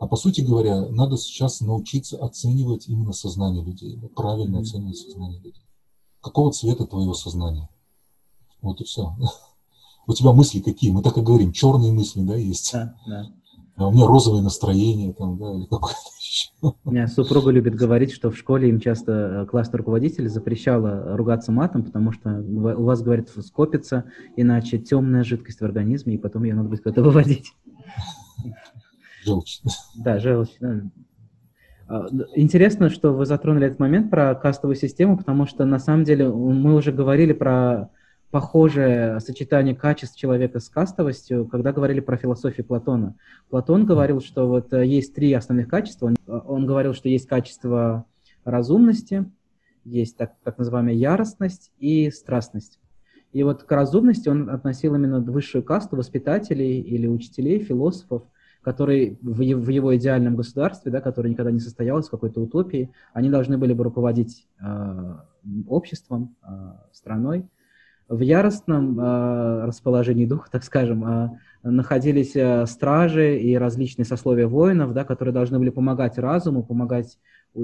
А 0.00 0.06
по 0.06 0.16
сути 0.16 0.42
говоря, 0.42 0.88
надо 0.90 1.16
сейчас 1.16 1.60
научиться 1.60 2.18
оценивать 2.18 2.86
именно 2.86 3.12
сознание 3.12 3.64
людей, 3.64 3.98
правильно 4.14 4.58
mm-hmm. 4.58 4.60
оценивать 4.60 4.96
сознание 4.96 5.40
людей 5.40 5.67
какого 6.28 6.52
цвета 6.52 6.86
твоего 6.86 7.14
сознания. 7.14 7.68
Вот 8.60 8.80
и 8.80 8.84
все. 8.84 9.14
У 10.06 10.12
тебя 10.12 10.32
мысли 10.32 10.60
какие? 10.60 10.90
Мы 10.90 11.02
так 11.02 11.16
и 11.18 11.22
говорим, 11.22 11.52
черные 11.52 11.92
мысли, 11.92 12.22
да, 12.22 12.36
есть. 12.36 12.72
Да, 12.72 12.94
да. 13.06 13.26
А 13.76 13.86
у 13.86 13.92
меня 13.92 14.06
розовое 14.06 14.42
настроение, 14.42 15.12
там, 15.12 15.38
да, 15.38 15.54
или 15.54 15.64
какое-то 15.64 15.98
еще. 16.20 16.50
У 16.84 16.90
меня 16.90 17.06
супруга 17.06 17.50
любит 17.50 17.76
говорить, 17.76 18.12
что 18.12 18.30
в 18.30 18.36
школе 18.36 18.68
им 18.68 18.80
часто 18.80 19.12
э, 19.12 19.46
классный 19.46 19.78
руководитель 19.78 20.28
запрещала 20.28 21.16
ругаться 21.16 21.52
матом, 21.52 21.84
потому 21.84 22.12
что 22.12 22.40
у 22.40 22.82
вас, 22.84 23.02
говорит, 23.02 23.30
скопится, 23.44 24.04
иначе 24.36 24.78
темная 24.78 25.22
жидкость 25.22 25.60
в 25.60 25.64
организме, 25.64 26.14
и 26.14 26.18
потом 26.18 26.42
ее 26.44 26.54
надо 26.54 26.68
будет 26.68 26.82
куда-то 26.82 27.02
выводить. 27.04 27.52
Желчь. 29.24 29.60
Да, 29.96 30.18
желчь. 30.18 30.56
Да. 30.60 30.82
А, 31.88 32.06
интересно, 32.34 32.90
что 32.90 33.14
вы 33.14 33.24
затронули 33.24 33.66
этот 33.66 33.78
момент 33.78 34.10
про 34.10 34.34
кастовую 34.34 34.76
систему, 34.76 35.16
потому 35.16 35.46
что 35.46 35.64
на 35.64 35.78
самом 35.78 36.04
деле 36.04 36.28
мы 36.28 36.74
уже 36.74 36.92
говорили 36.92 37.32
про 37.32 37.88
похожее 38.30 39.20
сочетание 39.20 39.74
качеств 39.74 40.14
человека 40.14 40.60
с 40.60 40.68
кастовостью, 40.68 41.46
когда 41.46 41.72
говорили 41.72 42.00
про 42.00 42.18
философию 42.18 42.66
Платона. 42.66 43.14
Платон 43.48 43.86
говорил, 43.86 44.20
что 44.20 44.46
вот 44.46 44.70
э, 44.74 44.84
есть 44.84 45.14
три 45.14 45.32
основных 45.32 45.68
качества. 45.68 46.08
Он, 46.08 46.16
э, 46.26 46.40
он 46.46 46.66
говорил, 46.66 46.92
что 46.92 47.08
есть 47.08 47.26
качество 47.26 48.04
разумности, 48.44 49.24
есть 49.84 50.18
так, 50.18 50.34
так 50.44 50.58
называемая 50.58 50.92
яростность 50.92 51.72
и 51.78 52.10
страстность. 52.10 52.78
И 53.32 53.42
вот 53.42 53.62
к 53.62 53.72
разумности 53.72 54.28
он 54.28 54.50
относил 54.50 54.94
именно 54.94 55.20
высшую 55.20 55.64
касту 55.64 55.96
воспитателей 55.96 56.80
или 56.80 57.06
учителей, 57.06 57.60
философов– 57.60 58.24
который 58.62 59.18
в, 59.22 59.38
в 59.38 59.68
его 59.68 59.96
идеальном 59.96 60.36
государстве, 60.36 60.90
да, 60.90 61.00
который 61.00 61.30
никогда 61.30 61.50
не 61.50 61.60
состоялось 61.60 62.08
в 62.08 62.10
какой-то 62.10 62.40
утопии, 62.40 62.90
они 63.12 63.30
должны 63.30 63.56
были 63.58 63.72
бы 63.72 63.84
руководить 63.84 64.46
э, 64.60 65.14
обществом, 65.66 66.36
э, 66.42 66.48
страной. 66.92 67.48
в 68.08 68.20
яростном 68.20 68.98
э, 68.98 69.64
расположении 69.66 70.26
духа, 70.26 70.48
так 70.50 70.64
скажем, 70.64 71.04
э, 71.04 71.30
находились 71.62 72.34
э, 72.34 72.64
стражи 72.66 73.38
и 73.38 73.54
различные 73.56 74.06
сословия 74.06 74.46
воинов, 74.46 74.94
да, 74.94 75.04
которые 75.04 75.34
должны 75.34 75.58
были 75.58 75.70
помогать 75.70 76.16
разуму, 76.18 76.64
помогать 76.64 77.18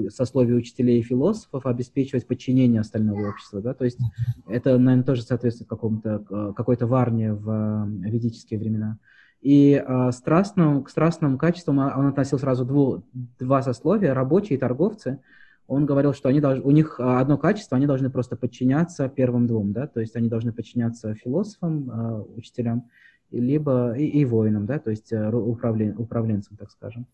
сословию 0.09 0.57
учителей 0.57 0.99
и 0.99 1.03
философов, 1.03 1.65
обеспечивать 1.65 2.27
подчинение 2.27 2.81
остального 2.81 3.29
общества. 3.29 3.61
Да? 3.61 3.73
То 3.73 3.85
есть 3.85 3.99
это, 4.47 4.77
наверное, 4.77 5.05
тоже 5.05 5.21
соответствует 5.21 5.69
какому-то, 5.69 6.53
какой-то 6.55 6.85
варне 6.85 7.33
в 7.33 7.87
ведические 8.01 8.59
времена. 8.59 8.97
И 9.45 9.75
э, 9.75 10.11
страстным, 10.11 10.83
к 10.83 10.89
страстным 10.89 11.37
качествам 11.37 11.77
он 11.77 12.07
относил 12.07 12.39
сразу 12.39 12.65
дву, 12.65 13.03
два 13.37 13.61
сословия, 13.61 14.15
рабочие 14.15 14.57
и 14.57 14.59
торговцы. 14.59 15.19
Он 15.67 15.85
говорил, 15.85 16.15
что 16.15 16.29
они 16.29 16.39
должны, 16.39 16.63
у 16.63 16.71
них 16.71 16.99
одно 16.99 17.37
качество, 17.37 17.77
они 17.77 17.85
должны 17.85 18.09
просто 18.09 18.35
подчиняться 18.35 19.07
первым 19.07 19.45
двум, 19.45 19.71
да, 19.71 19.85
то 19.85 19.99
есть 19.99 20.15
они 20.15 20.29
должны 20.29 20.51
подчиняться 20.51 21.13
философам, 21.13 21.91
э, 21.91 22.23
учителям, 22.37 22.89
либо 23.29 23.93
и, 23.95 24.05
и 24.05 24.25
воинам, 24.25 24.65
да, 24.65 24.79
то 24.79 24.89
есть 24.89 25.13
э, 25.13 25.29
управлен, 25.29 25.93
управленцам, 25.95 26.57
так 26.57 26.71
скажем. 26.71 27.05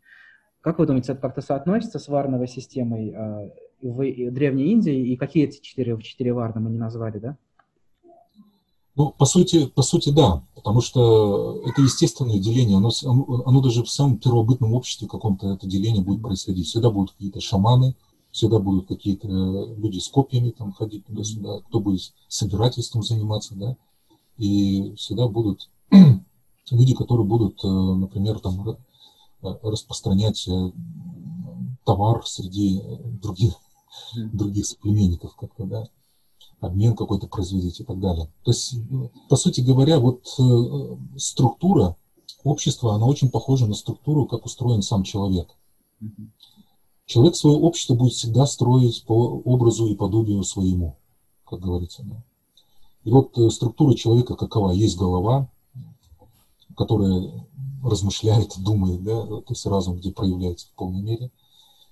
Как 0.61 0.79
вы 0.79 0.85
думаете, 0.85 1.11
это 1.11 1.21
как-то 1.21 1.41
соотносится 1.41 1.99
с 1.99 2.07
варновой 2.07 2.47
системой 2.47 3.09
э, 3.09 3.49
в 3.81 4.31
Древней 4.31 4.71
Индии? 4.71 5.11
И 5.11 5.17
какие 5.17 5.49
эти 5.49 5.61
четыре, 5.61 5.99
четыре 5.99 6.31
варны 6.31 6.61
мы 6.61 6.69
не 6.69 6.77
назвали, 6.77 7.19
да? 7.19 7.35
Ну, 8.95 9.13
по 9.17 9.25
сути, 9.25 9.67
по 9.67 9.83
сути, 9.83 10.09
да, 10.09 10.43
потому 10.55 10.81
что 10.81 11.61
это 11.65 11.81
естественное 11.81 12.39
деление, 12.39 12.77
оно, 12.77 12.91
оно, 13.05 13.43
оно 13.45 13.61
даже 13.61 13.83
в 13.83 13.89
самом 13.89 14.17
первобытном 14.17 14.73
обществе 14.73 15.07
каком-то 15.07 15.53
это 15.53 15.65
деление 15.65 16.03
будет 16.03 16.21
происходить. 16.21 16.67
Всегда 16.67 16.89
будут 16.89 17.11
какие-то 17.11 17.39
шаманы, 17.39 17.95
всегда 18.31 18.59
будут 18.59 18.87
какие-то 18.87 19.27
люди 19.29 19.99
с 19.99 20.09
копьями 20.09 20.49
там 20.49 20.73
ходить 20.73 21.05
туда-сюда, 21.05 21.61
кто 21.61 21.79
будет 21.79 22.13
собирательством 22.27 23.01
заниматься, 23.01 23.55
да, 23.55 23.77
и 24.37 24.93
всегда 24.95 25.27
будут 25.29 25.69
люди, 26.71 26.93
которые 26.93 27.25
будут, 27.25 27.63
э, 27.63 27.67
например, 27.67 28.39
там 28.39 28.77
распространять 29.41 30.47
э, 30.49 30.71
товар 31.85 32.25
среди 32.25 32.81
других, 33.21 33.53
других 34.15 34.65
соплеменников 34.65 35.35
как-то, 35.37 35.63
да, 35.63 35.87
обмен 36.61 36.95
какой-то 36.95 37.27
производить 37.27 37.79
и 37.79 37.83
так 37.83 37.99
далее. 37.99 38.27
То 38.43 38.51
есть, 38.51 38.75
по 39.27 39.35
сути 39.35 39.61
говоря, 39.61 39.99
вот 39.99 40.21
э, 40.39 41.17
структура 41.17 41.95
общества, 42.43 42.95
она 42.95 43.05
очень 43.05 43.29
похожа 43.29 43.67
на 43.67 43.73
структуру, 43.73 44.25
как 44.25 44.45
устроен 44.45 44.81
сам 44.81 45.03
человек. 45.03 45.49
Человек 47.05 47.35
свое 47.35 47.57
общество 47.57 47.95
будет 47.95 48.13
всегда 48.13 48.45
строить 48.45 49.03
по 49.05 49.13
образу 49.13 49.87
и 49.87 49.95
подобию 49.95 50.43
своему, 50.43 50.95
как 51.45 51.59
говорится. 51.59 52.03
И 53.03 53.09
вот 53.09 53.37
э, 53.37 53.49
структура 53.49 53.95
человека 53.95 54.35
какова? 54.35 54.71
Есть 54.71 54.97
голова, 54.97 55.49
которая 56.77 57.31
размышляет, 57.83 58.53
думает, 58.63 59.03
да, 59.03 59.25
то 59.25 59.45
есть 59.49 59.65
разум, 59.65 59.97
где 59.97 60.11
проявляется 60.11 60.67
в 60.67 60.71
полной 60.75 61.01
мере. 61.01 61.31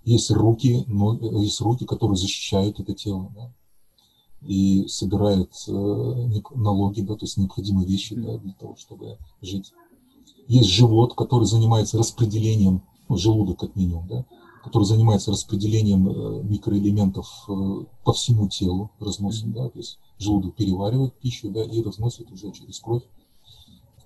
Есть 0.05 0.31
руки, 0.31 0.85
но, 0.87 1.15
есть 1.41 1.59
руки, 1.59 1.85
которые 1.85 2.15
защищают 2.15 2.79
это 2.79 2.93
тело, 2.93 3.31
да, 3.35 3.51
и 4.41 4.87
собирают 4.87 5.51
э, 5.67 5.71
налоги, 6.55 7.01
да, 7.01 7.15
то 7.15 7.25
есть 7.25 7.37
необходимые 7.37 7.87
вещи 7.87 8.15
да, 8.15 8.37
для 8.37 8.53
того, 8.53 8.75
чтобы 8.77 9.17
жить. 9.41 9.73
Есть 10.47 10.69
живот, 10.69 11.13
который 11.15 11.45
занимается 11.45 11.97
распределением, 11.97 12.81
ну, 13.07 13.17
желудок 13.17 13.59
как 13.59 13.75
минимум, 13.75 14.07
да, 14.07 14.25
который 14.63 14.83
занимается 14.83 15.31
распределением 15.31 16.07
э, 16.09 16.43
микроэлементов 16.43 17.27
э, 17.47 17.85
по 18.03 18.13
всему 18.13 18.47
телу, 18.47 18.91
разносит, 18.99 19.51
да, 19.51 19.69
то 19.69 19.77
есть 19.77 19.99
желудок 20.17 20.55
переваривает 20.55 21.13
пищу, 21.15 21.49
да, 21.49 21.63
и 21.63 21.81
разносит 21.81 22.31
уже 22.31 22.51
через 22.51 22.79
кровь 22.79 23.03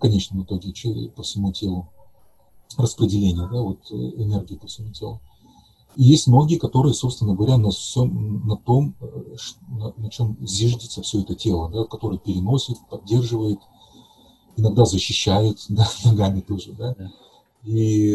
конечном 0.03 0.43
итоге 0.43 0.73
по 1.15 1.23
всему 1.23 1.53
телу 1.53 1.88
распределение 2.77 3.47
да, 3.49 3.61
вот, 3.61 3.79
э, 3.89 3.95
энергии 3.95 4.55
по 4.55 4.67
всему 4.67 4.91
телу. 4.91 5.21
И 5.96 6.04
есть 6.04 6.28
ноги, 6.28 6.56
которые, 6.56 6.94
собственно 6.94 7.36
говоря, 7.36 7.58
на 7.58 7.72
всем, 7.72 8.48
на 8.48 8.58
том, 8.58 8.96
э, 9.00 9.36
на, 9.70 9.94
на 9.96 10.10
чем 10.10 10.38
зиждется 10.41 11.02
все 11.02 11.22
это 11.22 11.36
тело, 11.36 11.70
да, 11.70 11.84
которое 11.86 12.18
переносит, 12.18 12.78
поддерживает, 12.89 13.60
иногда 14.58 14.86
защищает 14.86 15.64
да, 15.70 15.88
ногами 16.06 16.41
тоже, 16.41 16.74
да. 16.74 16.96
И, 17.64 18.12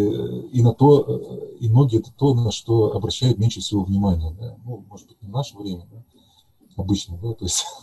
и 0.53 0.63
на 0.63 0.75
то, 0.75 1.05
э, 1.07 1.57
и 1.61 1.69
ноги 1.69 1.97
это 1.97 2.13
то, 2.17 2.35
на 2.35 2.51
что 2.51 2.95
обращают 2.95 3.39
меньше 3.39 3.61
всего 3.61 3.85
внимания, 3.85 4.37
да. 4.39 4.57
Ну, 4.65 4.85
может 4.89 5.09
быть, 5.09 5.23
не 5.23 5.29
в 5.29 5.33
наше 5.33 5.57
время, 5.57 5.87
да, 5.91 6.03
обычно, 6.77 7.19
да, 7.19 7.33
то 7.33 7.45
есть 7.45 7.65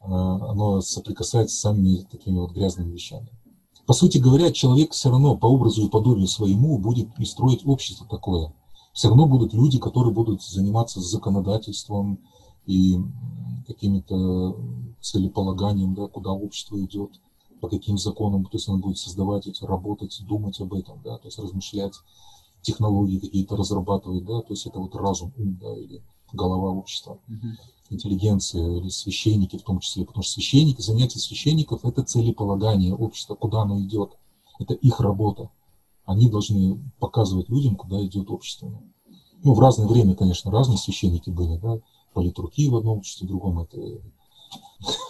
А, 0.00 0.50
оно 0.50 0.80
соприкасается 0.80 1.56
с 1.56 1.60
самыми 1.60 2.06
такими 2.10 2.38
вот 2.38 2.52
грязными 2.52 2.92
вещами. 2.92 3.28
По 3.86 3.94
сути 3.94 4.18
говоря, 4.18 4.52
человек 4.52 4.92
все 4.92 5.10
равно 5.10 5.36
по 5.36 5.46
образу 5.46 5.86
и 5.86 5.90
подобию 5.90 6.28
своему 6.28 6.78
будет 6.78 7.08
и 7.18 7.24
строить 7.24 7.66
общество 7.66 8.06
такое. 8.08 8.52
Все 8.98 9.10
равно 9.10 9.28
будут 9.28 9.54
люди, 9.54 9.78
которые 9.78 10.12
будут 10.12 10.42
заниматься 10.42 11.00
законодательством 11.00 12.18
и 12.66 12.98
какими-то 13.68 14.56
целеполаганием, 15.00 15.94
да, 15.94 16.08
куда 16.08 16.32
общество 16.32 16.84
идет, 16.84 17.12
по 17.60 17.68
каким 17.68 17.96
законам, 17.96 18.42
то 18.42 18.56
есть 18.56 18.68
оно 18.68 18.78
будет 18.78 18.98
создавать 18.98 19.46
эти, 19.46 19.62
работать, 19.62 20.20
думать 20.26 20.60
об 20.60 20.74
этом, 20.74 21.00
да, 21.04 21.16
то 21.16 21.28
есть 21.28 21.38
размышлять, 21.38 21.94
технологии 22.60 23.20
какие-то 23.20 23.54
разрабатывать, 23.54 24.24
да, 24.24 24.40
то 24.40 24.52
есть 24.52 24.66
это 24.66 24.80
вот 24.80 24.92
разум, 24.96 25.32
ум, 25.38 25.56
да, 25.62 25.76
или 25.76 26.02
голова 26.32 26.72
общества. 26.72 27.20
Mm-hmm 27.30 27.56
интеллигенция 27.90 28.76
или 28.76 28.90
священники 28.90 29.56
в 29.56 29.62
том 29.62 29.80
числе, 29.80 30.04
потому 30.04 30.22
что 30.22 30.34
священники, 30.34 30.82
занятия 30.82 31.18
священников– 31.20 31.82
это 31.86 32.02
целеполагание 32.02 32.94
общества, 32.94 33.34
куда 33.34 33.62
оно 33.62 33.80
идет. 33.80 34.10
Это 34.58 34.74
их 34.74 35.00
работа. 35.00 35.48
Они 36.08 36.26
должны 36.30 36.80
показывать 36.98 37.50
людям, 37.50 37.76
куда 37.76 38.02
идет 38.02 38.30
общество. 38.30 38.72
Ну, 39.44 39.52
в 39.52 39.60
разное 39.60 39.86
время, 39.86 40.14
конечно, 40.14 40.50
разные 40.50 40.78
священники 40.78 41.28
были, 41.28 41.58
да, 41.58 41.78
политруки 42.14 42.66
в 42.70 42.76
одном 42.76 42.98
обществе, 42.98 43.26
в 43.26 43.28
другом 43.28 43.60
это 43.60 43.76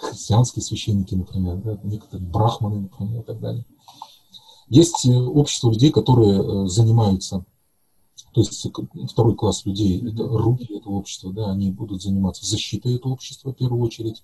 христианские 0.02 0.64
священники, 0.64 1.14
например, 1.14 1.58
да, 1.58 1.78
некоторые 1.84 2.28
брахманы, 2.28 2.80
например, 2.80 3.20
и 3.20 3.24
так 3.24 3.38
далее. 3.38 3.64
Есть 4.68 5.06
э, 5.06 5.16
общество 5.16 5.70
людей, 5.70 5.92
которые 5.92 6.42
э, 6.42 6.66
занимаются 6.66 7.44
то 8.32 8.40
есть 8.40 8.66
второй 9.10 9.36
класс 9.36 9.64
людей, 9.64 10.02
это 10.04 10.26
руки 10.26 10.64
этого 10.74 10.94
общества, 10.94 11.32
да, 11.32 11.52
они 11.52 11.70
будут 11.70 12.02
заниматься 12.02 12.44
защитой 12.44 12.96
этого 12.96 13.12
общества 13.12 13.52
в 13.52 13.56
первую 13.56 13.82
очередь 13.82 14.22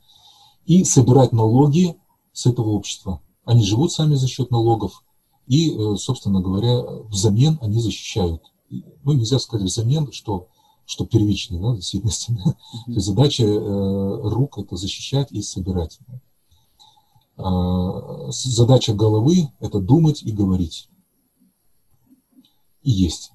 и 0.67 0.83
собирать 0.85 1.33
налоги 1.33 1.97
с 2.33 2.47
этого 2.47 2.71
общества. 2.71 3.21
Они 3.45 3.65
живут 3.65 3.93
сами 3.93 4.17
за 4.17 4.27
счет 4.27 4.51
налогов 4.51 5.05
и, 5.47 5.71
э, 5.71 5.97
собственно 5.97 6.41
говоря, 6.41 6.83
взамен 7.09 7.59
они 7.61 7.81
защищают. 7.81 8.43
Ну, 8.71 9.13
нельзя 9.13 9.39
сказать 9.39 9.67
взамен, 9.67 10.11
что, 10.13 10.49
что 10.87 11.05
первичный, 11.05 11.61
да, 11.61 11.71
в 11.71 11.77
действительности. 11.77 12.33
Mm-hmm. 12.33 12.53
То 12.87 12.93
есть 12.93 13.07
задача 13.07 13.45
э, 13.45 14.21
рук– 14.29 14.59
это 14.59 14.77
защищать 14.77 15.31
и 15.33 15.43
собирать. 15.43 15.99
А, 17.37 18.31
задача 18.31 18.95
головы– 18.95 19.51
это 19.61 19.81
думать 19.81 20.23
и 20.23 20.31
говорить 20.31 20.89
и 22.85 22.91
есть. 22.91 23.33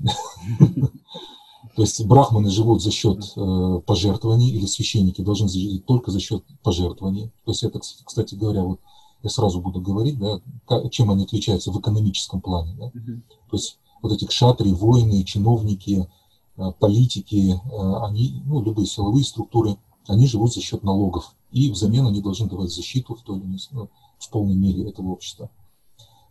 То 1.76 1.84
есть 1.84 2.06
брахманы 2.06 2.50
живут 2.50 2.82
за 2.82 2.92
счет 2.92 3.24
э, 3.36 3.82
пожертвований, 3.86 4.52
или 4.52 4.66
священники 4.66 5.22
должны 5.22 5.50
жить 5.50 5.86
только 5.86 6.12
за 6.12 6.20
счет 6.20 6.44
пожертвований. 6.64 7.32
То 7.46 7.52
есть 7.52 7.64
это, 7.64 7.80
кстати 7.80 8.36
говоря, 8.36 8.64
вот 8.64 8.80
я 9.22 9.30
сразу 9.30 9.62
буду 9.62 9.82
говорить, 9.82 10.18
да, 10.18 10.40
чем 10.90 11.12
они 11.12 11.26
отличаются 11.26 11.72
в 11.72 11.80
экономическом 11.80 12.42
плане. 12.42 12.74
Да? 12.78 12.92
То 13.50 13.58
есть 13.58 13.78
вот 14.02 14.14
эти 14.14 14.26
кшатри, 14.26 14.74
воины, 14.74 15.24
чиновники, 15.24 16.10
э, 16.58 16.72
политики, 16.80 17.54
э, 17.54 18.06
они, 18.06 18.42
ну, 18.46 18.64
любые 18.64 18.88
силовые 18.88 19.26
структуры, 19.26 19.78
они 20.08 20.26
живут 20.28 20.54
за 20.54 20.62
счет 20.62 20.84
налогов. 20.84 21.36
И 21.52 21.70
взамен 21.70 22.08
они 22.08 22.22
должны 22.22 22.48
давать 22.48 22.72
защиту 22.72 23.16
в, 23.16 23.22
той, 23.22 23.42
ну, 23.72 23.90
в 24.18 24.30
полной 24.30 24.56
мере 24.56 24.88
этого 24.88 25.10
общества. 25.10 25.50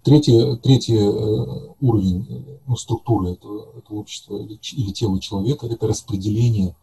Третий, 0.02 0.56
третий 0.56 0.96
э, 0.96 1.74
уровень 1.80 2.58
ну, 2.66 2.76
структуры 2.76 3.32
этого, 3.32 3.66
этого 3.76 3.98
общества 3.98 4.38
или, 4.38 4.58
или 4.72 4.92
тела 4.92 5.20
человека– 5.20 5.66
это 5.70 5.86
распределение, 5.86 6.74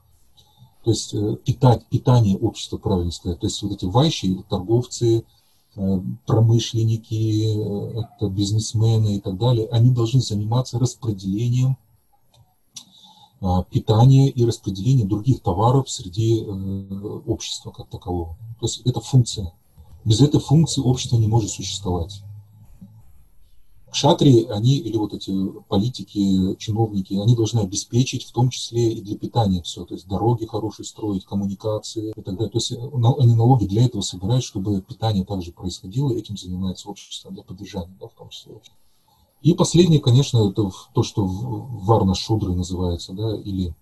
то 0.83 0.91
есть 0.91 1.15
питать, 1.43 1.87
питание 1.87 2.37
общества, 2.37 2.77
правильно 2.77 3.11
сказать. 3.11 3.39
То 3.39 3.47
есть 3.47 3.63
вот 3.63 3.71
эти 3.71 3.85
вайши, 3.85 4.43
торговцы, 4.47 5.25
промышленники, 6.25 7.99
это 7.99 8.29
бизнесмены 8.29 9.17
и 9.17 9.19
так 9.19 9.37
далее, 9.37 9.67
они 9.71 9.91
должны 9.91 10.21
заниматься 10.21 10.79
распределением 10.79 11.77
питания 13.69 14.29
и 14.29 14.45
распределением 14.45 15.07
других 15.09 15.41
товаров 15.41 15.89
среди 15.89 16.43
общества 17.27 17.71
как 17.71 17.89
такового. 17.89 18.37
То 18.59 18.65
есть 18.65 18.81
это 18.85 19.01
функция. 19.01 19.51
Без 20.03 20.21
этой 20.21 20.39
функции 20.39 20.81
общество 20.81 21.17
не 21.17 21.27
может 21.27 21.51
существовать 21.51 22.21
Кшатри, 23.95 24.45
они, 24.49 24.75
или 24.75 24.97
вот 24.97 25.13
эти 25.13 25.31
политики, 25.69 26.57
чиновники, 26.57 27.13
они 27.13 27.33
должны 27.33 27.61
обеспечить 27.61 28.25
в 28.25 28.33
том 28.33 28.49
числе 28.49 28.91
и 28.91 28.99
для 28.99 29.17
питания 29.17 29.61
все, 29.61 29.85
то 29.85 29.93
есть 29.93 30.05
дороги 30.05 30.45
хорошие 30.45 30.85
строить, 30.85 31.23
коммуникации 31.23 32.09
и 32.09 32.21
так 32.21 32.35
далее. 32.35 32.49
То 32.49 32.57
есть 32.57 32.73
э, 32.73 32.75
они 32.75 33.35
налоги 33.35 33.63
для 33.63 33.85
этого 33.85 34.01
собирают, 34.01 34.43
чтобы 34.43 34.81
питание 34.81 35.23
также 35.23 35.53
происходило, 35.53 36.11
этим 36.11 36.35
занимается 36.35 36.89
общество 36.89 37.31
для 37.31 37.41
поддержания, 37.41 37.95
да, 37.97 38.09
в 38.09 38.13
том 38.15 38.27
числе. 38.27 38.59
И 39.41 39.53
последнее, 39.53 40.01
конечно, 40.01 40.49
это 40.49 40.69
то, 40.93 41.01
что 41.01 41.25
варна 41.25 42.15
шудры 42.15 42.53
называется, 42.53 43.13
да, 43.13 43.37
или 43.37 43.73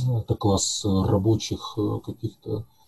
э, 0.00 0.18
это 0.18 0.34
класс 0.34 0.84
рабочих 0.84 1.78
каких-то 2.04 2.50
Э, 2.50 2.81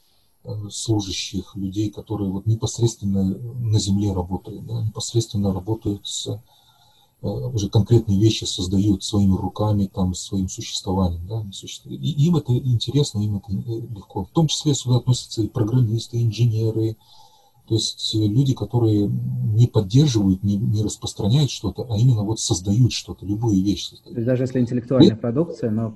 служащих, 0.71 1.57
людей, 1.57 1.91
которые 1.91 2.31
вот 2.31 2.47
непосредственно 2.47 3.25
на 3.25 3.79
земле 3.79 4.13
работают, 4.13 4.67
да, 4.67 4.83
непосредственно 4.83 5.53
работают 5.53 6.07
с 6.07 6.29
э, 7.23 7.27
уже 7.27 7.71
конкретные 7.71 8.19
вещи 8.19 8.45
создают 8.45 9.03
своими 9.03 9.37
руками, 9.37 9.87
там, 9.87 10.15
своим 10.15 10.49
существованием. 10.49 11.27
Да, 11.27 11.45
и 11.87 12.27
им 12.27 12.37
это 12.37 12.57
интересно, 12.57 13.21
им 13.21 13.37
это 13.37 13.53
легко. 13.53 14.25
В 14.25 14.31
том 14.31 14.49
числе 14.49 14.75
сюда 14.75 14.97
относятся 14.97 15.43
и 15.43 15.49
программисты, 15.49 16.19
и 16.19 16.25
инженеры, 16.25 16.97
то 17.67 17.75
есть 17.75 18.15
э, 18.15 18.19
люди, 18.19 18.55
которые 18.55 19.11
не 19.55 19.67
поддерживают, 19.67 20.43
не, 20.43 20.57
не 20.57 20.83
распространяют 20.83 21.51
что-то, 21.51 21.87
а 21.89 21.97
именно 21.97 22.23
вот 22.23 22.39
создают 22.39 22.93
что-то, 22.93 23.25
любую 23.25 23.63
вещь 23.63 23.89
создают. 23.89 24.15
То 24.15 24.21
есть 24.21 24.27
даже 24.27 24.43
если 24.43 24.61
интеллектуальная 24.61 25.17
и, 25.17 25.19
продукция, 25.19 25.71
но 25.71 25.95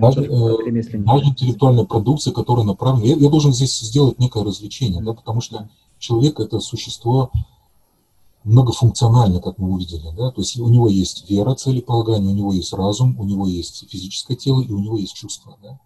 даже, 0.00 0.24
тоже 0.24 0.32
э, 0.66 1.02
даже 1.04 1.24
интеллектуальная 1.24 1.84
продукция, 1.84 2.32
которая 2.32 2.64
направлена... 2.64 3.06
Я, 3.06 3.16
я 3.16 3.30
должен 3.30 3.52
здесь 3.52 3.78
сделать 3.80 4.20
некое 4.20 4.44
развлечение, 4.44 5.02
да, 5.02 5.12
потому 5.12 5.40
что 5.40 5.68
человек– 5.98 6.38
это 6.40 6.60
существо 6.60 7.32
многофункциональное, 8.44 9.40
как 9.40 9.58
мы 9.58 9.72
увидели. 9.72 10.08
Да? 10.16 10.30
То 10.30 10.40
есть 10.40 10.58
у 10.58 10.68
него 10.68 10.88
есть 10.88 11.28
вера, 11.28 11.54
целеполагание, 11.54 12.32
у 12.32 12.36
него 12.36 12.52
есть 12.52 12.72
разум, 12.72 13.18
у 13.18 13.24
него 13.24 13.46
есть 13.46 13.88
физическое 13.90 14.36
тело 14.36 14.60
и 14.60 14.70
у 14.70 14.78
него 14.78 14.98
есть 14.98 15.14
чувства. 15.14 15.56
Да? 15.62 15.80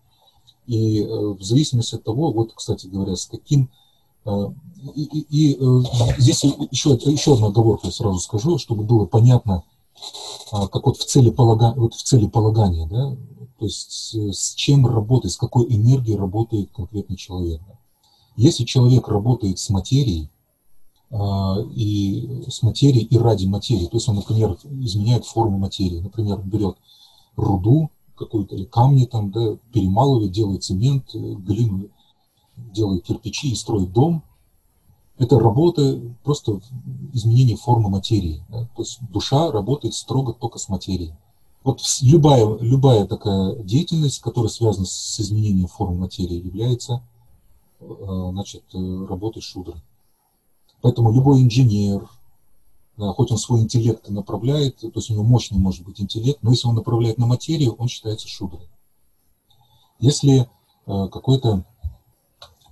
И 0.66 1.00
э, 1.00 1.06
в 1.06 1.42
зависимости 1.42 1.94
от 1.94 2.04
того, 2.04 2.32
вот, 2.32 2.52
кстати 2.54 2.86
говоря, 2.86 3.16
с 3.16 3.26
каким 3.26 3.70
и, 4.94 5.02
и, 5.02 5.26
и 5.30 5.58
э, 5.60 5.82
здесь 6.18 6.44
еще, 6.70 6.90
еще 6.90 7.34
одна 7.34 7.48
оговорка 7.48 7.86
я 7.86 7.92
сразу 7.92 8.18
скажу, 8.18 8.58
чтобы 8.58 8.82
было 8.84 9.06
понятно, 9.06 9.64
а, 10.50 10.66
как 10.66 10.86
вот 10.86 10.96
в 10.96 11.04
цели, 11.04 11.30
полага, 11.30 11.72
вот 11.76 11.94
в 11.94 12.02
цели 12.02 12.26
полагания, 12.26 12.86
да, 12.86 13.16
то 13.58 13.64
есть 13.64 14.14
э, 14.14 14.32
с 14.32 14.54
чем 14.54 14.86
работает, 14.86 15.32
с 15.32 15.36
какой 15.36 15.66
энергией 15.66 16.16
работает 16.16 16.70
конкретный 16.74 17.16
человек. 17.16 17.60
Если 18.36 18.64
человек 18.64 19.08
работает 19.08 19.58
с 19.58 19.70
материей, 19.70 20.28
а, 21.10 21.58
и 21.74 22.44
с 22.48 22.62
материей 22.62 23.04
и 23.04 23.18
ради 23.18 23.46
материи, 23.46 23.86
то 23.86 23.96
есть 23.96 24.08
он, 24.08 24.16
например, 24.16 24.58
изменяет 24.64 25.26
форму 25.26 25.58
материи, 25.58 26.00
например, 26.00 26.40
берет 26.44 26.76
руду 27.36 27.90
какую-то 28.16 28.56
или 28.56 28.64
камни 28.64 29.04
там, 29.04 29.30
да, 29.30 29.56
перемалывает, 29.72 30.32
делает 30.32 30.64
цемент, 30.64 31.14
глину, 31.14 31.88
делает 32.72 33.04
кирпичи 33.04 33.50
и 33.50 33.56
строит 33.56 33.92
дом, 33.92 34.22
это 35.18 35.38
работа, 35.38 36.00
просто 36.24 36.60
изменение 37.12 37.56
формы 37.56 37.88
материи. 37.88 38.42
Да? 38.48 38.68
То 38.76 38.82
есть 38.82 38.98
душа 39.10 39.50
работает 39.50 39.94
строго 39.94 40.32
только 40.32 40.58
с 40.58 40.68
материей. 40.68 41.14
Вот 41.64 41.80
любая, 42.00 42.58
любая 42.58 43.06
такая 43.06 43.54
деятельность, 43.56 44.20
которая 44.20 44.50
связана 44.50 44.84
с 44.84 45.20
изменением 45.20 45.68
формы 45.68 45.96
материи, 45.96 46.44
является 46.44 47.02
э, 47.78 47.84
значит, 48.32 48.64
э, 48.74 49.06
работой 49.08 49.42
шудры. 49.42 49.80
Поэтому 50.80 51.12
любой 51.12 51.40
инженер, 51.40 52.08
да, 52.96 53.12
хоть 53.12 53.30
он 53.30 53.38
свой 53.38 53.60
интеллект 53.60 54.08
направляет, 54.08 54.78
то 54.78 54.90
есть 54.92 55.10
у 55.10 55.12
него 55.14 55.22
мощный 55.22 55.58
может 55.58 55.84
быть 55.84 56.00
интеллект, 56.00 56.40
но 56.42 56.50
если 56.50 56.66
он 56.66 56.74
направляет 56.74 57.18
на 57.18 57.26
материю, 57.26 57.74
он 57.74 57.86
считается 57.86 58.26
шудрой. 58.26 58.68
Если 60.00 60.40
э, 60.40 61.08
какой-то 61.12 61.64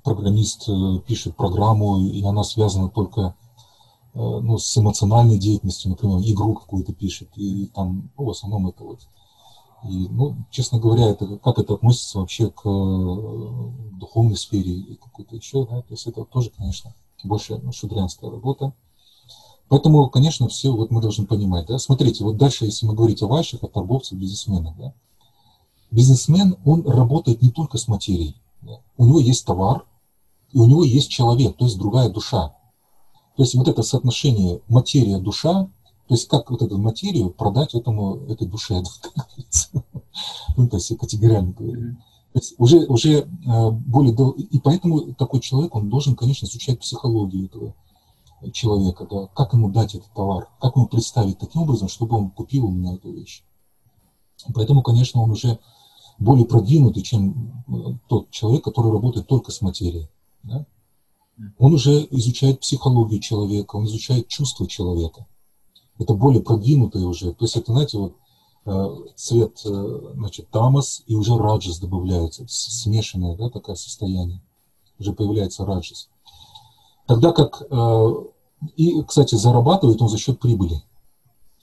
программист 0.03 0.69
э, 0.69 0.99
пишет 1.07 1.37
программу, 1.37 2.01
и 2.01 2.23
она 2.23 2.45
связана 2.45 2.89
только 2.89 3.35
э, 4.15 4.19
ну, 4.19 4.59
с 4.59 4.77
эмоциональной 4.77 5.39
деятельностью, 5.39 5.91
например, 5.91 6.19
игру 6.21 6.55
какую-то 6.55 6.93
пишет, 6.93 7.29
и 7.37 7.67
там, 7.67 8.11
ну, 8.17 8.25
в 8.25 8.31
основном 8.31 8.69
это 8.69 8.85
вот. 8.85 9.01
И, 9.89 10.09
ну, 10.11 10.37
честно 10.51 10.79
говоря, 10.79 11.09
это, 11.09 11.39
как 11.39 11.59
это 11.59 11.75
относится 11.75 12.19
вообще 12.19 12.51
к 12.51 12.63
э, 12.67 13.99
духовной 13.99 14.37
сфере 14.37 14.73
и 14.73 14.95
какой-то 14.97 15.37
еще, 15.37 15.67
да, 15.67 15.81
то 15.81 15.93
есть 15.93 16.07
это 16.07 16.25
тоже, 16.25 16.51
конечно, 16.51 16.95
больше 17.25 17.59
ну, 17.63 17.73
шудрянская 17.73 18.31
работа. 18.31 18.73
Поэтому, 19.69 20.11
конечно, 20.11 20.49
все 20.49 20.71
вот 20.71 20.91
мы 20.91 21.01
должны 21.01 21.27
понимать, 21.27 21.67
да, 21.67 21.79
смотрите, 21.79 22.25
вот 22.25 22.37
дальше, 22.37 22.67
если 22.67 22.87
мы 22.87 22.95
говорить 22.95 23.23
о 23.23 23.29
ваших, 23.29 23.63
о 23.63 23.69
торговцах, 23.69 24.19
бизнесменах, 24.19 24.77
да, 24.77 24.93
бизнесмен, 25.91 26.57
он 26.65 26.87
работает 26.87 27.41
не 27.41 27.51
только 27.51 27.79
с 27.79 27.89
материей, 27.89 28.37
да. 28.63 28.81
у 28.97 29.07
него 29.07 29.21
есть 29.21 29.47
товар, 29.47 29.85
и 30.53 30.59
у 30.59 30.67
него 30.67 30.85
есть 30.85 31.11
человек, 31.11 31.57
то 31.57 31.65
есть 31.65 31.79
другая 31.79 32.09
душа. 32.09 32.55
То 33.37 33.43
есть 33.43 33.55
вот 33.55 33.69
это 33.69 33.83
соотношение 33.83 34.61
материя-душа, 34.69 35.69
то 36.09 36.15
есть 36.15 36.29
как 36.29 36.51
вот 36.51 36.63
эту 36.63 36.77
материю 36.77 37.31
продать 37.31 37.75
этому, 37.75 38.17
этой 38.29 38.47
душе, 38.47 38.83
ну, 40.57 40.69
то 40.69 40.77
есть 40.77 40.97
категориально 40.99 41.53
говорю. 41.53 41.97
То 42.33 42.39
есть 42.39 42.55
уже, 42.59 42.87
уже 42.87 43.11
э, 43.21 43.71
более... 43.71 44.15
И 44.51 44.59
поэтому 44.59 45.15
такой 45.15 45.41
человек, 45.41 45.75
он 45.75 45.89
должен, 45.89 46.17
конечно, 46.17 46.47
изучать 46.47 46.79
психологию 46.81 47.47
этого 47.47 47.75
человека, 48.53 49.07
да, 49.11 49.27
как 49.35 49.53
ему 49.53 49.71
дать 49.71 49.95
этот 49.95 50.13
товар, 50.15 50.49
как 50.61 50.77
ему 50.77 50.87
представить 50.87 51.39
таким 51.39 51.63
образом, 51.63 51.89
чтобы 51.89 52.17
он 52.17 52.31
купил 52.31 52.67
у 52.67 52.71
меня 52.71 52.95
эту 52.95 53.13
вещь. 53.13 53.43
Поэтому, 54.55 54.83
конечно, 54.83 55.21
он 55.21 55.33
уже 55.33 55.59
более 56.19 56.47
продвинутый, 56.47 57.03
чем 57.03 57.65
э, 57.69 57.73
тот 58.09 58.31
человек, 58.31 58.65
который 58.65 58.93
работает 58.93 59.27
только 59.27 59.51
с 59.51 59.61
материей. 59.61 60.09
Да? 60.43 60.67
Он 61.59 61.75
уже 61.75 62.07
изучает 62.11 62.61
психологию 62.61 63.21
человека, 63.21 63.77
он 63.77 63.87
изучает 63.87 64.29
чувства 64.29 64.67
человека. 64.67 65.27
Это 65.99 66.15
более 66.15 66.43
продвинутое 66.43 67.05
уже. 67.05 67.33
То 67.33 67.45
есть 67.45 67.57
это, 67.57 67.73
знаете, 67.73 67.99
вот 67.99 68.15
э, 68.67 68.97
цвет, 69.17 69.61
э, 69.65 70.13
значит, 70.15 70.51
тамас 70.51 71.03
и 71.07 71.15
уже 71.15 71.37
раджас 71.37 71.79
добавляется, 71.79 72.45
смешанное, 72.49 73.37
да, 73.37 73.49
такое 73.49 73.75
состояние. 73.75 74.43
Уже 74.99 75.13
появляется 75.13 75.65
раджас. 75.65 76.09
Тогда 77.07 77.33
как, 77.33 77.63
э, 77.71 78.15
и, 78.77 79.03
кстати, 79.03 79.35
зарабатывает 79.35 80.01
он 80.01 80.09
за 80.09 80.19
счет 80.19 80.39
прибыли. 80.41 80.83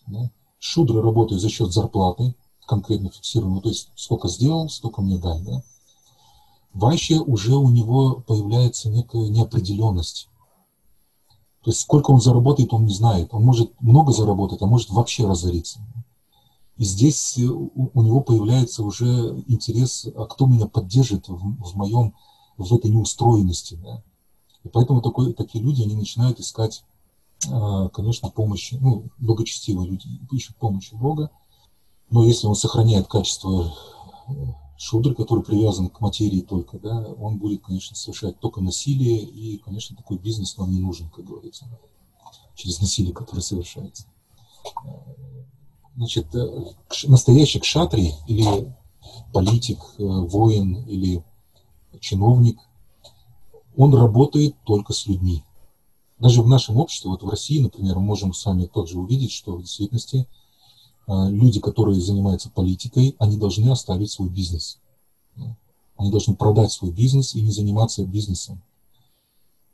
Да? 0.08 0.32
Шудры 0.60 1.02
работают 1.02 1.42
за 1.42 1.50
счет 1.50 1.72
зарплаты, 1.72 2.36
конкретно 2.66 3.10
фиксированной, 3.10 3.62
то 3.62 3.70
есть 3.70 3.90
сколько 3.96 4.28
сделал, 4.28 4.70
столько 4.70 5.02
мне 5.02 5.18
дай. 5.18 5.40
Да? 5.42 5.64
Вайще 6.78 7.20
уже 7.20 7.56
у 7.56 7.70
него 7.70 8.24
появляется 8.28 8.90
некая 8.90 9.30
неопределенность. 9.30 10.30
То 11.64 11.72
есть 11.72 11.82
сколько 11.82 12.12
он 12.12 12.22
заработает, 12.22 12.72
он 12.72 12.86
не 12.86 12.94
знает. 12.94 13.34
Он 13.34 13.44
может 13.44 13.72
много 13.82 14.12
заработать, 14.12 14.62
а 14.62 14.68
может 14.68 14.92
вообще 14.92 15.28
разориться. 15.28 15.80
И 16.78 16.86
здесь 16.86 17.40
э, 17.40 17.42
у 17.42 18.02
него 18.04 18.22
появляется 18.22 18.84
уже 18.84 19.44
интерес, 19.48 20.08
а 20.16 20.26
кто 20.26 20.46
меня 20.46 20.68
поддержит 20.68 21.28
в, 21.28 21.64
в 21.64 21.76
моем, 21.76 22.14
в 22.58 22.72
этой 22.72 22.92
неустроенности. 22.92 23.80
Да? 23.84 24.04
И 24.64 24.70
поэтому 24.70 25.02
такой, 25.02 25.34
такие 25.34 25.64
люди, 25.64 25.82
они 25.82 25.96
начинают 25.96 26.40
искать, 26.40 26.84
а, 27.50 27.90
конечно, 27.90 28.30
помощи, 28.30 28.78
ну, 28.80 29.06
благочестивые 29.18 29.90
люди 29.90 30.08
ищут 30.32 30.56
помощи 30.58 30.94
Бога, 30.94 31.32
но 32.12 32.24
если 32.24 32.46
он 32.46 32.56
сохраняет 32.56 33.08
качество 33.08 33.74
э, 34.28 34.34
шудр, 34.78 35.16
который 35.16 35.44
привязан 35.44 35.90
к 35.90 36.00
материи 36.02 36.42
только, 36.42 36.80
да, 36.80 37.02
он 37.20 37.38
будет, 37.38 37.64
конечно, 37.64 37.96
совершать 37.96 38.40
только 38.40 38.62
насилие, 38.62 39.24
и, 39.24 39.58
конечно, 39.58 39.96
такой 39.96 40.18
бизнес 40.18 40.58
нам 40.58 40.72
не 40.72 40.80
нужен, 40.80 41.10
как 41.10 41.26
говорится, 41.26 41.66
через 42.56 42.80
насилие, 42.80 43.14
которое 43.14 43.42
совершается. 43.42 44.06
Значит, 45.96 46.34
э, 46.36 46.66
настоящий 47.06 47.60
кшатри 47.60 48.14
или 48.28 48.72
политик, 49.34 49.80
э, 49.98 50.04
воин 50.04 50.76
или 50.88 51.24
чиновник, 52.00 52.60
он 53.76 53.94
работает 53.94 54.56
только 54.64 54.94
с 54.94 55.08
людьми. 55.08 55.44
Даже 56.20 56.42
в 56.42 56.48
нашем 56.48 56.78
обществе, 56.78 57.10
вот 57.10 57.24
в 57.24 57.30
России, 57.30 57.60
например, 57.60 57.96
мы 57.96 58.06
можем 58.06 58.34
с 58.34 58.46
вами 58.46 58.66
также 58.66 58.98
увидеть, 59.00 59.32
что 59.32 59.56
в 59.56 59.62
действительности 59.62 60.28
люди, 61.08 61.60
которые 61.60 62.02
занимаются 62.02 62.50
политикой, 62.50 63.16
они 63.18 63.38
должны 63.38 63.70
оставить 63.70 64.12
свой 64.12 64.30
бизнес. 64.30 64.78
Они 65.96 66.12
должны 66.12 66.36
продать 66.36 66.72
свой 66.72 66.92
бизнес 66.92 67.34
и 67.34 67.42
не 67.42 67.52
заниматься 67.52 68.04
бизнесом. 68.06 68.62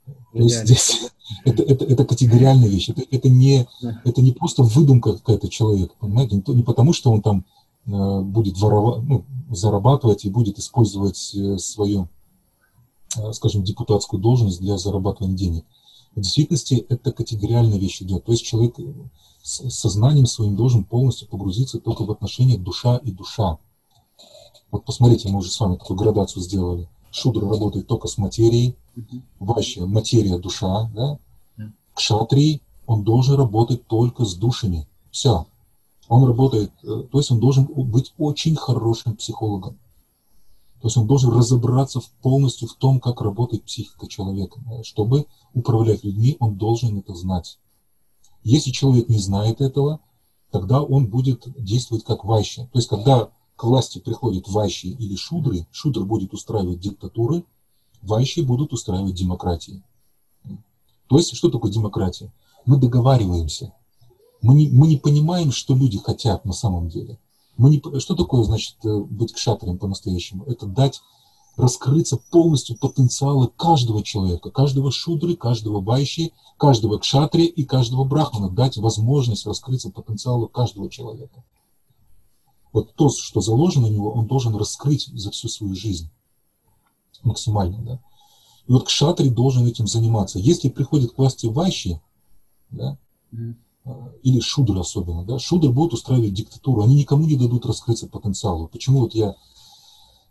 То 0.06 0.40
есть 0.40 0.64
здесь 0.64 1.12
это, 1.46 1.64
это, 1.64 1.86
это 1.86 2.06
категориальная 2.06 2.68
вещь. 2.68 2.90
Это, 2.90 3.04
это, 3.10 3.30
не, 3.30 3.68
это 4.04 4.22
не 4.22 4.32
просто 4.32 4.64
выдумка 4.64 5.14
какая-то 5.14 5.50
человека, 5.50 5.94
понимаете? 6.00 6.36
Не, 6.36 6.56
не 6.56 6.64
потому, 6.64 6.94
что 6.94 7.12
он 7.12 7.22
там 7.22 7.46
э, 7.86 8.22
будет 8.22 8.58
воровать, 8.58 9.04
ну, 9.04 9.24
зарабатывать 9.52 10.26
и 10.26 10.30
будет 10.30 10.60
использовать 10.60 11.34
э, 11.36 11.58
свою, 11.58 12.08
э, 13.18 13.34
скажем, 13.34 13.64
депутатскую 13.64 14.22
должность 14.22 14.60
для 14.60 14.78
зарабатывания 14.78 15.38
денег. 15.38 15.66
В 16.16 16.22
действительности 16.22 16.86
это 16.90 17.12
категориальная 17.12 17.78
вещь 17.78 18.02
идет. 18.02 18.26
То 18.26 18.32
есть 18.32 18.44
человек 18.44 18.76
с 19.42 19.70
сознанием 19.70 20.26
своим 20.26 20.56
должен 20.56 20.84
полностью 20.84 21.28
погрузиться 21.28 21.80
только 21.80 22.04
в 22.04 22.12
отношения 22.12 22.58
душа 22.58 22.98
и 22.98 23.12
душа. 23.12 23.58
Вот 24.72 24.86
посмотрите, 24.86 25.30
мы 25.30 25.40
уже 25.40 25.52
с 25.52 25.60
вами 25.60 25.76
такую 25.76 25.98
градацию 25.98 26.42
сделали. 26.42 26.88
Шудра 27.12 27.48
работает 27.48 27.88
только 27.88 28.08
с 28.08 28.18
материей, 28.18 28.76
Ваща– 29.40 29.86
материя, 29.88 30.38
душа, 30.38 30.90
да? 30.96 31.18
Кшатрий, 31.94 32.62
он 32.88 33.04
должен 33.04 33.36
работать 33.36 33.86
только 33.88 34.26
с 34.26 34.36
душами. 34.36 34.88
Все. 35.12 35.46
Он 36.08 36.26
работает, 36.26 36.72
э, 36.84 37.04
то 37.12 37.18
есть 37.18 37.32
он 37.32 37.40
должен 37.40 37.66
быть 37.66 38.14
очень 38.18 38.56
хорошим 38.56 39.16
психологом. 39.16 39.78
То 40.84 40.88
есть 40.88 40.98
он 40.98 41.08
должен 41.08 41.32
разобраться 41.32 42.02
полностью 42.22 42.68
в 42.68 42.74
том, 42.74 43.00
как 43.00 43.22
работает 43.22 43.64
психика 43.64 44.06
человека. 44.06 44.60
Чтобы 44.84 45.28
управлять 45.54 46.04
людьми, 46.04 46.36
он 46.42 46.58
должен 46.58 46.98
это 46.98 47.16
знать. 47.16 47.58
Если 48.44 48.72
человек 48.72 49.08
не 49.08 49.18
знает 49.18 49.62
этого, 49.62 50.02
тогда 50.52 50.84
он 50.84 51.08
будет 51.08 51.48
действовать 51.58 52.04
как 52.04 52.26
вайщи. 52.26 52.68
То 52.74 52.80
есть 52.80 52.90
когда 52.90 53.30
к 53.56 53.64
власти 53.64 54.00
приходят 54.00 54.50
вайщи 54.50 54.88
или 54.88 55.16
шудры, 55.16 55.66
шудр 55.72 56.04
будет 56.04 56.34
устраивать 56.34 56.82
диктатуры, 56.82 57.46
вайщи 58.02 58.42
будут 58.42 58.74
устраивать 58.74 59.16
демократии. 59.16 59.82
То 61.08 61.18
есть 61.18 61.34
что 61.34 61.50
такое 61.50 61.72
демократия? 61.72 62.30
Мы 62.66 62.76
договариваемся. 62.76 63.72
Мы 64.42 64.54
не, 64.56 64.68
мы 64.68 64.88
не 64.88 64.98
понимаем, 64.98 65.54
что 65.54 65.76
люди 65.76 65.98
хотят 65.98 66.44
на 66.44 66.52
самом 66.52 66.90
деле. 66.90 67.18
Мы 67.58 67.70
не, 67.70 68.00
что 68.00 68.16
такое, 68.16 68.44
значит, 68.44 68.78
э, 68.84 68.98
быть 68.98 69.34
кшатрием 69.34 69.78
по-настоящему? 69.78 70.44
Это 70.46 70.66
дать 70.66 71.02
раскрыться 71.56 72.18
полностью 72.18 72.78
потенциалы 72.78 73.48
каждого 73.48 74.04
человека, 74.04 74.50
каждого 74.50 74.92
шудры, 74.92 75.36
каждого 75.36 75.82
байши, 75.82 76.32
каждого 76.58 76.98
кшатри 76.98 77.46
и 77.46 77.64
каждого 77.64 78.04
брахмана, 78.04 78.50
дать 78.50 78.78
возможность 78.78 79.46
раскрыться 79.46 79.92
потенциалу 79.92 80.48
каждого 80.48 80.90
человека. 80.90 81.44
Вот 82.72 82.96
то, 82.96 83.10
что 83.10 83.40
заложено 83.42 83.88
у 83.88 83.92
него, 83.92 84.12
он 84.12 84.26
должен 84.26 84.56
раскрыть 84.56 85.08
за 85.14 85.30
всю 85.30 85.48
свою 85.48 85.76
жизнь 85.76 86.10
максимально. 87.22 87.78
Да? 87.84 88.00
И 88.68 88.72
вот 88.72 88.88
кшатри 88.88 89.30
должен 89.30 89.68
этим 89.68 89.88
заниматься. 89.88 90.40
Если 90.40 90.70
приходит 90.70 91.14
к 91.14 91.18
власти 91.18 91.46
вайши, 91.46 92.02
да, 92.72 92.98
или 94.22 94.40
шудр 94.40 94.78
особенно, 94.78 95.26
да, 95.26 95.40
шудр 95.40 95.72
будет 95.72 95.94
устраивать 95.94 96.34
диктатуру, 96.34 96.84
они 96.84 96.96
никому 96.96 97.26
не 97.26 97.36
дадут 97.36 97.66
раскрыться 97.66 98.08
потенциалу. 98.08 98.68
Почему 98.68 99.02
вот 99.02 99.14
я 99.14 99.36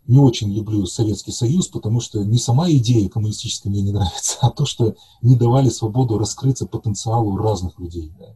не 0.07 0.17
очень 0.17 0.51
люблю 0.51 0.85
Советский 0.85 1.31
Союз, 1.31 1.67
потому 1.67 2.01
что 2.01 2.23
не 2.23 2.39
сама 2.39 2.69
идея 2.71 3.07
коммунистическая 3.09 3.69
мне 3.69 3.81
не 3.81 3.91
нравится, 3.91 4.37
а 4.41 4.49
то, 4.49 4.65
что 4.65 4.95
не 5.21 5.35
давали 5.35 5.69
свободу 5.69 6.17
раскрыться 6.17 6.65
потенциалу 6.65 7.37
разных 7.37 7.79
людей. 7.79 8.11
Да. 8.19 8.35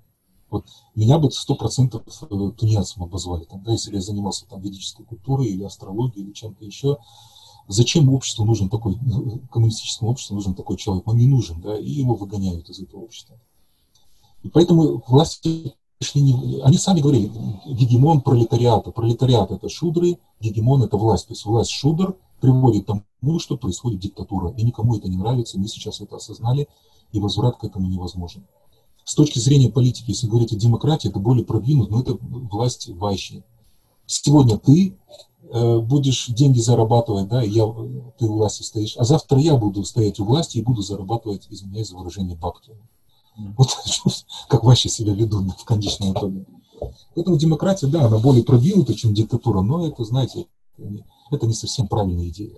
Вот 0.50 0.66
меня 0.96 1.20
бы 1.20 1.30
сто 1.32 1.56
процентов 1.56 2.04
э, 2.08 2.52
тунеядцем 2.58 3.04
обозвали, 3.04 3.44
там, 3.44 3.64
да, 3.64 3.74
если 3.74 3.94
я 3.94 4.02
занимался 4.02 4.46
там 4.48 4.62
ведической 4.62 5.06
культурой 5.06 5.48
или 5.48 5.64
астрологией 5.64 6.26
или 6.26 6.34
чем-то 6.34 6.64
еще. 6.64 6.98
Зачем 7.68 8.08
обществу 8.14 8.46
нужен 8.46 8.70
такой, 8.70 8.96
э, 8.96 9.40
коммунистическому 9.52 10.12
обществу 10.12 10.36
нужен 10.36 10.56
такой 10.56 10.78
человек? 10.78 11.06
Он 11.06 11.18
не 11.18 11.28
нужен, 11.28 11.60
да, 11.60 11.78
и 11.78 11.90
его 11.90 12.16
выгоняют 12.16 12.70
из 12.70 12.80
этого 12.80 13.02
общества. 13.02 13.38
И 14.44 14.50
поэтому 14.50 15.04
власти 15.08 15.74
пришли 15.98 16.22
не... 16.22 16.62
Они 16.62 16.78
сами 16.78 17.02
говорили, 17.02 17.32
гегемон 17.66 18.22
пролетариата. 18.22 18.92
Пролетариат– 18.92 19.52
это 19.52 19.70
шудры, 19.70 20.20
гегемон– 20.40 20.84
это 20.84 20.98
власть. 20.98 21.28
То 21.28 21.34
есть 21.34 21.46
власть 21.46 21.72
шудр 21.72 22.16
приводит 22.40 22.86
к 22.86 22.88
тому, 23.22 23.40
что 23.40 23.58
происходит 23.58 24.00
диктатура. 24.00 24.54
И 24.58 24.64
никому 24.64 24.96
это 24.96 25.08
не 25.08 25.18
нравится, 25.18 25.60
мы 25.60 25.68
сейчас 25.68 26.02
это 26.02 26.18
осознали, 26.18 26.68
и 27.12 27.20
возврат 27.20 27.58
к 27.58 27.64
этому 27.64 27.88
невозможен. 27.88 28.46
С 29.04 29.16
точки 29.16 29.40
зрения 29.40 29.70
политики, 29.70 30.10
если 30.12 30.28
говорить 30.28 30.52
о 30.52 30.58
демократии, 30.58 31.08
это 31.08 31.20
более 31.20 31.46
продвинут, 31.46 31.90
но 31.90 32.02
это 32.02 32.18
власть 32.22 32.90
вайщи. 32.90 33.44
Сегодня 34.06 34.58
ты 34.58 34.98
э, 35.50 35.80
будешь 35.80 36.28
деньги 36.28 36.60
зарабатывать, 36.60 37.30
да, 37.30 37.42
я, 37.42 37.66
ты 38.18 38.26
у 38.26 38.34
власти 38.34 38.64
стоишь, 38.64 38.98
а 38.98 39.06
завтра 39.06 39.40
я 39.40 39.56
буду 39.56 39.84
стоять 39.86 40.20
у 40.20 40.26
власти 40.26 40.58
и 40.58 40.62
буду 40.62 40.82
зарабатывать, 40.82 41.48
извиняюсь 41.50 41.90
за 41.90 41.98
выражение, 41.98 42.36
бабки. 42.36 42.72
Вот 43.38 43.70
как 44.48 44.64
вообще 44.64 44.90
себя 44.90 45.14
ведут 45.14 45.60
в 45.60 45.66
конечном 45.66 46.14
итоге. 46.14 46.46
Поэтому 47.16 47.38
демократия, 47.38 47.88
да, 47.88 48.06
она 48.06 48.18
более 48.20 48.44
продвинута, 48.44 48.94
чем 48.94 49.14
диктатура, 49.14 49.62
но 49.62 49.88
это, 49.88 50.04
знаете, 50.04 50.48
это 51.32 51.48
не 51.48 51.54
совсем 51.54 51.88
правильная 51.88 52.28
идея. 52.30 52.58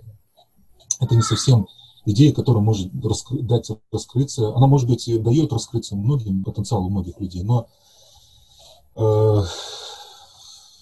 Это 1.00 1.16
не 1.16 1.22
совсем 1.22 1.68
идея, 2.06 2.34
которая 2.34 2.62
может 2.62 2.92
раскры, 3.04 3.40
дать 3.40 3.72
раскрыться. 3.92 4.54
Она, 4.56 4.68
может 4.68 4.90
быть, 4.90 5.06
дает 5.24 5.54
раскрыться 5.54 5.96
многим, 5.96 6.44
потенциалу 6.44 6.90
многих 6.90 7.20
людей, 7.20 7.44
но 7.44 7.68
э, 8.96 9.44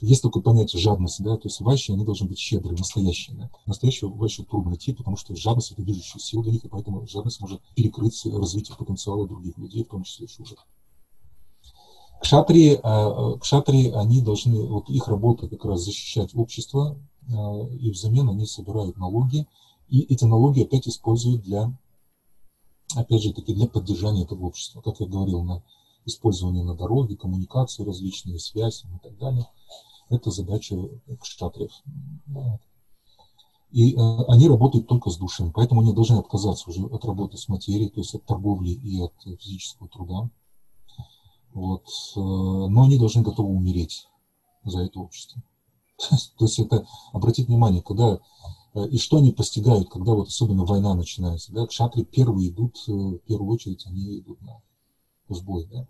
есть 0.02 0.22
такое 0.22 0.43
понятие 0.43 0.82
жадность, 0.82 1.24
да, 1.24 1.38
то 1.38 1.48
есть 1.48 1.60
вайши, 1.60 1.93
они 1.93 2.06
должны 2.06 2.28
быть 2.28 2.38
щедрые, 2.38 2.78
настоящие. 2.78 3.36
Да. 3.36 3.50
Настоящего 3.66 4.10
вайши 4.10 4.43
трудно 4.43 4.72
найти, 4.72 4.93
потому 4.93 5.18
что 5.18 5.36
жадность– 5.36 5.72
это 5.74 5.82
движущая 5.82 6.20
сила 6.20 6.43
для 6.43 6.54
них, 6.54 6.66
и 6.66 6.68
поэтому 6.70 7.08
жадность 7.08 7.41
может 7.41 7.62
перекрыть 7.76 8.24
развитие 8.26 8.78
потенциала 8.78 9.28
других 9.28 9.58
людей, 9.58 9.84
в 9.84 9.89
том 9.89 10.04
числе 10.04 10.28
шужер. 10.28 10.58
Кшатри, 12.22 12.80
а, 12.84 13.34
а, 13.34 13.39
кшатри, 13.39 13.89
они 13.89 14.22
должны, 14.22 14.66
вот 14.68 14.89
их 14.89 15.08
работа 15.08 15.48
как 15.48 15.66
раз 15.66 15.82
защищать 15.82 16.36
общество, 16.36 16.98
а, 17.30 17.68
и 17.68 17.89
взамен 17.89 18.30
они 18.30 18.45
собирают 18.45 18.98
налоги, 18.98 19.48
и 19.89 20.02
эти 20.02 20.26
налоги 20.26 20.64
опять 20.64 20.88
используют 20.88 21.43
для, 21.43 21.72
опять 22.95 23.24
же 23.24 23.34
таки, 23.34 23.54
для 23.54 23.68
поддержания 23.68 24.24
этого 24.24 24.45
общества. 24.45 24.82
Как 24.82 25.00
я 25.00 25.08
говорил, 25.08 25.43
на 25.43 25.64
использование 26.08 26.64
на 26.64 26.76
дороге, 26.76 27.16
коммуникации 27.16 27.84
различные, 27.84 28.39
связи 28.39 28.86
и 28.86 28.99
так 29.03 29.18
далее. 29.18 29.47
Это 30.10 30.32
задача 30.32 30.76
кшатриев. 31.22 31.72
И 33.72 33.93
э, 33.93 34.24
они 34.30 34.47
работают 34.47 34.88
только 34.88 35.10
с 35.10 35.18
душами, 35.18 35.51
поэтому 35.53 35.82
они 35.82 35.93
должны 35.93 36.16
отказаться 36.16 36.70
уже 36.70 36.86
от 36.86 37.03
работы 37.03 37.38
с 37.38 37.49
материей, 37.49 37.89
то 37.89 37.99
есть 37.99 38.16
от 38.16 38.26
торговли 38.26 38.70
и 38.70 39.01
от 39.01 39.14
физического 39.39 39.89
труда. 39.89 40.30
Вот. 41.53 41.84
Э, 42.16 42.20
но 42.20 42.84
они 42.84 42.97
должны 42.97 43.24
готовы 43.24 43.49
умереть 43.49 44.08
за 44.64 44.82
это 44.82 44.99
общество. 44.99 45.41
То 46.38 46.45
есть 46.45 46.60
это, 46.60 46.86
обратите 47.12 47.47
внимание, 47.47 47.82
когда 47.82 48.20
э, 48.74 48.88
и 48.89 48.97
что 48.97 49.18
они 49.18 49.32
постигают, 49.32 49.89
когда 49.89 50.14
вот 50.14 50.28
особенно 50.28 50.66
война 50.66 50.93
начинается, 50.93 51.51
да, 51.51 51.66
кшатри 51.66 52.05
первые 52.05 52.49
идут, 52.49 52.78
э, 52.88 52.91
в 52.91 53.20
первую 53.20 53.53
очередь 53.53 53.86
они 53.88 54.20
идут 54.20 54.41
на 54.41 54.62
сбой, 55.30 55.68
да. 55.72 55.88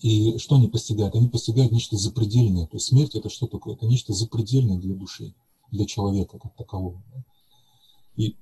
И 0.00 0.38
что 0.38 0.56
они 0.56 0.68
постигают? 0.68 1.14
Они 1.14 1.28
постигают 1.28 1.72
нечто 1.72 1.96
запредельное. 1.96 2.66
То 2.66 2.76
есть 2.76 2.86
смерть 2.86 3.14
это 3.14 3.30
что 3.30 3.46
такое? 3.46 3.74
Это 3.74 3.86
нечто 3.86 4.12
запредельное 4.12 4.78
для 4.78 4.94
души, 4.94 5.34
для 5.70 5.86
человека 5.86 6.38
как 6.38 6.54
такового. 6.56 7.02
И 8.16 8.36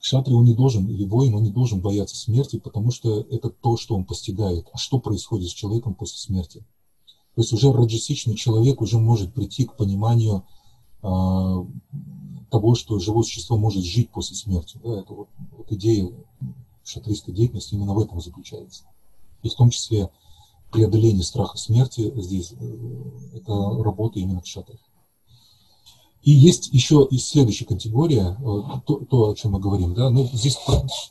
кшатри 0.00 0.34
он 0.34 0.44
не 0.44 0.54
должен, 0.54 0.88
или 0.88 1.04
воин, 1.04 1.34
он 1.34 1.42
не 1.42 1.50
должен 1.50 1.80
бояться 1.80 2.16
смерти, 2.16 2.58
потому 2.58 2.90
что 2.90 3.20
это 3.30 3.50
то, 3.50 3.76
что 3.76 3.94
он 3.94 4.04
постигает. 4.04 4.68
А 4.72 4.78
что 4.78 4.98
происходит 4.98 5.50
с 5.50 5.54
человеком 5.54 5.94
после 5.94 6.18
смерти? 6.18 6.64
То 7.34 7.40
есть 7.40 7.52
уже 7.52 7.72
раджасичный 7.72 8.34
человек 8.34 8.80
уже 8.80 8.98
может 8.98 9.32
прийти 9.32 9.64
к 9.64 9.76
пониманию 9.76 10.44
э, 11.02 11.06
того, 12.50 12.74
что 12.74 12.98
живое 12.98 13.22
существо 13.22 13.56
может 13.56 13.84
жить 13.84 14.10
после 14.10 14.36
смерти. 14.36 14.78
Да, 14.84 15.00
это 15.00 15.14
вот, 15.14 15.28
вот 15.56 15.72
идея 15.72 16.10
шатрийской 16.84 17.32
деятельности 17.32 17.74
именно 17.74 17.94
в 17.94 17.98
этом 17.98 18.20
заключается. 18.20 18.84
И 19.42 19.48
в 19.48 19.54
том 19.54 19.70
числе 19.70 20.10
преодоление 20.72 21.22
страха 21.22 21.58
смерти 21.58 22.12
здесь, 22.16 22.52
э, 22.58 23.36
это 23.36 23.52
работа 23.82 24.18
именно 24.18 24.40
кшатров. 24.40 24.78
И 26.22 26.30
есть 26.30 26.68
еще 26.72 27.06
и 27.08 27.18
следующая 27.18 27.66
категория, 27.66 28.36
э, 28.40 28.80
то, 28.86 28.96
то 29.08 29.30
о 29.30 29.34
чем 29.34 29.52
мы 29.52 29.60
говорим, 29.60 29.94
да, 29.94 30.10
ну, 30.10 30.28
здесь, 30.32 30.58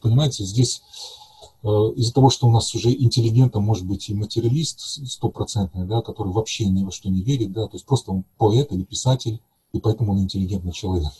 понимаете, 0.01 0.43
здесь 0.43 0.82
э, 1.64 1.68
из-за 1.68 2.14
того, 2.14 2.30
что 2.30 2.47
у 2.47 2.51
нас 2.51 2.74
уже 2.74 2.91
интеллигентом 2.91 3.64
может 3.64 3.86
быть 3.86 4.09
и 4.09 4.14
материалист 4.14 4.80
стопроцентный, 4.80 5.86
да, 5.86 6.01
который 6.01 6.34
вообще 6.34 6.66
ни 6.66 6.84
во 6.84 6.91
что 6.91 7.09
не 7.09 7.22
верит, 7.22 7.53
да, 7.53 7.68
то 7.68 7.76
есть 7.76 7.86
просто 7.86 8.12
он 8.12 8.26
поэт 8.38 8.72
или 8.72 8.84
писатель, 8.84 9.39
и 9.74 9.80
поэтому 9.80 10.14
он 10.14 10.20
интеллигентный 10.20 10.74
человек. 10.74 11.12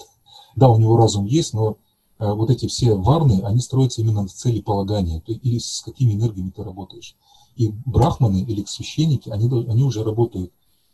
Да, 0.54 0.70
у 0.70 0.78
него 0.78 0.98
разум 0.98 1.24
есть, 1.24 1.54
но 1.54 1.78
вот 2.20 2.50
эти 2.50 2.68
все 2.68 2.94
варны, 2.94 3.40
они 3.46 3.62
строятся 3.62 4.02
именно 4.02 4.24
на 4.24 4.28
цели 4.28 4.60
полагания, 4.60 5.22
то, 5.22 5.32
или 5.32 5.60
с 5.60 5.80
какими 5.80 6.12
энергиями 6.12 6.50
ты 6.50 6.62
работаешь. 6.62 7.16
И 7.56 7.70
брахманы 7.86 8.42
или 8.42 8.64
священники, 8.66 9.30
они, 9.30 9.48
они 9.48 9.84
уже 9.84 10.04
работают, 10.04 10.52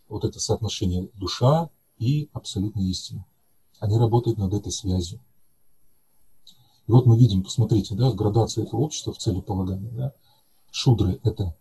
вот 0.09 0.23
это 0.23 0.39
соотношение 0.39 1.09
душа 1.15 1.69
и 1.97 2.29
абсолютная 2.33 2.85
истина. 2.85 3.25
Они 3.79 3.97
работают 3.97 4.37
над 4.37 4.53
этой 4.53 4.71
связью. 4.71 5.19
И 6.87 6.91
вот 6.91 7.05
мы 7.05 7.17
видим, 7.17 7.43
посмотрите, 7.43 7.95
да, 7.95 8.11
градация 8.11 8.63
этого 8.63 8.81
общества 8.81 9.13
в 9.13 9.17
целеполагании. 9.17 9.89
Да. 9.89 10.13
Шудры– 10.71 11.19
это 11.23 11.55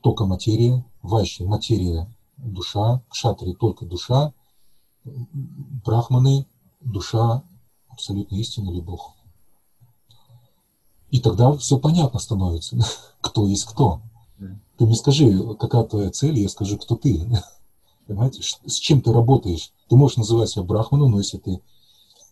только 0.00 0.26
материя, 0.26 0.84
вайши– 1.00 1.44
материя, 1.46 2.08
душа, 2.36 3.02
кшатри– 3.08 3.54
только 3.60 3.86
душа, 3.86 4.32
брахманы– 5.04 6.46
душа, 6.80 7.44
абсолютная 7.88 8.40
истина 8.40 8.70
или 8.70 8.80
Бог. 8.80 9.14
И 11.12 11.20
тогда 11.20 11.52
все 11.58 11.78
понятно 11.78 12.18
становится, 12.18 12.76
кто 13.20 13.46
есть 13.46 13.66
кто. 13.66 14.00
Ты 14.78 14.86
мне 14.86 14.96
скажи, 14.96 15.54
какая 15.60 15.84
твоя 15.84 16.10
цель, 16.10 16.40
я 16.40 16.48
скажу, 16.48 16.78
кто 16.78 16.96
ты. 16.96 17.24
Понимаете, 18.08 18.42
с 18.42 18.74
чем 18.76 19.00
ты 19.00 19.12
работаешь? 19.12 19.72
Ты 19.88 19.94
можешь 19.94 20.16
называть 20.16 20.48
себя 20.48 20.64
брахманом, 20.64 21.12
но 21.12 21.18
если 21.18 21.36
ты 21.36 21.52
э, 21.52 21.60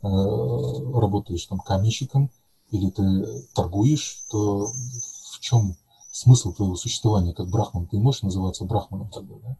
работаешь 0.03 1.45
там 1.47 1.61
каменщиком 1.61 2.31
или 2.71 2.91
ты 2.91 3.47
торгуешь, 3.55 4.25
то 4.31 4.73
в 5.33 5.41
чем 5.41 5.77
смысл 6.11 6.53
твоего 6.53 6.75
существования 6.75 7.35
как 7.35 7.49
брахман? 7.49 7.87
Ты 7.87 7.99
можешь 7.99 8.23
называться 8.23 8.65
брахманом 8.65 9.11
тогда, 9.11 9.35
да? 9.45 9.57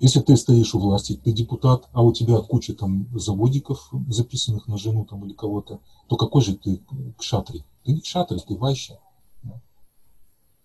Если 0.00 0.20
ты 0.20 0.36
стоишь 0.36 0.74
у 0.74 0.78
власти, 0.78 1.20
ты 1.22 1.32
депутат, 1.32 1.88
а 1.92 2.02
у 2.02 2.12
тебя 2.12 2.38
куча 2.38 2.72
там 2.74 3.08
заводиков, 3.18 3.90
записанных 4.08 4.68
на 4.68 4.78
жену 4.78 5.04
там 5.04 5.24
или 5.24 5.32
кого-то, 5.32 5.80
то 6.06 6.16
какой 6.16 6.42
же 6.42 6.54
ты 6.56 6.80
кшатри? 7.16 7.64
Ты 7.84 7.92
не 7.92 8.00
кшатри, 8.00 8.38
ты 8.46 8.54
вайща. 8.54 8.98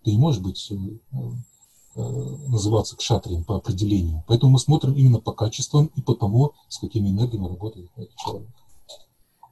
Ты 0.04 0.12
не 0.12 0.18
можешь 0.18 0.40
быть 0.40 0.70
э, 0.70 0.74
э, 1.96 2.00
называться 2.48 2.96
кшатрием 2.96 3.42
по 3.42 3.56
определению. 3.56 4.22
Поэтому 4.28 4.52
мы 4.52 4.58
смотрим 4.58 4.92
именно 4.92 5.18
по 5.18 5.32
качествам 5.32 5.90
и 5.96 6.02
по 6.02 6.14
тому, 6.14 6.52
с 6.68 6.78
какими 6.78 7.08
энергиями 7.08 7.48
работает 7.48 7.88
этот 7.96 8.14
человек. 8.16 8.50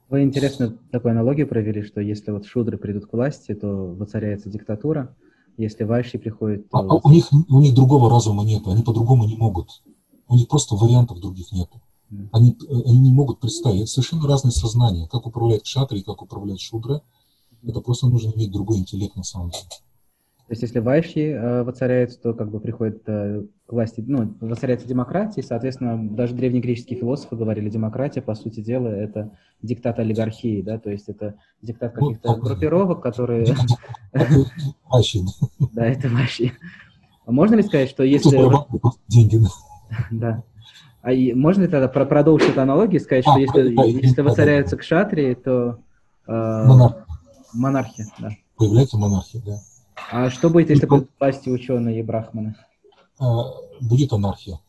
Вы 0.09 0.21
интересно 0.21 0.77
такую 0.91 1.11
аналогию 1.11 1.47
провели, 1.47 1.81
что 1.81 1.99
если 1.99 2.29
вот 2.31 2.45
шудры 2.45 2.77
придут 2.77 3.07
к 3.07 3.13
власти, 3.13 3.55
то 3.55 3.67
воцаряется 3.67 4.49
диктатура, 4.49 5.15
если 5.57 5.83
вайши 5.83 6.17
приходят... 6.17 6.69
То... 6.69 6.77
А, 6.77 6.99
у, 7.03 7.11
них, 7.11 7.31
у 7.31 7.59
них 7.59 7.73
другого 7.73 8.09
разума 8.09 8.43
нет, 8.43 8.67
они 8.67 8.83
по-другому 8.83 9.25
не 9.25 9.35
могут. 9.35 9.81
У 10.27 10.35
них 10.35 10.47
просто 10.47 10.75
вариантов 10.75 11.19
других 11.19 11.51
нет. 11.51 11.69
Они, 12.31 12.57
они 12.69 12.99
не 12.99 13.11
могут 13.11 13.39
представить. 13.39 13.81
Это 13.81 13.89
совершенно 13.89 14.27
разные 14.27 14.51
сознания. 14.51 15.07
Как 15.07 15.25
управлять 15.25 15.63
кшатри, 15.63 16.03
как 16.03 16.21
управлять 16.21 16.61
шудра. 16.61 17.01
Это 17.65 17.81
просто 17.81 18.07
нужно 18.07 18.31
иметь 18.31 18.51
другой 18.51 18.79
интеллект 18.79 19.15
на 19.15 19.23
самом 19.23 19.49
деле. 19.49 19.63
То 20.47 20.51
есть 20.51 20.61
если 20.61 20.79
вайши 20.79 21.31
э, 21.31 21.63
воцаряются, 21.63 22.19
то 22.19 22.33
как 22.33 22.51
бы 22.51 22.59
приходит 22.59 23.01
э, 23.07 23.43
к 23.65 23.71
власти, 23.71 24.03
ну, 24.05 24.35
воцаряется 24.41 24.87
демократия, 24.87 25.41
и, 25.41 25.43
соответственно, 25.43 25.97
даже 25.97 26.35
древнегреческие 26.35 26.99
философы 26.99 27.35
говорили, 27.35 27.69
демократия, 27.69 28.21
по 28.21 28.35
сути 28.35 28.59
дела, 28.59 28.89
это 28.89 29.31
диктат 29.61 29.99
олигархии, 29.99 30.61
да, 30.61 30.77
то 30.77 30.89
есть 30.89 31.07
это 31.07 31.35
диктат 31.61 31.93
каких-то 31.93 32.35
группировок, 32.35 33.01
которые... 33.01 33.45
Да, 35.73 35.85
это. 35.85 36.09
А 37.25 37.31
можно 37.31 37.55
ли 37.55 37.63
сказать, 37.63 37.89
что 37.89 38.03
если... 38.03 38.37
Деньги. 39.07 39.39
Да. 40.11 40.43
А 41.03 41.11
можно 41.35 41.63
ли 41.63 41.67
тогда 41.67 41.89
продолжить 41.89 42.51
эту 42.51 42.61
аналогию 42.61 43.01
и 43.01 43.03
сказать, 43.03 43.25
что 43.25 43.33
а, 43.33 43.39
если, 43.85 44.21
воцаряются 44.21 44.77
кшатрии, 44.77 45.33
то... 45.33 45.79
Э, 46.25 46.65
монархия, 47.53 48.07
да. 48.19 48.29
Появляется 48.55 48.97
монархия, 48.97 49.41
да. 49.45 49.57
А 50.09 50.29
что 50.29 50.49
будет, 50.49 50.69
если 50.69 50.85
будут 50.85 51.09
власти 51.19 51.49
ученые 51.49 51.99
и 51.99 52.03
брахманы? 52.03 52.55
Будет 53.81 54.13
анархия. 54.13 54.59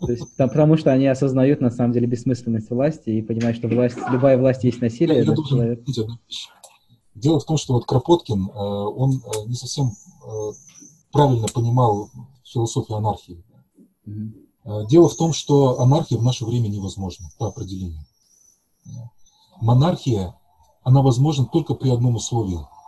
То 0.00 0.10
есть, 0.10 0.36
потому 0.36 0.76
что 0.76 0.90
они 0.90 1.06
осознают 1.06 1.60
на 1.60 1.70
самом 1.70 1.92
деле 1.92 2.06
бессмысленность 2.06 2.70
власти 2.70 3.10
и 3.10 3.22
понимают, 3.22 3.56
что 3.56 3.68
власть, 3.68 3.98
любая 4.10 4.36
власть 4.36 4.64
есть 4.64 4.80
насилие. 4.80 5.18
Я, 5.18 5.24
я 5.24 5.32
должен 5.32 5.58
человек... 5.58 5.84
Дело 7.14 7.38
в 7.38 7.44
том, 7.44 7.56
что 7.56 7.74
вот 7.74 7.84
Кропоткин, 7.84 8.48
э, 8.48 8.52
он 8.52 9.12
э, 9.12 9.46
не 9.46 9.54
совсем 9.54 9.92
э, 10.24 10.28
правильно 11.12 11.46
понимал 11.46 12.10
философию 12.44 12.96
анархии. 12.96 13.44
Угу. 14.06 14.86
Дело 14.88 15.08
в 15.08 15.16
том, 15.16 15.32
что 15.32 15.80
анархия 15.80 16.18
в 16.18 16.24
наше 16.24 16.44
время 16.44 16.68
невозможна 16.68 17.28
по 17.38 17.48
определению. 17.48 18.04
Монархия, 19.60 20.34
она 20.82 21.02
возможна 21.02 21.46
только 21.46 21.74
при 21.74 21.90
одном 21.90 22.16
условии– 22.16 22.58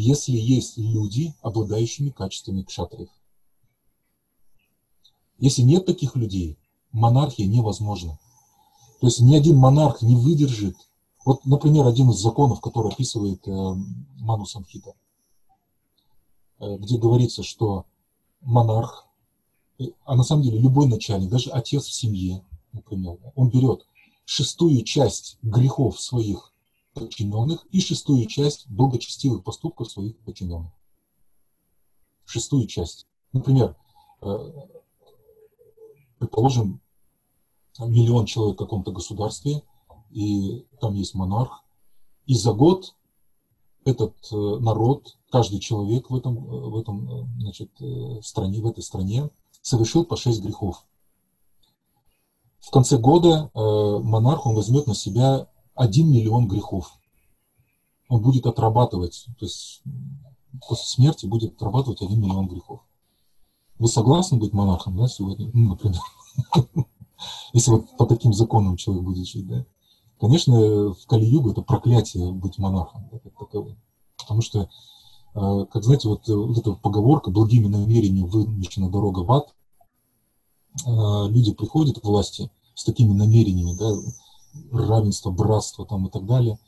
если 0.00 0.32
есть 0.32 0.78
люди, 0.78 1.34
обладающими 1.42 2.10
качествами 2.10 2.62
кшатриев. 2.62 3.10
Если 5.38 5.62
нет 5.62 5.86
таких 5.86 6.16
людей, 6.16 6.58
монархия 6.92 7.46
невозможна. 7.46 8.18
То 9.00 9.06
есть 9.06 9.20
ни 9.20 9.34
один 9.34 9.56
монарх 9.56 10.02
не 10.02 10.14
выдержит. 10.14 10.76
Вот, 11.24 11.44
например, 11.44 11.86
один 11.86 12.10
из 12.10 12.16
законов, 12.16 12.60
который 12.60 12.92
описывает 12.92 13.46
э, 13.46 13.74
Ману 14.18 14.46
Самхита, 14.46 14.94
э, 16.58 16.76
где 16.76 16.98
говорится, 16.98 17.42
что 17.42 17.86
монарх, 18.40 19.06
э, 19.78 19.84
а 20.04 20.16
на 20.16 20.22
самом 20.22 20.42
деле 20.42 20.58
любой 20.58 20.86
начальник, 20.86 21.30
даже 21.30 21.50
отец 21.50 21.86
в 21.86 21.92
семье, 21.92 22.42
например, 22.72 23.18
он 23.34 23.50
берет 23.50 23.86
шестую 24.24 24.82
часть 24.82 25.38
грехов 25.42 26.00
своих 26.00 26.49
подчиненных 26.94 27.66
и 27.70 27.80
шестую 27.80 28.26
часть 28.26 28.68
благочестивых 28.68 29.44
поступков 29.44 29.90
своих 29.90 30.18
подчиненных. 30.18 30.72
Шестую 32.24 32.66
часть. 32.66 33.06
Например, 33.32 33.76
э, 34.22 34.52
предположим, 36.18 36.80
миллион 37.78 38.26
человек 38.26 38.56
в 38.56 38.58
каком-то 38.58 38.92
государстве, 38.92 39.62
и 40.10 40.66
там 40.80 40.94
есть 40.94 41.14
монарх, 41.14 41.64
и 42.26 42.34
за 42.34 42.52
год 42.52 42.94
этот 43.84 44.14
э, 44.30 44.36
народ, 44.36 45.16
каждый 45.30 45.60
человек 45.60 46.10
в 46.10 46.16
этом, 46.16 46.36
в 46.44 46.76
этом 46.76 47.30
значит, 47.38 47.70
э, 47.80 48.20
стране, 48.22 48.60
в 48.60 48.66
этой 48.66 48.82
стране 48.82 49.30
совершил 49.62 50.04
по 50.04 50.16
шесть 50.16 50.42
грехов. 50.42 50.84
В 52.58 52.70
конце 52.70 52.98
года 52.98 53.50
монарх 53.54 54.44
он 54.44 54.54
возьмет 54.54 54.86
на 54.86 54.94
себя 54.94 55.48
1 55.80 56.10
миллион 56.10 56.46
грехов. 56.46 56.92
Он 58.08 58.20
будет 58.20 58.46
отрабатывать, 58.46 59.26
то 59.38 59.46
есть 59.46 59.82
после 60.68 60.86
смерти 60.86 61.26
будет 61.26 61.54
отрабатывать 61.54 62.02
1 62.02 62.20
миллион 62.20 62.48
грехов. 62.48 62.80
Вы 63.78 63.88
согласны 63.88 64.36
быть 64.36 64.52
монархом, 64.52 64.96
да, 64.96 65.08
сегодня, 65.08 65.50
ну, 65.54 65.70
например? 65.70 66.00
Если 67.54 67.70
вот 67.70 67.96
по 67.96 68.04
таким 68.04 68.34
законам 68.34 68.76
человек 68.76 69.04
будет 69.04 69.26
жить, 69.26 69.46
да? 69.46 69.64
Конечно, 70.18 70.92
в 70.92 71.06
Кали-Югу 71.06 71.52
это 71.52 71.62
проклятие 71.62 72.30
быть 72.30 72.58
монархом, 72.58 73.08
да, 73.10 73.18
как 73.18 73.38
таковым. 73.38 73.78
Потому 74.18 74.42
что, 74.42 74.68
э, 75.34 75.66
как 75.72 75.82
знаете, 75.82 76.08
вот, 76.08 76.28
э, 76.28 76.34
вот 76.34 76.58
эта 76.58 76.72
поговорка 76.72 77.30
«благими 77.30 77.68
намерениями 77.68 78.28
вымечена 78.28 78.90
дорога 78.90 79.20
в 79.20 79.32
ад», 79.32 79.54
э, 80.84 81.28
люди 81.30 81.54
приходят 81.54 82.00
к 82.00 82.04
власти 82.04 82.50
с 82.74 82.84
такими 82.84 83.14
намерениями, 83.14 83.74
да, 83.78 83.94
равенство, 84.72 85.30
братство 85.30 85.86
там 85.86 86.06
и 86.06 86.10
так 86.10 86.26
далее. 86.26 86.58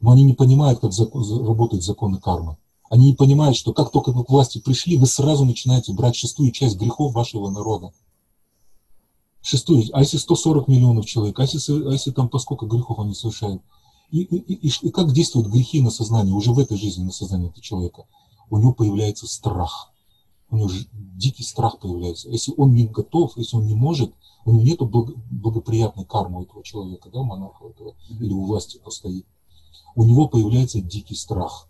Но 0.00 0.10
они 0.10 0.24
не 0.24 0.34
понимают, 0.34 0.80
как 0.80 0.92
закон, 0.92 1.22
работают 1.46 1.84
законы 1.84 2.18
кармы. 2.18 2.56
Они 2.90 3.06
не 3.06 3.14
понимают, 3.14 3.56
что 3.56 3.72
как 3.72 3.90
только 3.90 4.12
вы 4.12 4.24
к 4.24 4.30
власти 4.30 4.58
пришли, 4.58 4.98
вы 4.98 5.06
сразу 5.06 5.44
начинаете 5.44 5.92
брать 5.92 6.16
шестую 6.16 6.50
часть 6.50 6.76
грехов 6.76 7.14
вашего 7.14 7.48
народа. 7.48 7.92
Шестую. 9.40 9.84
А 9.92 10.00
если 10.00 10.18
140 10.18 10.68
миллионов 10.68 11.06
человек, 11.06 11.38
а 11.38 11.44
если, 11.44 11.88
а 11.88 11.92
если 11.92 12.10
там 12.10 12.28
по 12.28 12.38
сколько 12.38 12.66
грехов 12.66 12.98
они 12.98 13.14
совершают? 13.14 13.62
И, 14.10 14.22
и, 14.22 14.68
и, 14.68 14.68
и 14.68 14.90
как 14.90 15.12
действуют 15.12 15.48
грехи 15.48 15.80
на 15.80 15.90
сознание, 15.90 16.34
уже 16.34 16.52
в 16.52 16.58
этой 16.58 16.76
жизни 16.76 17.04
на 17.04 17.12
сознание 17.12 17.48
этого 17.48 17.62
человека? 17.62 18.04
У 18.50 18.58
него 18.58 18.74
появляется 18.74 19.26
страх. 19.26 19.91
У 20.52 20.56
него 20.58 20.70
дикий 21.16 21.44
страх 21.44 21.78
появляется. 21.78 22.28
Если 22.28 22.52
он 22.58 22.74
не 22.74 22.86
готов, 22.86 23.38
если 23.38 23.56
он 23.56 23.66
не 23.66 23.74
может, 23.74 24.12
у 24.44 24.52
него 24.52 24.62
нет 24.62 24.80
благоприятной 25.30 26.04
кармы 26.04 26.40
у 26.40 26.42
этого 26.42 26.62
человека, 26.62 27.08
да, 27.10 27.22
монарха 27.22 27.68
этого, 27.68 27.94
или 28.10 28.32
у 28.34 28.44
власти 28.44 28.78
постоит. 28.78 29.24
У 29.94 30.04
него 30.04 30.28
появляется 30.28 30.82
дикий 30.82 31.14
страх, 31.14 31.68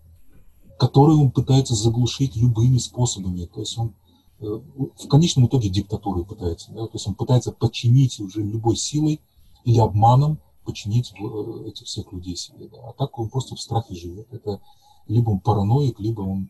который 0.80 1.14
он 1.14 1.30
пытается 1.30 1.76
заглушить 1.76 2.34
любыми 2.34 2.78
способами. 2.78 3.44
То 3.44 3.60
есть 3.60 3.78
он 3.78 3.94
э, 4.40 4.46
в 4.46 5.06
конечном 5.06 5.46
итоге 5.46 5.68
диктатурой 5.68 6.24
пытается. 6.24 6.72
Да? 6.72 6.86
То 6.86 6.94
есть 6.94 7.06
он 7.06 7.14
пытается 7.14 7.52
подчинить 7.52 8.18
уже 8.18 8.42
любой 8.42 8.74
силой 8.74 9.20
или 9.64 9.78
обманом 9.78 10.38
подчинить 10.64 11.12
э, 11.12 11.68
этих 11.68 11.86
всех 11.86 12.12
людей 12.12 12.34
себе. 12.34 12.66
Да? 12.66 12.78
А 12.88 12.92
так 12.94 13.16
он 13.16 13.28
просто 13.28 13.54
в 13.54 13.60
страхе 13.60 13.94
живет. 13.94 14.26
Это 14.32 14.60
либо 15.06 15.30
он 15.30 15.38
параноик, 15.38 16.00
либо 16.00 16.22
он 16.22 16.48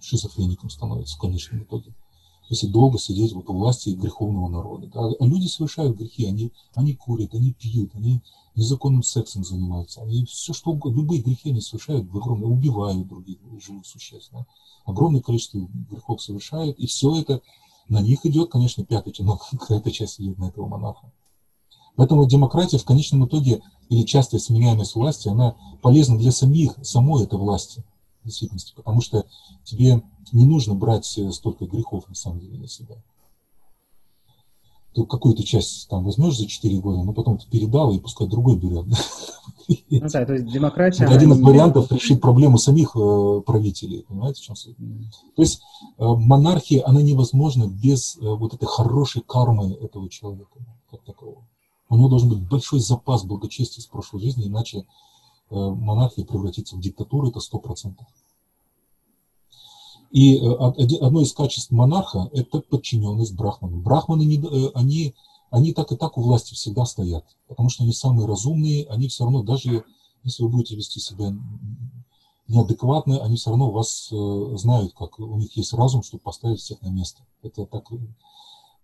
шизофреником 0.00 0.70
становится 0.70 1.16
в 1.16 1.20
конечном 1.20 1.62
итоге 1.62 1.94
если 2.48 2.66
долго 2.68 2.98
сидеть 2.98 3.32
вот 3.32 3.48
у 3.48 3.54
власти 3.54 3.90
греховного 3.90 4.48
народа. 4.48 4.86
Да? 4.92 5.10
А 5.18 5.26
люди 5.26 5.46
совершают 5.46 5.96
грехи, 5.96 6.26
они, 6.26 6.52
они 6.74 6.94
курят, 6.94 7.34
они 7.34 7.52
пьют, 7.52 7.94
они 7.94 8.22
незаконным 8.54 9.02
сексом 9.02 9.44
занимаются, 9.44 10.02
они 10.02 10.24
все 10.26 10.52
что 10.52 10.70
угодно, 10.70 10.96
любые 10.96 11.22
грехи 11.22 11.50
они 11.50 11.60
совершают 11.60 12.06
в 12.06 12.16
убивают 12.16 13.08
других 13.08 13.38
живых 13.60 13.86
существ. 13.86 14.30
Да? 14.32 14.46
Огромное 14.84 15.20
количество 15.20 15.58
грехов 15.90 16.22
совершают, 16.22 16.78
и 16.78 16.86
все 16.86 17.16
это 17.16 17.42
на 17.88 18.00
них 18.00 18.24
идет, 18.24 18.50
конечно, 18.50 18.84
пятый 18.84 19.12
но 19.20 19.38
какая-то 19.50 19.90
часть 19.90 20.20
идет 20.20 20.38
на 20.38 20.46
этого 20.46 20.66
монарха. 20.66 21.12
Поэтому 21.96 22.26
демократия 22.26 22.78
в 22.78 22.84
конечном 22.84 23.26
итоге, 23.26 23.62
или 23.88 24.02
частая 24.02 24.38
сменяемость 24.38 24.94
власти, 24.94 25.28
она 25.28 25.56
полезна 25.82 26.18
для 26.18 26.30
самих, 26.30 26.76
самой 26.82 27.24
этой 27.24 27.38
власти 27.38 27.84
действительности, 28.26 28.72
потому 28.76 29.00
что 29.00 29.24
тебе 29.64 30.02
не 30.32 30.44
нужно 30.44 30.74
брать 30.74 31.16
э, 31.18 31.30
столько 31.32 31.66
грехов 31.66 32.08
на 32.08 32.14
самом 32.14 32.40
деле 32.40 32.58
на 32.58 32.68
себя. 32.68 32.96
Ты 34.94 35.04
какую-то 35.04 35.42
часть 35.44 35.88
там 35.88 36.04
возьмешь 36.04 36.36
за 36.36 36.46
4 36.46 36.78
года, 36.78 37.02
но 37.02 37.12
потом 37.12 37.38
ты 37.38 37.46
передал, 37.48 37.92
и 37.92 37.98
пускай 37.98 38.26
другой 38.26 38.56
берет. 38.56 38.86
Ну 39.90 40.08
да, 40.12 40.24
то 40.24 40.32
есть 40.32 40.46
демократия... 40.46 41.06
Это 41.06 41.14
один 41.16 41.32
из 41.32 41.40
вариантов 41.40 41.90
решить 41.90 42.20
проблему 42.20 42.56
самих 42.56 42.94
э, 42.94 43.40
правителей, 43.44 44.04
понимаете, 44.06 44.40
в 44.40 44.44
чем 44.44 44.54
суть? 44.54 44.76
То 45.34 45.42
есть 45.42 45.60
э, 45.98 46.04
монархия, 46.06 46.86
она 46.86 47.02
невозможна 47.02 47.66
без 47.66 48.16
вот 48.20 48.54
этой 48.54 48.66
хорошей 48.66 49.22
кармы 49.26 49.72
этого 49.72 50.08
человека, 50.08 50.60
как 50.88 51.02
такового. 51.02 51.44
У 51.88 51.96
него 51.96 52.08
должен 52.08 52.28
быть 52.28 52.48
большой 52.48 52.80
запас 52.80 53.24
благочестия 53.24 53.82
с 53.82 53.86
прошлой 53.86 54.20
жизни, 54.20 54.46
иначе 54.46 54.86
монархия 55.50 56.24
превратится 56.24 56.76
в 56.76 56.80
диктатуру, 56.80 57.28
это 57.28 57.40
сто 57.40 57.58
процентов. 57.58 58.06
И 60.10 60.38
э, 60.38 60.54
одно 61.00 61.20
из 61.20 61.32
качеств 61.32 61.70
монарха– 61.70 62.30
это 62.32 62.60
подчиненность 62.60 63.34
брахману. 63.34 63.78
Брахманы, 63.78 64.24
не, 64.24 64.38
э, 64.38 64.70
они, 64.74 65.14
они 65.50 65.72
так 65.72 65.92
и 65.92 65.96
так 65.96 66.16
у 66.16 66.22
власти 66.22 66.54
всегда 66.54 66.86
стоят, 66.86 67.24
потому 67.48 67.68
что 67.68 67.82
они 67.82 67.92
самые 67.92 68.26
разумные, 68.26 68.86
они 68.86 69.08
все 69.08 69.24
равно, 69.24 69.42
даже 69.42 69.84
если 70.22 70.42
вы 70.42 70.48
будете 70.48 70.76
вести 70.76 71.00
себя 71.00 71.34
неадекватно, 72.48 73.22
они 73.24 73.36
все 73.36 73.50
равно 73.50 73.70
вас 73.70 74.08
э, 74.12 74.56
знают, 74.56 74.94
как 74.94 75.18
у 75.18 75.36
них 75.36 75.56
есть 75.56 75.72
разум, 75.72 76.02
чтобы 76.02 76.22
поставить 76.22 76.60
всех 76.60 76.80
на 76.82 76.88
место. 76.88 77.22
Это 77.42 77.66
так 77.66 77.90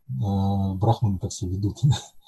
брахманы 0.09 1.19
так 1.19 1.33
себя 1.33 1.53
ведут. 1.53 1.79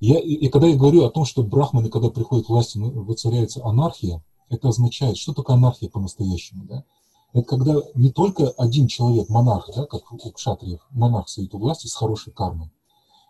Я, 0.00 0.18
и, 0.18 0.34
и 0.34 0.48
когда 0.48 0.68
я 0.68 0.76
говорю 0.76 1.04
о 1.04 1.10
том, 1.10 1.24
что 1.24 1.42
брахманы, 1.42 1.88
когда 1.88 2.10
приходят 2.10 2.46
к 2.46 2.50
власти, 2.50 2.78
воцаряется 2.78 3.64
анархия, 3.64 4.22
это 4.48 4.68
означает, 4.68 5.16
что 5.16 5.34
такое 5.34 5.56
анархия 5.56 5.88
по-настоящему, 5.88 6.64
да? 6.64 6.84
Это 7.32 7.46
когда 7.46 7.74
не 7.94 8.10
только 8.10 8.48
один 8.50 8.86
человек, 8.86 9.28
монарх, 9.28 9.68
да, 9.74 9.84
как 9.84 10.10
у 10.12 10.30
кшатриев, 10.30 10.80
монарх 10.90 11.28
стоит 11.28 11.54
у 11.54 11.58
власти 11.58 11.86
с 11.86 11.94
хорошей 11.94 12.32
кармой. 12.32 12.72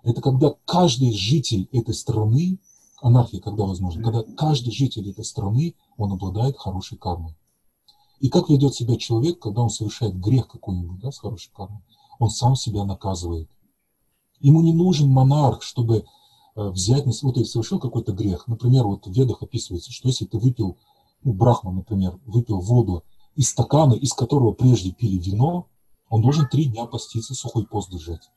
Это 0.05 0.20
когда 0.20 0.55
каждый 0.65 1.12
житель 1.12 1.69
этой 1.73 1.95
страны, 1.95 2.61
анархия 3.01 3.40
когда 3.40 3.65
возможно, 3.65 4.03
когда 4.03 4.23
каждый 4.36 4.73
житель 4.73 5.11
этой 5.11 5.24
страны, 5.24 5.74
он 5.97 6.12
обладает 6.12 6.57
хорошей 6.57 6.97
кармой. 6.97 7.35
И 8.20 8.28
как 8.28 8.49
ведет 8.49 8.74
себя 8.74 8.97
человек, 8.97 9.40
когда 9.40 9.62
он 9.62 9.70
совершает 9.70 10.19
грех 10.19 10.49
какой-нибудь, 10.49 11.01
да, 11.01 11.11
с 11.11 11.19
хорошей 11.19 11.51
кармой? 11.53 11.82
Он 12.19 12.31
сам 12.31 12.57
себя 12.57 12.85
наказывает. 12.85 13.49
Ему 14.40 14.61
не 14.62 14.73
нужен 14.73 15.09
монарх, 15.09 15.62
чтобы 15.62 16.05
взять 16.59 17.06
на 17.06 17.12
себя, 17.12 17.28
вот 17.28 17.35
ты 17.36 17.44
совершил 17.44 17.78
какой-то 17.78 18.12
грех. 18.12 18.48
Например, 18.48 18.85
вот 18.85 19.06
в 19.06 19.12
ведах 19.12 19.43
описывается, 19.43 19.93
что 19.93 20.09
если 20.09 20.24
ты 20.24 20.39
выпил, 20.39 20.76
ну, 21.22 21.32
брахма, 21.32 21.72
например, 21.72 22.18
выпил 22.26 22.60
воду 22.60 23.05
из 23.35 23.51
стакана, 23.51 23.94
из 23.94 24.12
которого 24.12 24.52
прежде 24.52 24.90
пили 24.90 25.18
вино, 25.18 25.66
он 26.09 26.22
должен 26.22 26.48
три 26.48 26.64
дня 26.66 26.86
поститься, 26.86 27.35
сухой 27.35 27.66
пост 27.66 27.90
держать. 27.90 28.30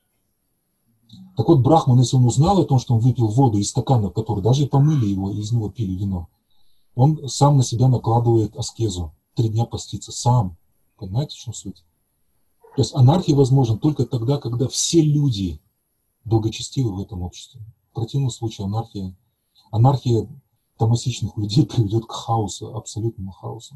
Так 1.36 1.48
вот, 1.48 1.60
Брахман, 1.60 2.00
если 2.00 2.16
он 2.18 2.26
узнал 2.26 2.60
о 2.60 2.66
том, 2.66 2.80
что 2.80 2.94
он 2.96 3.00
выпил 3.00 3.28
воду 3.28 3.58
из 3.58 3.70
стакана, 3.70 4.10
который 4.10 4.44
даже 4.44 4.68
помыли 4.68 5.06
его, 5.06 5.32
и 5.32 5.40
из 5.40 5.52
него 5.52 5.70
пили 5.70 5.98
вино, 5.98 6.28
он 6.96 7.28
сам 7.28 7.58
на 7.58 7.64
себя 7.64 7.88
накладывает 7.88 8.56
аскезу. 8.56 9.14
Три 9.36 9.50
дня 9.50 9.66
поститься 9.66 10.12
сам. 10.12 10.58
Понимаете, 10.98 11.36
в 11.36 11.40
чем 11.40 11.54
суть? 11.54 11.84
То 12.76 12.82
есть 12.82 12.94
анархия 12.94 13.36
возможна 13.36 13.78
только 13.78 14.06
тогда, 14.06 14.38
когда 14.38 14.68
все 14.68 15.02
люди 15.02 15.60
благочестивы 16.26 16.94
в 16.94 17.02
этом 17.02 17.22
обществе. 17.22 17.62
В 17.92 17.94
противном 17.94 18.30
случае 18.30 18.66
анархия, 18.66 19.16
анархия 19.72 20.28
томасичных 20.78 21.38
людей 21.38 21.66
приведет 21.68 22.06
к 22.06 22.12
хаосу, 22.12 22.76
абсолютному 22.76 23.32
хаосу 23.32 23.76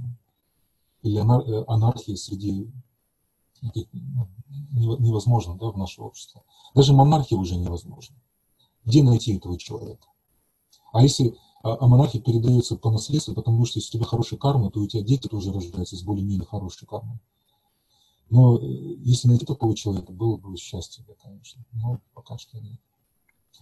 или 1.04 1.20
э, 1.20 1.66
анархии 1.68 2.16
среди 2.16 2.72
ну, 3.62 4.98
невозможно 4.98 5.56
да, 5.56 5.68
в 5.68 5.78
наше 5.78 6.02
общество. 6.02 6.44
Даже 6.74 6.94
монархия 6.94 7.38
уже 7.38 7.56
невозможна. 7.56 8.16
Где 8.86 9.04
найти 9.04 9.36
этого 9.36 9.58
человека? 9.58 10.08
А 10.94 11.02
если 11.02 11.36
а, 11.64 11.78
а 11.80 11.88
монархия 11.88 12.22
передается 12.22 12.76
по 12.76 12.92
наследству, 12.92 13.34
потому 13.34 13.66
что 13.66 13.80
если 13.80 13.98
у 13.98 14.00
тебя 14.00 14.06
хорошая 14.06 14.40
карма, 14.40 14.70
то 14.70 14.80
у 14.80 14.88
тебя 14.88 15.02
дети 15.02 15.28
тоже 15.28 15.52
рождаются 15.52 15.96
с 15.96 16.04
более-менее 16.04 16.46
хорошей 16.46 16.88
кармой. 16.88 17.20
Но 18.30 18.58
э, 18.58 18.62
если 19.00 19.28
найти 19.28 19.46
такого 19.46 19.76
человека, 19.76 20.12
было 20.12 20.38
бы 20.38 20.56
счастье, 20.58 21.04
да, 21.08 21.16
конечно. 21.16 21.66
Но 21.74 22.00
пока 22.14 22.38
что 22.38 22.60
нет. 22.60 22.80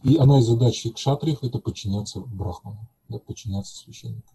И 0.01 0.15
одна 0.15 0.39
из 0.39 0.45
задач 0.45 0.85
кшатриев– 0.93 1.39
это 1.43 1.59
подчиняться 1.59 2.19
брахману, 2.19 2.87
да, 3.09 3.19
подчиняться 3.19 3.75
священнику. 3.75 4.33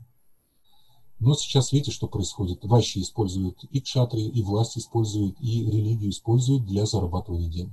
Но 1.19 1.35
сейчас 1.35 1.73
видите, 1.73 1.91
что 1.91 2.07
происходит. 2.07 2.65
Ващи 2.65 3.01
используют 3.01 3.65
и 3.65 3.81
кшатри, 3.81 4.29
и 4.29 4.43
власть 4.43 4.79
используют, 4.79 5.37
и 5.41 5.65
религию 5.65 6.11
используют 6.11 6.65
для 6.65 6.87
зарабатывания 6.87 7.51
денег. 7.51 7.73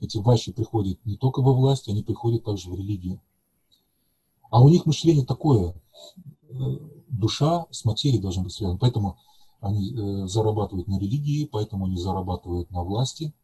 Эти 0.00 0.16
ващи 0.16 0.52
приходят 0.52 1.04
не 1.04 1.16
только 1.16 1.42
во 1.42 1.52
власть, 1.52 1.88
они 1.88 2.02
приходят 2.02 2.44
также 2.44 2.70
в 2.70 2.74
религию. 2.74 3.20
А 4.50 4.62
у 4.62 4.68
них 4.68 4.86
мышление 4.86 5.26
такое, 5.26 5.74
э, 6.48 6.54
душа 7.08 7.66
с 7.70 7.84
материей 7.84 8.22
должна 8.22 8.44
быть 8.44 8.52
связана. 8.52 8.78
Поэтому 8.78 9.18
они 9.60 9.92
э, 9.92 10.26
зарабатывают 10.26 10.88
на 10.88 10.98
религии, 10.98 11.44
поэтому 11.44 11.84
они 11.84 11.98
зарабатывают 11.98 12.70
на 12.70 12.82
власти. 12.82 13.34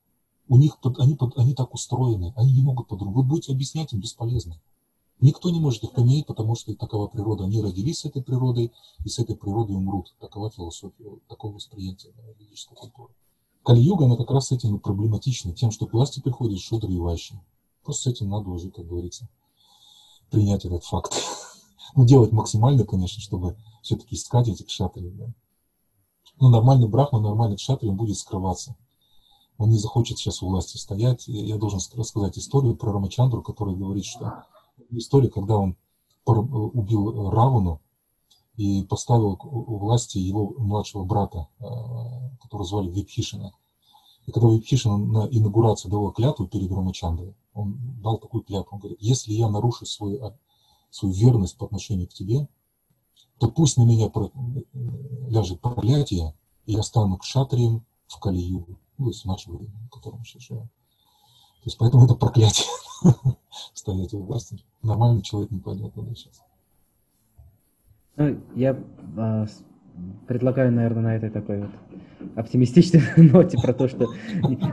У 0.48 0.56
них 0.56 0.78
они, 0.98 1.18
они 1.36 1.54
так 1.54 1.74
устроены, 1.74 2.32
они 2.36 2.52
не 2.52 2.62
могут 2.62 2.88
по-другому. 2.88 3.22
Вы 3.22 3.28
будете 3.28 3.52
объяснять 3.52 3.92
им 3.92 4.00
бесполезно. 4.00 4.60
Никто 5.20 5.50
не 5.50 5.60
может 5.60 5.82
их 5.82 5.92
поменять, 5.92 6.26
потому 6.26 6.54
что 6.54 6.74
такова 6.74 7.06
природа. 7.06 7.44
Они 7.44 7.60
родились 7.62 8.00
с 8.00 8.04
этой 8.04 8.22
природой 8.22 8.72
и 9.04 9.08
с 9.08 9.18
этой 9.18 9.34
природой 9.34 9.76
умрут. 9.76 10.14
Такова 10.20 10.50
философия, 10.50 11.04
такое 11.26 11.52
восприятие 11.52 12.12
да, 12.16 12.22
религической 12.34 12.76
культуры. 12.76 13.14
Кали-юга, 13.64 14.04
она 14.04 14.16
как 14.16 14.30
раз 14.30 14.48
с 14.48 14.52
этим 14.52 14.78
проблематична, 14.78 15.52
тем, 15.52 15.70
что 15.70 15.86
к 15.86 15.92
власти 15.92 16.20
приходят 16.20 16.60
шудры 16.60 16.92
и 16.92 16.98
ващи. 16.98 17.34
Просто 17.82 18.10
с 18.10 18.12
этим 18.12 18.28
надо 18.28 18.50
уже, 18.50 18.70
как 18.70 18.86
говорится, 18.86 19.28
принять 20.30 20.64
этот 20.64 20.84
факт. 20.84 21.14
Ну, 21.94 22.04
делать 22.04 22.30
максимально, 22.30 22.84
конечно, 22.84 23.22
чтобы 23.22 23.56
все-таки 23.80 24.16
искать 24.16 24.48
этих 24.48 24.66
кшатрий. 24.66 25.08
Да. 25.12 25.32
Но 26.38 26.50
нормальный 26.50 26.88
брахман, 26.88 27.22
нормальный 27.22 27.56
кшатрий, 27.56 27.88
он 27.88 27.96
будет 27.96 28.18
скрываться. 28.18 28.76
Он 29.58 29.70
не 29.70 29.78
захочет 29.78 30.18
сейчас 30.18 30.42
у 30.42 30.48
власти 30.48 30.76
стоять. 30.76 31.28
Я 31.28 31.56
должен 31.56 31.80
рассказать 31.94 32.38
историю 32.38 32.76
про 32.76 32.92
Рамачандру, 32.92 33.42
который 33.42 33.74
говорит, 33.74 34.04
что 34.04 34.44
история, 34.90 35.28
когда 35.28 35.56
он 35.56 35.76
убил 36.26 37.30
Равуну 37.30 37.80
и 38.56 38.82
поставил 38.82 39.38
у 39.42 39.78
власти 39.78 40.18
его 40.18 40.54
младшего 40.58 41.04
брата, 41.04 41.48
э, 41.60 41.64
которого 42.40 42.66
звали 42.66 42.90
Випхишина. 42.90 43.52
И 44.26 44.32
когда 44.32 44.48
Випхишина 44.48 44.96
на 44.96 45.28
инаугурацию 45.30 45.90
давал 45.90 46.12
клятву 46.12 46.46
перед 46.46 46.70
Рамачандрой, 46.70 47.34
он 47.54 47.78
дал 48.02 48.18
такую 48.18 48.42
клятву, 48.42 48.74
он 48.74 48.80
говорит, 48.80 48.98
если 49.00 49.32
я 49.32 49.48
нарушу 49.48 49.86
свою, 49.86 50.34
свою 50.90 51.14
верность 51.14 51.56
по 51.56 51.66
отношению 51.66 52.08
к 52.08 52.14
тебе, 52.14 52.48
то 53.38 53.48
пусть 53.50 53.76
на 53.76 53.82
меня 53.82 54.10
ляжет 55.28 55.60
проклятие, 55.60 56.34
и 56.64 56.72
я 56.72 56.82
стану 56.82 57.18
кшатрием 57.18 57.84
в 58.06 58.18
Калию, 58.18 58.66
ну, 58.98 59.06
то 59.06 59.10
есть 59.10 59.22
в 59.22 59.26
наше 59.26 59.50
время, 59.50 59.70
в 59.90 60.24
сейчас 60.24 60.42
живем. 60.42 60.68
То 61.66 61.68
есть 61.68 61.78
поэтому 61.78 62.04
это 62.04 62.14
проклятие 62.14 62.66
стоять 63.74 64.14
у 64.14 64.22
власти 64.22 64.64
нормальный 64.82 65.22
человек 65.22 65.50
не 65.50 65.60
пойдет 65.60 65.94
туда 65.94 66.14
сейчас. 66.14 66.40
Ну, 68.16 68.40
я 68.54 68.78
а, 69.16 69.46
предлагаю, 70.26 70.72
наверное, 70.72 71.02
на 71.02 71.16
этой 71.16 71.30
такой 71.30 71.60
вот 71.62 71.70
оптимистичной 72.34 73.02
ноте 73.16 73.58
про 73.58 73.72
то, 73.72 73.88
что 73.88 74.06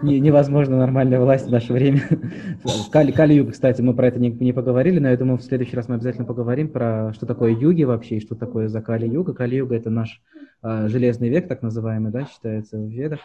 не, 0.01 0.19
невозможно 0.19 0.77
нормальная 0.77 1.19
власть 1.19 1.47
в 1.47 1.51
наше 1.51 1.73
время. 1.73 2.01
Кали, 2.91 3.11
Кали 3.11 3.33
Юга, 3.33 3.51
кстати, 3.51 3.81
мы 3.81 3.93
про 3.93 4.07
это 4.07 4.19
не, 4.19 4.29
не 4.29 4.53
поговорили, 4.53 4.99
но 4.99 5.09
я 5.09 5.17
думаю, 5.17 5.37
в 5.37 5.43
следующий 5.43 5.75
раз 5.75 5.87
мы 5.87 5.95
обязательно 5.95 6.25
поговорим 6.25 6.69
про 6.69 7.11
что 7.13 7.25
такое 7.25 7.51
юги 7.51 7.83
вообще 7.83 8.17
и 8.17 8.21
что 8.21 8.35
такое 8.35 8.69
за 8.69 8.81
Кали 8.81 9.07
Юга. 9.07 9.33
Кали 9.33 9.55
Юга 9.55 9.75
это 9.75 9.89
наш 9.89 10.21
а, 10.61 10.87
железный 10.87 11.29
век, 11.29 11.47
так 11.47 11.61
называемый, 11.61 12.11
да, 12.11 12.25
считается 12.25 12.77
в 12.77 12.87
ведах. 12.87 13.19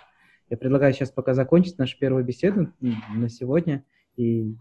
Я 0.50 0.56
предлагаю 0.56 0.94
сейчас 0.94 1.10
пока 1.10 1.34
закончить 1.34 1.78
нашу 1.78 1.98
первую 1.98 2.24
беседу 2.24 2.72
на 2.80 3.28
сегодня. 3.28 3.84
И 4.16 4.50
э, 4.50 4.54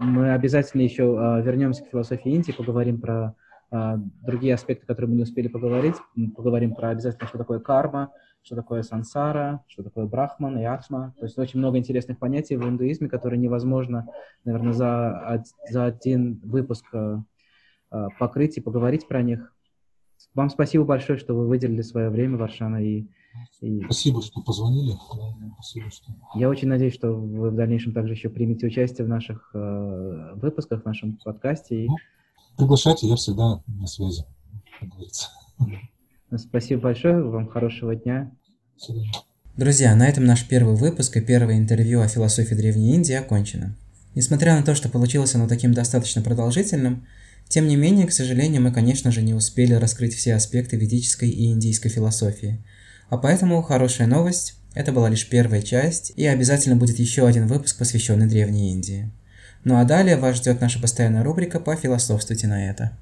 мы 0.00 0.32
обязательно 0.32 0.82
еще 0.82 1.04
э, 1.04 1.42
вернемся 1.42 1.84
к 1.84 1.88
философии 1.88 2.32
Индии, 2.32 2.50
поговорим 2.50 3.00
про 3.00 3.36
э, 3.70 3.96
другие 4.22 4.54
аспекты, 4.54 4.86
которые 4.86 5.10
мы 5.10 5.16
не 5.16 5.22
успели 5.22 5.46
поговорить. 5.46 5.94
Поговорим 6.34 6.74
про 6.74 6.90
обязательно, 6.90 7.28
что 7.28 7.38
такое 7.38 7.60
карма, 7.60 8.10
что 8.42 8.56
такое 8.56 8.82
сансара, 8.82 9.62
что 9.68 9.84
такое 9.84 10.06
брахман 10.06 10.58
и 10.58 10.64
атма. 10.64 11.14
То 11.18 11.26
есть 11.26 11.38
очень 11.38 11.60
много 11.60 11.78
интересных 11.78 12.18
понятий 12.18 12.56
в 12.56 12.64
индуизме, 12.64 13.08
которые 13.08 13.38
невозможно, 13.38 14.08
наверное, 14.44 14.72
за, 14.72 15.44
за 15.70 15.84
один 15.84 16.40
выпуск 16.42 16.86
покрыть 18.18 18.58
и 18.58 18.60
поговорить 18.60 19.06
про 19.06 19.22
них. 19.22 19.54
Вам 20.34 20.50
спасибо 20.50 20.84
большое, 20.84 21.18
что 21.18 21.34
вы 21.34 21.46
выделили 21.46 21.82
свое 21.82 22.10
время, 22.10 22.36
Варшана, 22.36 22.82
и 22.82 23.06
и... 23.60 23.82
Спасибо, 23.84 24.22
что 24.22 24.40
позвонили. 24.40 24.94
Спасибо, 25.54 25.90
что... 25.90 26.12
Я 26.34 26.48
очень 26.48 26.68
надеюсь, 26.68 26.94
что 26.94 27.12
вы 27.12 27.50
в 27.50 27.54
дальнейшем 27.54 27.92
также 27.92 28.12
еще 28.12 28.28
примете 28.28 28.66
участие 28.66 29.06
в 29.06 29.08
наших 29.08 29.50
э, 29.54 30.32
выпусках, 30.36 30.82
в 30.82 30.86
нашем 30.86 31.18
подкасте. 31.24 31.86
Ну, 31.86 31.96
приглашайте, 32.56 33.06
я 33.08 33.16
всегда 33.16 33.62
на 33.66 33.86
связи, 33.86 34.24
как 34.80 34.88
говорится. 34.88 35.28
Ну, 36.30 36.38
спасибо 36.38 36.82
большое, 36.82 37.22
вам 37.22 37.48
хорошего 37.48 37.94
дня. 37.96 38.32
Друзья, 39.56 39.94
на 39.96 40.08
этом 40.08 40.24
наш 40.24 40.46
первый 40.46 40.76
выпуск 40.76 41.16
и 41.16 41.20
первое 41.20 41.58
интервью 41.58 42.00
о 42.00 42.08
философии 42.08 42.54
Древней 42.54 42.94
Индии 42.94 43.14
окончено. 43.14 43.76
Несмотря 44.14 44.56
на 44.56 44.62
то, 44.62 44.74
что 44.74 44.88
получилось 44.88 45.34
оно 45.34 45.48
таким 45.48 45.72
достаточно 45.72 46.22
продолжительным, 46.22 47.06
Тем 47.48 47.66
не 47.66 47.76
менее, 47.76 48.06
к 48.06 48.12
сожалению, 48.12 48.62
мы, 48.62 48.72
конечно 48.72 49.10
же, 49.10 49.22
не 49.22 49.32
успели 49.32 49.72
раскрыть 49.72 50.14
все 50.14 50.34
аспекты 50.34 50.76
ведической 50.76 51.30
и 51.30 51.50
индийской 51.50 51.90
философии. 51.90 52.62
А 53.10 53.16
поэтому 53.16 53.62
хорошая 53.62 54.06
новость– 54.06 54.56
это 54.74 54.92
была 54.92 55.08
лишь 55.08 55.28
первая 55.30 55.62
часть, 55.62 56.12
и 56.16 56.26
обязательно 56.26 56.76
будет 56.76 56.98
еще 56.98 57.26
один 57.26 57.46
выпуск, 57.46 57.78
посвященный 57.78 58.26
Древней 58.26 58.70
Индии. 58.70 59.10
Ну 59.64 59.78
а 59.78 59.84
далее 59.84 60.18
вас 60.18 60.36
ждет 60.36 60.60
наша 60.60 60.78
постоянная 60.78 61.24
рубрика 61.24 61.58
по 61.58 61.74
«Философствуйте 61.74 62.48
на 62.48 62.68
это». 62.68 62.92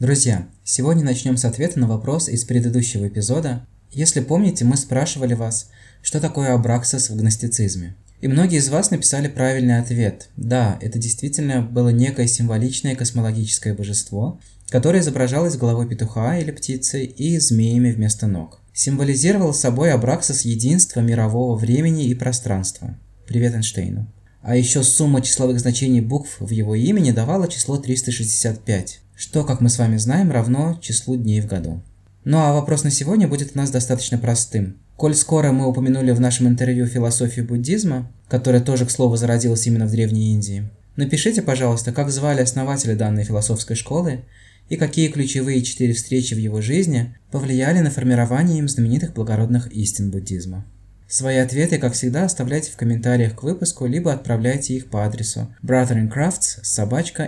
Друзья, 0.00 0.48
сегодня 0.64 1.04
начнем 1.04 1.36
с 1.36 1.44
ответа 1.44 1.78
на 1.78 1.86
вопрос 1.86 2.30
из 2.30 2.44
предыдущего 2.44 3.06
эпизода. 3.06 3.66
Если 3.90 4.20
помните, 4.20 4.64
мы 4.64 4.78
спрашивали 4.78 5.34
вас, 5.34 5.68
что 6.00 6.18
такое 6.18 6.54
абраксис 6.54 7.10
в 7.10 7.16
гностицизме. 7.16 7.94
И 8.22 8.28
многие 8.28 8.58
из 8.58 8.70
вас 8.70 8.90
написали 8.90 9.28
правильный 9.28 9.78
ответ. 9.78 10.28
Да, 10.36 10.78
это 10.80 10.98
действительно 10.98 11.60
было 11.60 11.90
некое 11.90 12.26
символичное 12.26 12.94
космологическое 12.94 13.74
божество, 13.74 14.40
которое 14.72 15.00
изображалось 15.00 15.58
головой 15.58 15.86
петуха 15.86 16.38
или 16.38 16.50
птицы 16.50 17.04
и 17.04 17.38
змеями 17.38 17.92
вместо 17.92 18.26
ног. 18.26 18.58
Символизировал 18.72 19.52
собой 19.52 19.92
Абраксис 19.92 20.46
единство 20.46 21.00
мирового 21.00 21.58
времени 21.58 22.06
и 22.06 22.14
пространства. 22.14 22.98
Привет 23.28 23.54
Эйнштейну. 23.54 24.10
А 24.40 24.56
еще 24.56 24.82
сумма 24.82 25.20
числовых 25.20 25.60
значений 25.60 26.00
букв 26.00 26.36
в 26.40 26.48
его 26.48 26.74
имени 26.74 27.10
давала 27.10 27.48
число 27.48 27.76
365, 27.76 29.00
что, 29.14 29.44
как 29.44 29.60
мы 29.60 29.68
с 29.68 29.78
вами 29.78 29.98
знаем, 29.98 30.32
равно 30.32 30.78
числу 30.80 31.16
дней 31.16 31.42
в 31.42 31.46
году. 31.46 31.82
Ну 32.24 32.38
а 32.38 32.54
вопрос 32.54 32.82
на 32.82 32.90
сегодня 32.90 33.28
будет 33.28 33.50
у 33.54 33.58
нас 33.58 33.70
достаточно 33.70 34.16
простым. 34.16 34.78
Коль 34.96 35.14
скоро 35.14 35.52
мы 35.52 35.66
упомянули 35.66 36.12
в 36.12 36.20
нашем 36.20 36.48
интервью 36.48 36.86
философию 36.86 37.46
буддизма, 37.46 38.10
которая 38.26 38.62
тоже, 38.62 38.86
к 38.86 38.90
слову, 38.90 39.16
зародилась 39.16 39.66
именно 39.66 39.84
в 39.84 39.90
Древней 39.90 40.32
Индии, 40.32 40.70
напишите, 40.96 41.42
пожалуйста, 41.42 41.92
как 41.92 42.10
звали 42.10 42.40
основателя 42.40 42.96
данной 42.96 43.24
философской 43.24 43.76
школы 43.76 44.24
и 44.72 44.76
какие 44.76 45.08
ключевые 45.08 45.60
четыре 45.60 45.92
встречи 45.92 46.32
в 46.32 46.38
его 46.38 46.62
жизни 46.62 47.14
повлияли 47.30 47.80
на 47.80 47.90
формирование 47.90 48.58
им 48.58 48.70
знаменитых 48.70 49.12
благородных 49.12 49.70
истин 49.70 50.10
буддизма. 50.10 50.64
Свои 51.06 51.36
ответы, 51.36 51.76
как 51.76 51.92
всегда, 51.92 52.24
оставляйте 52.24 52.72
в 52.72 52.76
комментариях 52.76 53.34
к 53.36 53.42
выпуску, 53.42 53.84
либо 53.84 54.14
отправляйте 54.14 54.72
их 54.72 54.86
по 54.86 55.04
адресу 55.04 55.54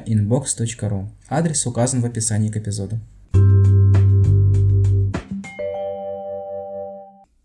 inbox.ru. 0.06 1.10
Адрес 1.28 1.66
указан 1.66 2.00
в 2.00 2.06
описании 2.06 2.48
к 2.48 2.56
эпизоду. 2.56 2.98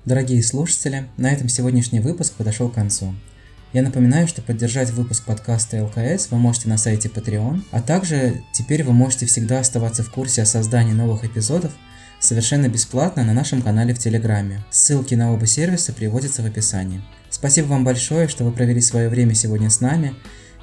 Дорогие 0.06 0.42
слушатели, 0.44 1.08
на 1.18 1.30
этом 1.30 1.50
сегодняшний 1.50 2.00
выпуск 2.00 2.36
подошел 2.36 2.70
к 2.70 2.76
концу. 2.76 3.14
Я 3.72 3.84
напоминаю, 3.84 4.28
что 4.28 4.42
поддержать 4.42 4.92
выпуск 4.92 5.26
подкаста 5.26 5.84
ЛКС 5.84 6.30
вы 6.32 6.38
можете 6.38 6.70
на 6.70 6.78
сайте 6.78 7.08
Patreon, 7.08 7.62
а 7.72 7.82
также 7.82 8.42
теперь 8.52 8.84
вы 8.84 8.94
можете 8.94 9.26
всегда 9.26 9.60
оставаться 9.60 10.04
в 10.04 10.12
курсе 10.12 10.42
о 10.42 10.46
создании 10.46 10.94
новых 10.94 11.24
эпизодов– 11.24 11.72
совершенно 12.20 12.68
бесплатно 12.68 13.24
на 13.24 13.34
нашем 13.34 13.62
канале 13.62 13.94
в 13.94 14.00
Телеграме. 14.00 14.64
Ссылки 14.70 15.16
на 15.16 15.34
оба 15.34 15.48
сервиса 15.48 15.94
приводятся 15.94 16.44
в 16.44 16.46
описании. 16.46 17.02
Спасибо 17.30 17.68
вам 17.68 17.84
большое, 17.84 18.28
что 18.28 18.44
вы 18.44 18.52
провели 18.52 18.82
свое 18.82 19.10
время 19.10 19.34
сегодня 19.34 19.70
с 19.70 19.80
нами. 19.80 20.14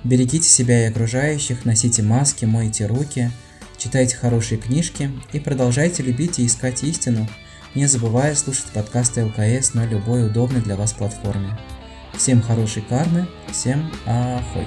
Берегите 0.05 0.49
себя 0.49 0.85
и 0.85 0.91
окружающих, 0.91 1.65
носите 1.65 2.03
маски, 2.03 2.45
мойте 2.45 2.87
руки, 2.87 3.31
читайте 3.79 4.17
хорошие 4.17 4.59
книжки 4.59 5.11
и 5.33 5.41
продолжайте 5.41 6.03
любить 6.03 6.39
и 6.39 6.47
искать 6.47 6.85
истину, 6.85 7.29
не 7.75 7.87
забывая 7.87 8.35
слушать 8.35 8.67
подкасты 8.73 9.25
ЛКС 9.25 9.75
на 9.75 9.87
любой 9.87 10.27
удобной 10.27 10.61
для 10.61 10.77
вас 10.77 10.93
платформе. 10.93 11.59
Всем 12.17 12.43
хорошей 12.43 12.83
кармы, 12.83 13.27
всем 13.53 13.91
ахой! 14.07 14.67